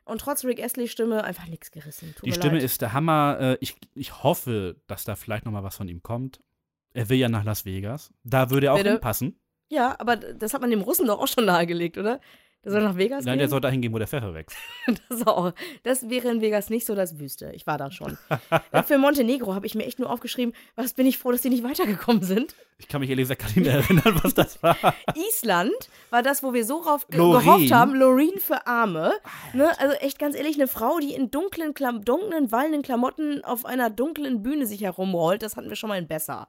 [0.06, 2.14] und trotz Rick Astley Stimme einfach nichts gerissen.
[2.16, 2.64] Tut die Stimme leid.
[2.64, 3.38] ist der Hammer.
[3.40, 6.40] Äh, ich, ich hoffe, dass da vielleicht noch mal was von ihm kommt.
[6.94, 8.12] Er will ja nach Las Vegas.
[8.24, 8.92] Da würde er auch Bitte?
[8.92, 9.40] hinpassen.
[9.70, 12.20] Ja, aber das hat man dem Russen doch auch schon nahegelegt, oder?
[12.64, 13.40] Der soll nach Vegas Nein, gehen?
[13.40, 14.58] der soll dahin gehen, wo der Pfeffer wächst.
[15.10, 15.54] das, auch,
[15.84, 17.52] das wäre in Vegas nicht so das Wüste.
[17.54, 18.18] Ich war da schon.
[18.86, 21.64] Für Montenegro habe ich mir echt nur aufgeschrieben, was bin ich froh, dass die nicht
[21.64, 22.56] weitergekommen sind.
[22.78, 24.78] Ich kann mich ehrlich gesagt gar nicht mehr erinnern, was das war.
[25.16, 27.96] Island war das, wo wir so rauf gehofft haben.
[27.96, 29.14] Loreen für Arme.
[29.54, 29.70] Ne?
[29.80, 34.42] Also echt ganz ehrlich, eine Frau, die in dunklen, dunklen, wallenden Klamotten auf einer dunklen
[34.42, 36.48] Bühne sich herumrollt, das hatten wir schon mal in besser.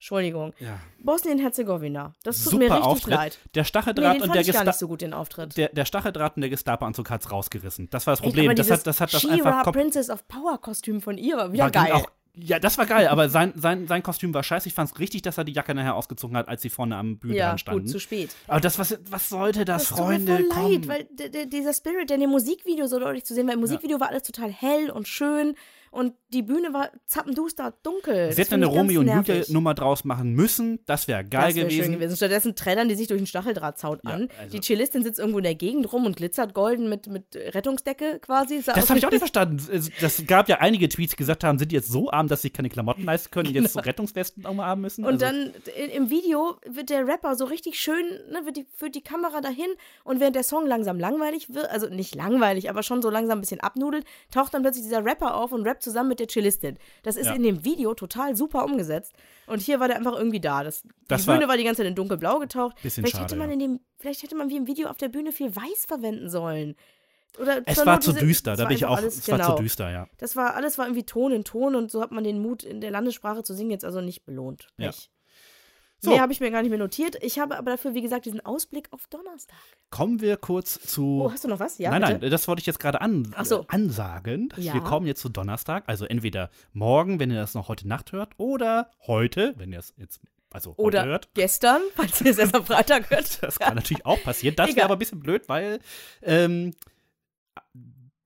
[0.00, 0.54] Entschuldigung.
[0.58, 0.80] Ja.
[1.00, 2.14] Bosnien-Herzegowina.
[2.22, 3.14] Das tut Super mir richtig Auftritt.
[3.14, 3.38] leid.
[3.54, 4.72] Der Stacheldraht nee, und der Gestapo.
[4.72, 4.96] so.
[4.96, 7.90] Der, der Stacheldraht und der Gestapo-Anzug hat es rausgerissen.
[7.90, 8.50] Das war das Problem.
[8.50, 9.70] Echt, das, hat, das hat das einfach.
[9.70, 12.02] Princess of Power-Kostüm von ihr war wieder war geil.
[12.34, 14.68] Ja, das war geil, aber sein, sein, sein Kostüm war scheiße.
[14.68, 17.18] Ich fand es richtig, dass er die Jacke nachher ausgezogen hat, als sie vorne am
[17.18, 17.76] Bühne ja, stand.
[17.76, 18.30] Ja, gut, zu spät.
[18.46, 20.38] Aber das, was, was sollte das, das Freunde?
[20.38, 23.48] Tut mir voll leid, weil dieser Spirit, der in dem Musikvideo so deutlich zu sehen
[23.48, 24.00] war, im Musikvideo ja.
[24.00, 25.56] war alles total hell und schön
[25.90, 28.32] und die Bühne war zappenduster dunkel.
[28.32, 30.78] Sie hätten eine Romeo und Julia Nummer draus machen müssen.
[30.86, 31.82] Das wäre geil das wär gewesen.
[31.82, 32.16] Schön gewesen.
[32.16, 34.28] Stattdessen trällern die sich durch den Stacheldrahtzaun ja, an.
[34.38, 34.56] Also.
[34.56, 38.62] Die Cellistin sitzt irgendwo in der Gegend rum und glitzert golden mit, mit Rettungsdecke quasi.
[38.64, 39.60] Das habe ich auch nicht verstanden.
[39.70, 42.50] Es gab ja einige Tweets, die gesagt haben, sind die jetzt so arm, dass sie
[42.50, 43.88] keine Klamotten leisten können und jetzt so genau.
[43.88, 45.04] Rettungswesten auch mal haben müssen.
[45.04, 45.26] Und also.
[45.26, 45.52] dann
[45.92, 49.70] im Video wird der Rapper so richtig schön, ne, wird die, führt die Kamera dahin
[50.04, 53.40] und während der Song langsam langweilig wird, also nicht langweilig, aber schon so langsam ein
[53.40, 56.78] bisschen abnudelt, taucht dann plötzlich dieser Rapper auf und rappt zusammen mit der Cellistin.
[57.02, 57.34] Das ist ja.
[57.34, 59.12] in dem Video total super umgesetzt.
[59.46, 60.62] Und hier war der einfach irgendwie da.
[60.62, 62.80] Das, das die war Bühne war die ganze Zeit in dunkelblau getaucht.
[62.82, 65.08] Bisschen vielleicht schade, hätte man in dem, vielleicht hätte man wie im Video auf der
[65.08, 66.76] Bühne viel Weiß verwenden sollen.
[67.38, 69.56] Oder Es war zu düster, da bin ich auch, alles- es war genau.
[69.56, 70.08] zu düster, ja.
[70.18, 72.80] Das war, alles war irgendwie Ton in Ton und so hat man den Mut in
[72.80, 74.68] der Landessprache zu singen jetzt also nicht belohnt.
[74.78, 74.88] Ja.
[74.88, 75.10] Nicht.
[76.02, 76.10] So.
[76.10, 77.22] Mehr habe ich mir gar nicht mehr notiert.
[77.22, 79.58] Ich habe aber dafür, wie gesagt, diesen Ausblick auf Donnerstag.
[79.90, 81.22] Kommen wir kurz zu.
[81.24, 81.76] Oh, hast du noch was?
[81.76, 82.20] Ja, nein, bitte?
[82.20, 83.66] nein, das wollte ich jetzt gerade an, so.
[83.68, 84.48] ansagen.
[84.56, 84.72] Ja.
[84.72, 88.32] Wir kommen jetzt zu Donnerstag, also entweder morgen, wenn ihr das noch heute Nacht hört,
[88.38, 90.20] oder heute, wenn ihr es jetzt,
[90.50, 91.28] also Oder hört.
[91.34, 93.20] gestern, falls ihr es erst am Freitag hört.
[93.42, 94.56] Das kann natürlich auch passieren.
[94.56, 95.80] Das wäre aber ein bisschen blöd, weil
[96.22, 96.74] ähm,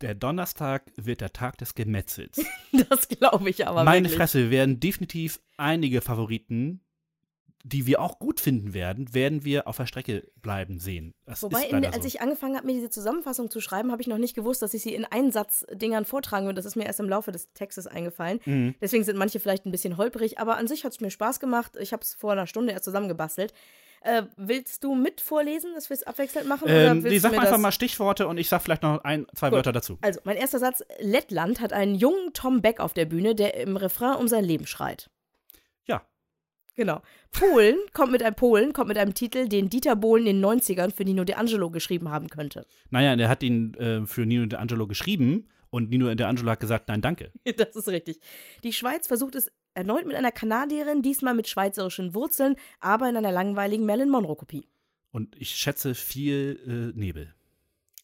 [0.01, 2.41] der Donnerstag wird der Tag des Gemetzels.
[2.89, 4.17] Das glaube ich aber Meine wirklich.
[4.17, 6.81] Fresse, wir werden definitiv einige Favoriten,
[7.67, 11.15] die wir auch gut finden werden, werden wir auf der Strecke bleiben sehen.
[11.25, 12.07] Das Wobei, in, als so.
[12.07, 14.83] ich angefangen habe, mir diese Zusammenfassung zu schreiben, habe ich noch nicht gewusst, dass ich
[14.83, 16.57] sie in Einsatzdingern vortragen würde.
[16.57, 18.41] Das ist mir erst im Laufe des Textes eingefallen.
[18.45, 18.75] Mhm.
[18.83, 21.73] Deswegen sind manche vielleicht ein bisschen holprig, aber an sich hat es mir Spaß gemacht.
[21.81, 23.55] Ich habe es vor einer Stunde erst zusammengebastelt.
[24.03, 26.65] Äh, willst du mit vorlesen, dass wir es abwechselnd machen?
[26.65, 29.27] oder Ähm, willst nee, sag mir einfach mal Stichworte und ich sag vielleicht noch ein,
[29.35, 29.57] zwei Gut.
[29.57, 29.97] Wörter dazu.
[30.03, 33.79] Also, mein erster Satz: Lettland hat einen jungen Tom Beck auf der Bühne, der im
[33.79, 35.09] Refrain um sein Leben schreit.
[36.77, 37.03] Genau.
[37.31, 40.93] Polen kommt mit einem Polen kommt mit einem Titel, den Dieter Bohlen in den 90ern
[40.93, 42.67] für Nino De Angelo geschrieben haben könnte.
[42.91, 46.61] Naja, der hat ihn äh, für Nino De Angelo geschrieben und Nino De Angelo hat
[46.61, 47.31] gesagt, nein, danke.
[47.57, 48.21] Das ist richtig.
[48.65, 53.33] Die Schweiz versucht es erneut mit einer Kanadierin, diesmal mit schweizerischen Wurzeln, aber in einer
[53.33, 54.67] langweiligen Marilyn Monroe-Kopie.
[55.13, 57.35] Und ich schätze viel äh, Nebel.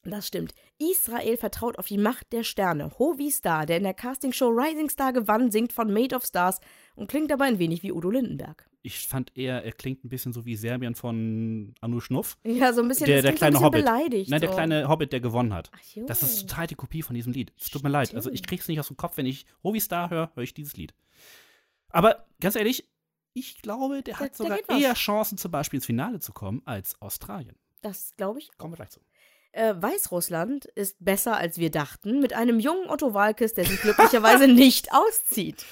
[0.04, 0.54] Das stimmt.
[0.78, 2.90] Israel vertraut auf die Macht der Sterne.
[2.98, 6.58] Hovi Star, der in der Castingshow Rising Star gewann, singt von Made of Stars
[6.94, 8.66] und klingt dabei ein wenig wie Udo Lindenberg.
[8.82, 12.38] Ich fand eher, er klingt ein bisschen so wie Serbien von Anu Schnuff.
[12.44, 13.84] Ja, so ein bisschen, Der- der kleine bisschen Hobbit.
[13.84, 14.30] beleidigt.
[14.30, 14.54] Nein, der so.
[14.56, 15.70] kleine Hobbit, der gewonnen hat.
[15.74, 15.80] Ach.
[16.06, 17.52] Das ist total die Kopie von diesem Lied.
[17.60, 18.14] Es tut mir leid.
[18.14, 19.16] Also ich krieg's nicht aus dem Kopf.
[19.18, 20.94] Wenn ich Hovi Star höre, höre ich dieses Lied.
[21.90, 22.88] Aber ganz ehrlich,
[23.34, 24.80] ich glaube, der hat sogar was.
[24.80, 27.56] eher Chancen, zum Beispiel ins Finale zu kommen, als Australien.
[27.82, 28.50] Das glaube ich.
[28.56, 29.00] Kommen wir gleich zu.
[29.52, 34.46] Äh, Weißrussland ist besser, als wir dachten, mit einem jungen Otto Walkes, der sich glücklicherweise
[34.52, 35.64] nicht auszieht.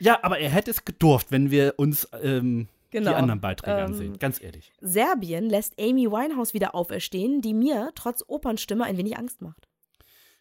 [0.00, 3.10] Ja, aber er hätte es gedurft, wenn wir uns ähm, Genau.
[3.10, 4.18] die anderen Beiträge Ähm, ansehen.
[4.18, 4.72] Ganz ehrlich.
[4.80, 9.67] Serbien lässt Amy Winehouse wieder auferstehen, die mir trotz Opernstimme ein wenig Angst macht.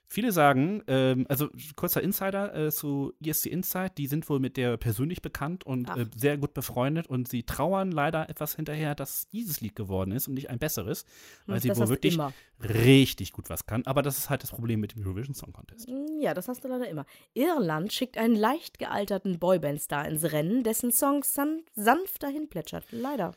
[0.10, 4.78] Viele sagen, ähm, also kurzer Insider äh, zu ESC Insight, die sind wohl mit der
[4.78, 9.60] persönlich bekannt und äh, sehr gut befreundet und sie trauern leider etwas hinterher, dass dieses
[9.60, 11.06] Lied geworden ist und nicht ein besseres,
[11.46, 12.32] weil Hm, sie das wohl hast du wirklich immer.
[12.64, 13.86] richtig gut was kann.
[13.86, 15.90] Aber das ist halt das Problem mit dem Eurovision Song Contest.
[15.90, 17.06] Mm, Ja, das hast du leider immer.
[17.34, 22.86] Irland schickt einen leicht gealterten Boyband-Star ins Rennen, dessen Song san sanft dahin plätschert.
[22.92, 23.34] Leider.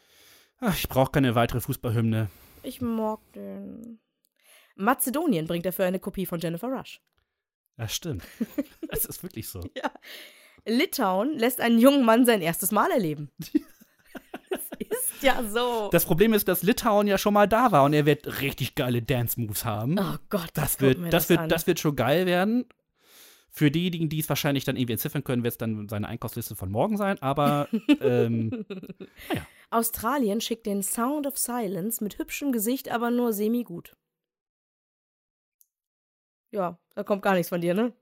[0.60, 2.30] Ach, ich brauche keine weitere Fußballhymne.
[2.62, 3.98] Ich mag den.
[4.80, 7.00] Mazedonien bringt dafür eine Kopie von Jennifer Rush.
[7.76, 8.22] Das stimmt.
[8.92, 9.62] Es ist wirklich so.
[10.66, 13.30] Litauen lässt einen jungen Mann sein erstes Mal erleben.
[14.50, 15.88] das ist ja so.
[15.92, 19.00] Das Problem ist, dass Litauen ja schon mal da war und er wird richtig geile
[19.00, 19.96] Dance-Moves haben.
[19.98, 22.66] oh Gott, Das guck wird, mir das, wird, das wird schon geil werden.
[23.52, 26.70] Für diejenigen, die es wahrscheinlich dann irgendwie entziffern können, wird es dann seine Einkaufsliste von
[26.70, 27.20] morgen sein.
[27.22, 27.68] Aber
[28.00, 28.64] ähm,
[29.70, 33.96] Australien schickt den Sound of Silence mit hübschem Gesicht, aber nur semi-gut.
[36.52, 37.92] Ja, da kommt gar nichts von dir, ne?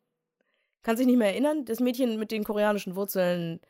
[0.82, 1.64] Kannst dich nicht mehr erinnern?
[1.64, 3.60] Das Mädchen mit den koreanischen Wurzeln,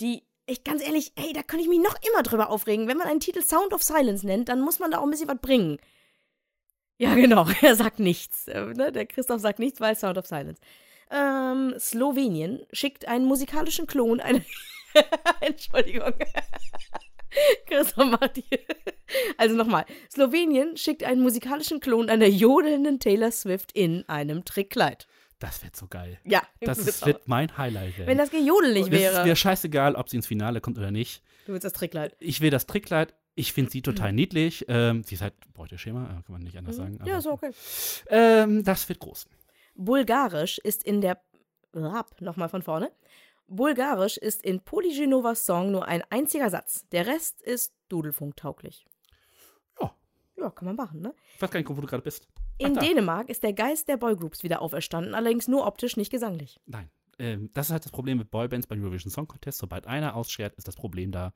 [0.00, 2.88] die, ich ganz ehrlich, ey, da kann ich mich noch immer drüber aufregen.
[2.88, 5.28] Wenn man einen Titel Sound of Silence nennt, dann muss man da auch ein bisschen
[5.28, 5.78] was bringen.
[6.98, 8.48] Ja, genau, er sagt nichts.
[8.48, 8.92] Äh, ne?
[8.92, 10.60] Der Christoph sagt nichts, weil Sound of Silence.
[11.10, 14.44] Ähm, Slowenien schickt einen musikalischen Klon, eine.
[15.40, 16.14] Entschuldigung.
[17.66, 18.58] Christoph macht hier.
[19.38, 19.84] Also nochmal.
[20.12, 25.06] Slowenien schickt einen musikalischen Klon einer jodelnden Taylor Swift in einem Trickkleid.
[25.38, 26.18] das wird so geil.
[26.24, 28.08] Ja, Das ist, wird mein Highlight werden.
[28.08, 29.36] Wenn das Gejodel nicht Und es wäre.
[29.36, 31.22] scheißegal, ob sie ins Finale kommt oder nicht.
[31.46, 32.16] Du willst das Trickkleid.
[32.18, 33.14] Ich will das Trickkleid.
[33.36, 34.64] Ich finde sie total niedlich.
[34.66, 36.98] Ähm, sie ist halt Beuteschema, äh, kann man nicht anders sagen.
[37.04, 37.52] Ja, ist okay.
[38.08, 39.28] Ähm, das wird groß.
[39.76, 41.20] Bulgarisch ist in der.
[41.74, 42.90] Rap, nochmal von vorne.
[43.48, 46.86] Bulgarisch ist in Polygenovas Song nur ein einziger Satz.
[46.90, 48.86] Der Rest ist Dudelfunk-tauglich.
[49.80, 49.94] Ja.
[50.36, 51.14] Ja, kann man machen, ne?
[51.34, 52.28] Ich weiß gar nicht, wo du gerade bist.
[52.58, 52.80] In Ach, da.
[52.80, 56.60] Dänemark ist der Geist der Boygroups wieder auferstanden, allerdings nur optisch, nicht gesanglich.
[56.66, 56.90] Nein.
[57.18, 59.58] Ähm, das ist halt das Problem mit Boybands beim Eurovision Song Contest.
[59.58, 61.32] Sobald einer ausschert, ist das Problem da.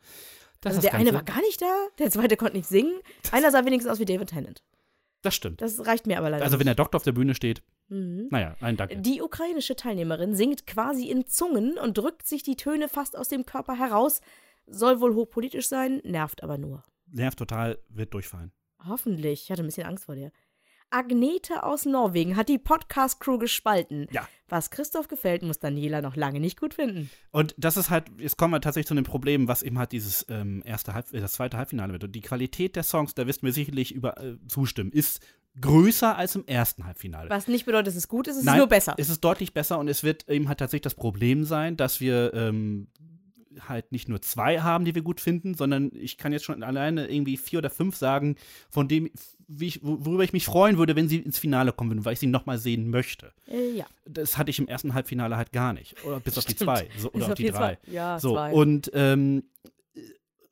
[0.61, 3.01] Das Also der eine war gar nicht da, der zweite konnte nicht singen.
[3.33, 4.63] Einer sah wenigstens aus wie David Tennant.
[5.23, 5.61] Das stimmt.
[5.61, 8.29] Das reicht mir aber leider Also, wenn der Doktor auf der Bühne steht, Mhm.
[8.31, 8.97] naja, ein Danke.
[8.99, 13.45] Die ukrainische Teilnehmerin singt quasi in Zungen und drückt sich die Töne fast aus dem
[13.45, 14.21] Körper heraus.
[14.67, 16.85] Soll wohl hochpolitisch sein, nervt aber nur.
[17.11, 18.53] Nervt total, wird durchfallen.
[18.87, 19.43] Hoffentlich.
[19.45, 20.31] Ich hatte ein bisschen Angst vor dir.
[20.91, 24.07] Agnete aus Norwegen hat die Podcast-Crew gespalten.
[24.11, 24.29] Ja.
[24.49, 27.09] Was Christoph gefällt, muss Daniela noch lange nicht gut finden.
[27.31, 30.27] Und das ist halt, jetzt kommen wir tatsächlich zu dem Problem, was eben halt dieses
[30.29, 32.05] ähm, erste Halb, äh, das zweite Halbfinale wird.
[32.05, 35.21] Und die Qualität der Songs, da wirst du mir sicherlich über, äh, zustimmen, ist
[35.61, 37.31] größer als im ersten Halbfinale.
[37.31, 38.95] Was nicht bedeutet, dass es gut ist, es Nein, ist nur besser.
[38.99, 42.33] Es ist deutlich besser und es wird eben halt tatsächlich das Problem sein, dass wir
[42.35, 42.89] ähm,
[43.69, 47.09] halt nicht nur zwei haben, die wir gut finden, sondern ich kann jetzt schon alleine
[47.09, 48.37] irgendwie vier oder fünf sagen,
[48.69, 49.11] von dem,
[49.59, 52.27] ich, worüber ich mich freuen würde, wenn sie ins Finale kommen würden, weil ich sie
[52.27, 53.33] nochmal sehen möchte.
[53.49, 53.87] Äh, ja.
[54.07, 56.03] Das hatte ich im ersten Halbfinale halt gar nicht.
[56.05, 56.89] Oder bis auf die zwei.
[56.97, 57.77] So, Bis oder auf die drei.
[57.77, 57.79] zwei.
[57.93, 58.53] Ja, So, zwei.
[58.53, 59.45] und, ähm,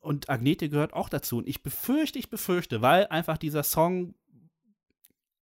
[0.00, 1.38] und Agnete gehört auch dazu.
[1.38, 4.14] Und ich befürchte, ich befürchte, weil einfach dieser Song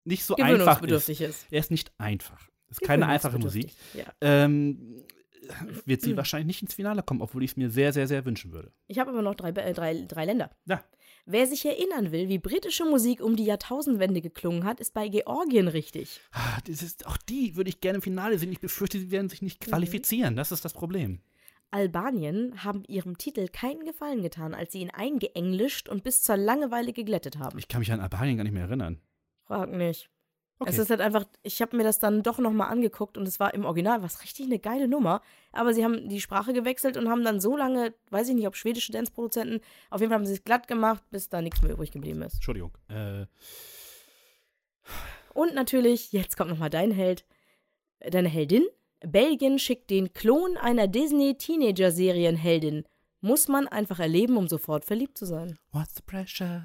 [0.04, 1.08] nicht so einfach ist.
[1.08, 1.46] Ist.
[1.50, 2.48] Er ist nicht einfach.
[2.68, 3.72] Es ist keine einfache Musik.
[3.94, 4.04] Ja.
[4.20, 5.04] Ähm,
[5.84, 6.10] wird Hm.
[6.10, 8.72] sie wahrscheinlich nicht ins Finale kommen, obwohl ich es mir sehr, sehr, sehr wünschen würde.
[8.86, 10.50] Ich habe aber noch drei, äh, drei, drei Länder.
[10.66, 10.82] Ja.
[11.28, 15.66] Wer sich erinnern will, wie britische Musik um die Jahrtausendwende geklungen hat, ist bei Georgien
[15.66, 16.20] richtig.
[16.30, 18.52] Ah, Das ist, auch die würde ich gerne im Finale sehen.
[18.52, 19.70] Ich befürchte, sie werden sich nicht Mhm.
[19.70, 20.36] qualifizieren.
[20.36, 21.20] Das ist das Problem.
[21.72, 26.92] Albanien haben ihrem Titel keinen Gefallen getan, als sie ihn eingeenglischt und bis zur Langeweile
[26.92, 27.58] geglättet haben.
[27.58, 29.00] Ich kann mich an Albanien gar nicht mehr erinnern.
[29.46, 30.08] Frag nicht.
[30.58, 30.70] Okay.
[30.70, 33.52] Es ist halt einfach, ich habe mir das dann doch nochmal angeguckt und es war
[33.52, 35.20] im Original was richtig eine geile Nummer.
[35.52, 38.56] Aber sie haben die Sprache gewechselt und haben dann so lange, weiß ich nicht, ob
[38.56, 39.60] schwedische Dance-Produzenten,
[39.90, 42.34] auf jeden Fall haben sie es glatt gemacht, bis da nichts mehr übrig geblieben ist.
[42.36, 42.70] Entschuldigung.
[42.88, 43.26] Äh,
[45.34, 47.26] Und natürlich, jetzt kommt nochmal dein Held,
[48.00, 48.64] deine Heldin.
[49.00, 52.84] Belgien schickt den Klon einer Disney-Teenager-Serienheldin.
[53.20, 55.58] Muss man einfach erleben, um sofort verliebt zu sein.
[55.72, 56.62] what's the pressure?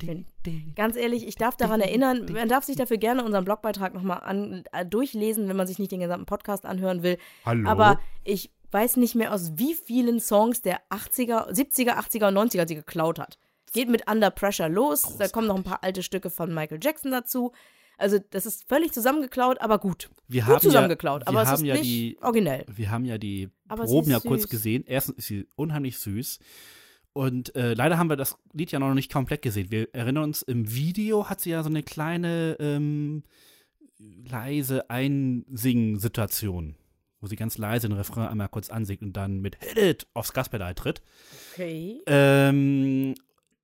[0.00, 0.72] Di, Wenn- di.
[0.74, 4.64] Ganz ehrlich, ich darf daran erinnern, man darf sich dafür gerne unseren Blogbeitrag nochmal an,
[4.72, 7.18] äh, durchlesen, wenn man sich nicht den gesamten Podcast anhören will.
[7.44, 7.68] Hallo?
[7.68, 12.68] Aber ich weiß nicht mehr, aus wie vielen Songs der 80er, 70er, 80er und 90er
[12.68, 13.38] sie geklaut hat.
[13.72, 17.10] Geht mit Under Pressure los, da kommen noch ein paar alte Stücke von Michael Jackson
[17.10, 17.52] dazu.
[17.98, 20.10] Also, das ist völlig zusammengeklaut, aber gut.
[20.28, 22.66] wir Gut haben zusammengeklaut, ja, aber wir es haben ist ja nicht die, originell.
[22.68, 24.84] Wir haben ja die Aber Proben ja kurz gesehen.
[24.86, 26.38] Erstens ist sie unheimlich süß.
[27.16, 29.70] Und äh, leider haben wir das Lied ja noch nicht komplett gesehen.
[29.70, 33.22] Wir erinnern uns, im Video hat sie ja so eine kleine ähm,
[33.96, 36.76] leise Einsingen-Situation,
[37.22, 40.34] wo sie ganz leise den Refrain einmal kurz ansingt und dann mit Hit It aufs
[40.34, 41.00] Gaspedal tritt.
[41.54, 42.02] Okay.
[42.06, 43.14] Ähm,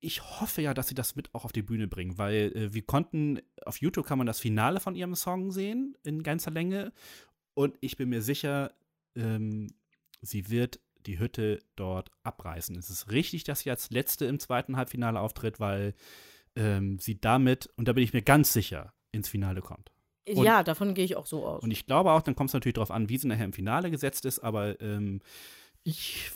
[0.00, 2.86] ich hoffe ja, dass sie das mit auch auf die Bühne bringen, weil äh, wir
[2.86, 6.94] konnten, auf YouTube kann man das Finale von ihrem Song sehen, in ganzer Länge.
[7.52, 8.72] Und ich bin mir sicher,
[9.14, 9.66] ähm,
[10.22, 12.76] sie wird die Hütte dort abreißen.
[12.76, 15.94] Es ist richtig, dass sie als Letzte im zweiten Halbfinale auftritt, weil
[16.56, 19.90] ähm, sie damit, und da bin ich mir ganz sicher, ins Finale kommt.
[20.28, 21.62] Und- ja, davon gehe ich auch so aus.
[21.62, 23.90] Und ich glaube auch, dann kommt es natürlich darauf an, wie sie nachher im Finale
[23.90, 25.20] gesetzt ist, aber ähm,
[25.82, 26.30] ich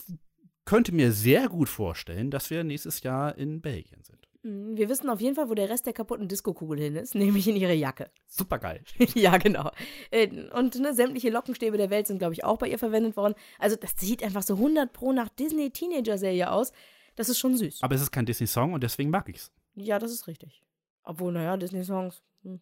[0.65, 4.26] könnte mir sehr gut vorstellen, dass wir nächstes Jahr in Belgien sind.
[4.47, 7.47] Mm, Wir wissen auf jeden Fall, wo der Rest der kaputten Disco-Kugel hin ist, nämlich
[7.47, 8.09] in ihre Jacke.
[8.27, 8.83] Super geil.
[9.15, 9.71] ja, genau.
[10.11, 13.33] Äh, Und ne, sämtliche Lockenstäbe der Welt sind, glaube ich, auch bei ihr verwendet worden.
[13.59, 16.71] Also, das sieht einfach so 100 Pro nach Disney-Teenager-Serie aus.
[17.15, 17.81] Das ist schon süß.
[17.81, 19.51] Aber es ist kein Disney-Song und deswegen mag ich's.
[19.75, 20.61] Ja, das ist richtig.
[21.03, 22.21] Obwohl, naja, Disney-Songs.
[22.47, 22.59] Hm.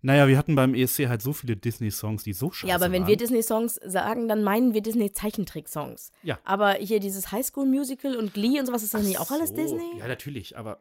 [0.00, 3.02] Naja, wir hatten beim ESC halt so viele Disney-Songs, die so scheiße Ja, aber wenn
[3.02, 3.08] waren.
[3.08, 6.12] wir Disney-Songs sagen, dann meinen wir Disney-Zeichentrick-Songs.
[6.22, 6.38] Ja.
[6.44, 9.98] Aber hier dieses Highschool-Musical und Glee und sowas, ist das nicht auch alles so, Disney?
[9.98, 10.78] Ja, natürlich, aber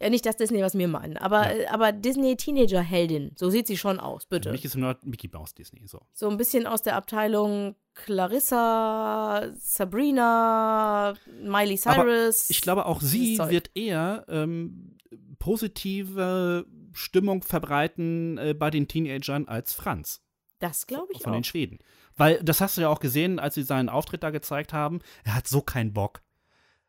[0.00, 1.16] Ja, nicht das Disney, was wir meinen.
[1.16, 3.32] Aber, äh, aber Disney-Teenager-Heldin.
[3.36, 4.50] So sieht sie schon aus, für bitte.
[4.50, 5.86] mich ist nur Mickey Mouse Disney.
[5.86, 6.00] So.
[6.12, 12.50] So ein bisschen aus der Abteilung Clarissa, Sabrina, Miley Aber Cyrus.
[12.50, 14.96] Ich glaube, auch sie wird eher ähm,
[15.38, 20.22] positive Stimmung verbreiten äh, bei den Teenagern als Franz.
[20.60, 21.36] Das glaube ich von auch.
[21.36, 21.78] den Schweden.
[22.16, 25.00] Weil das hast du ja auch gesehen, als sie seinen Auftritt da gezeigt haben.
[25.24, 26.22] Er hat so keinen Bock.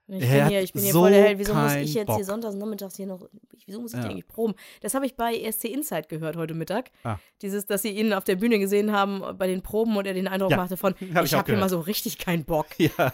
[0.08, 1.40] Ich Er bin hier, ich bin hier so voll der Held.
[1.40, 2.18] Wieso muss ich jetzt Bock.
[2.18, 3.28] hier sonntags nachmittags hier noch,
[3.66, 4.04] wieso muss ich Ja.
[4.04, 4.54] hier eigentlich proben?
[4.82, 6.92] Das habe ich bei ESC Insight gehört heute Mittag.
[7.04, 7.18] Ah.
[7.42, 10.28] Dieses, dass sie ihn auf der Bühne gesehen haben bei den Proben und er den
[10.28, 11.70] Eindruck Ja, machte von, hab ich ich habe hier mal gehört.
[11.72, 12.68] so richtig keinen Bock.
[12.78, 13.14] Ja.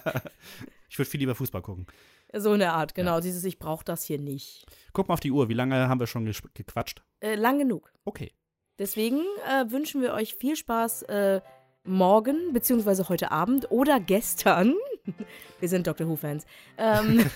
[0.90, 1.88] Ich würde viel lieber Fußball gucken.
[2.34, 3.20] So eine Art, genau.
[3.20, 4.66] Dieses, ich brauche das hier nicht.
[4.94, 5.50] Guck mal auf die Uhr.
[5.50, 7.02] Wie lange haben wir schon ges- gequatscht?
[7.20, 7.92] Äh, lang genug.
[8.06, 8.32] Okay.
[8.80, 11.42] Deswegen äh, wünschen wir euch viel Spaß äh,
[11.84, 14.76] morgen, beziehungsweise heute Abend oder gestern.
[15.60, 16.08] wir sind Dr.
[16.08, 16.46] Who-Fans.
[16.78, 17.30] Ähm,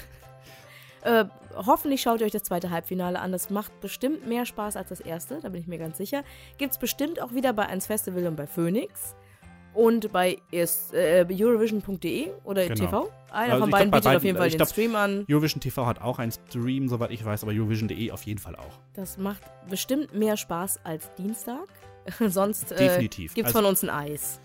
[1.01, 3.31] äh, hoffentlich schaut ihr euch das zweite Halbfinale an.
[3.31, 6.23] Das macht bestimmt mehr Spaß als das erste, da bin ich mir ganz sicher.
[6.57, 9.15] Gibt es bestimmt auch wieder bei 1 Festival und bei Phoenix.
[9.76, 10.65] Und bei äh,
[11.30, 12.76] Eurovision.de oder Genau.
[12.85, 13.11] TV.
[13.31, 15.26] Einer Also von beiden glaub, bietet auf beiden- jeden Fall den glaub- Stream an.
[15.30, 18.80] Eurovision TV hat auch einen Stream, soweit ich weiß, aber Eurovision.de auf jeden Fall auch.
[18.93, 21.68] Das macht bestimmt mehr Spaß als Dienstag.
[22.27, 24.39] Sonst äh, gibt es Also- von uns ein Eis.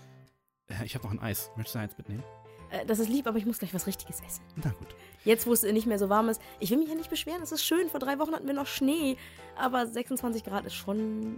[0.67, 1.49] Äh, Ich habe noch ein Eis.
[1.55, 2.23] Möchtest du eins mitnehmen?
[2.69, 4.41] Äh, Das ist lieb, aber ich muss gleich was Richtiges essen.
[4.57, 4.87] Na gut.
[5.23, 6.41] Jetzt, wo es nicht mehr so warm ist.
[6.59, 7.87] Ich will mich ja nicht beschweren, es ist schön.
[7.89, 9.15] Vor drei Wochen hatten wir noch Schnee.
[9.55, 11.37] Aber 26 Grad ist schon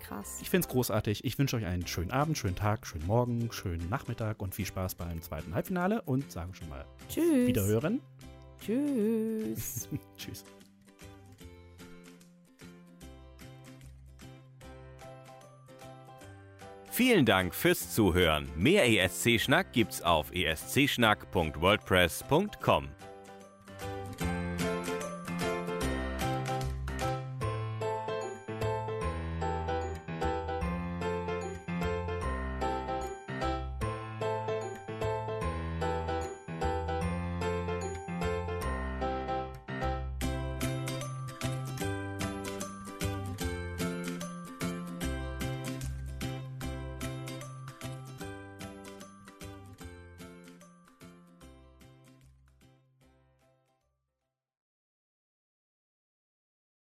[0.00, 0.38] Krass.
[0.42, 1.24] Ich finde es großartig.
[1.24, 4.96] Ich wünsche euch einen schönen Abend, schönen Tag, schönen Morgen, schönen Nachmittag und viel Spaß
[4.96, 7.46] beim zweiten Halbfinale und sage schon mal Tschüss.
[7.46, 8.02] Wiederhören.
[8.60, 9.88] Tschüss.
[10.16, 10.44] Tschüss.
[16.90, 18.48] Vielen Dank fürs Zuhören.
[18.56, 22.88] Mehr ESC-Schnack gibt's auf escschnack.wordpress.com.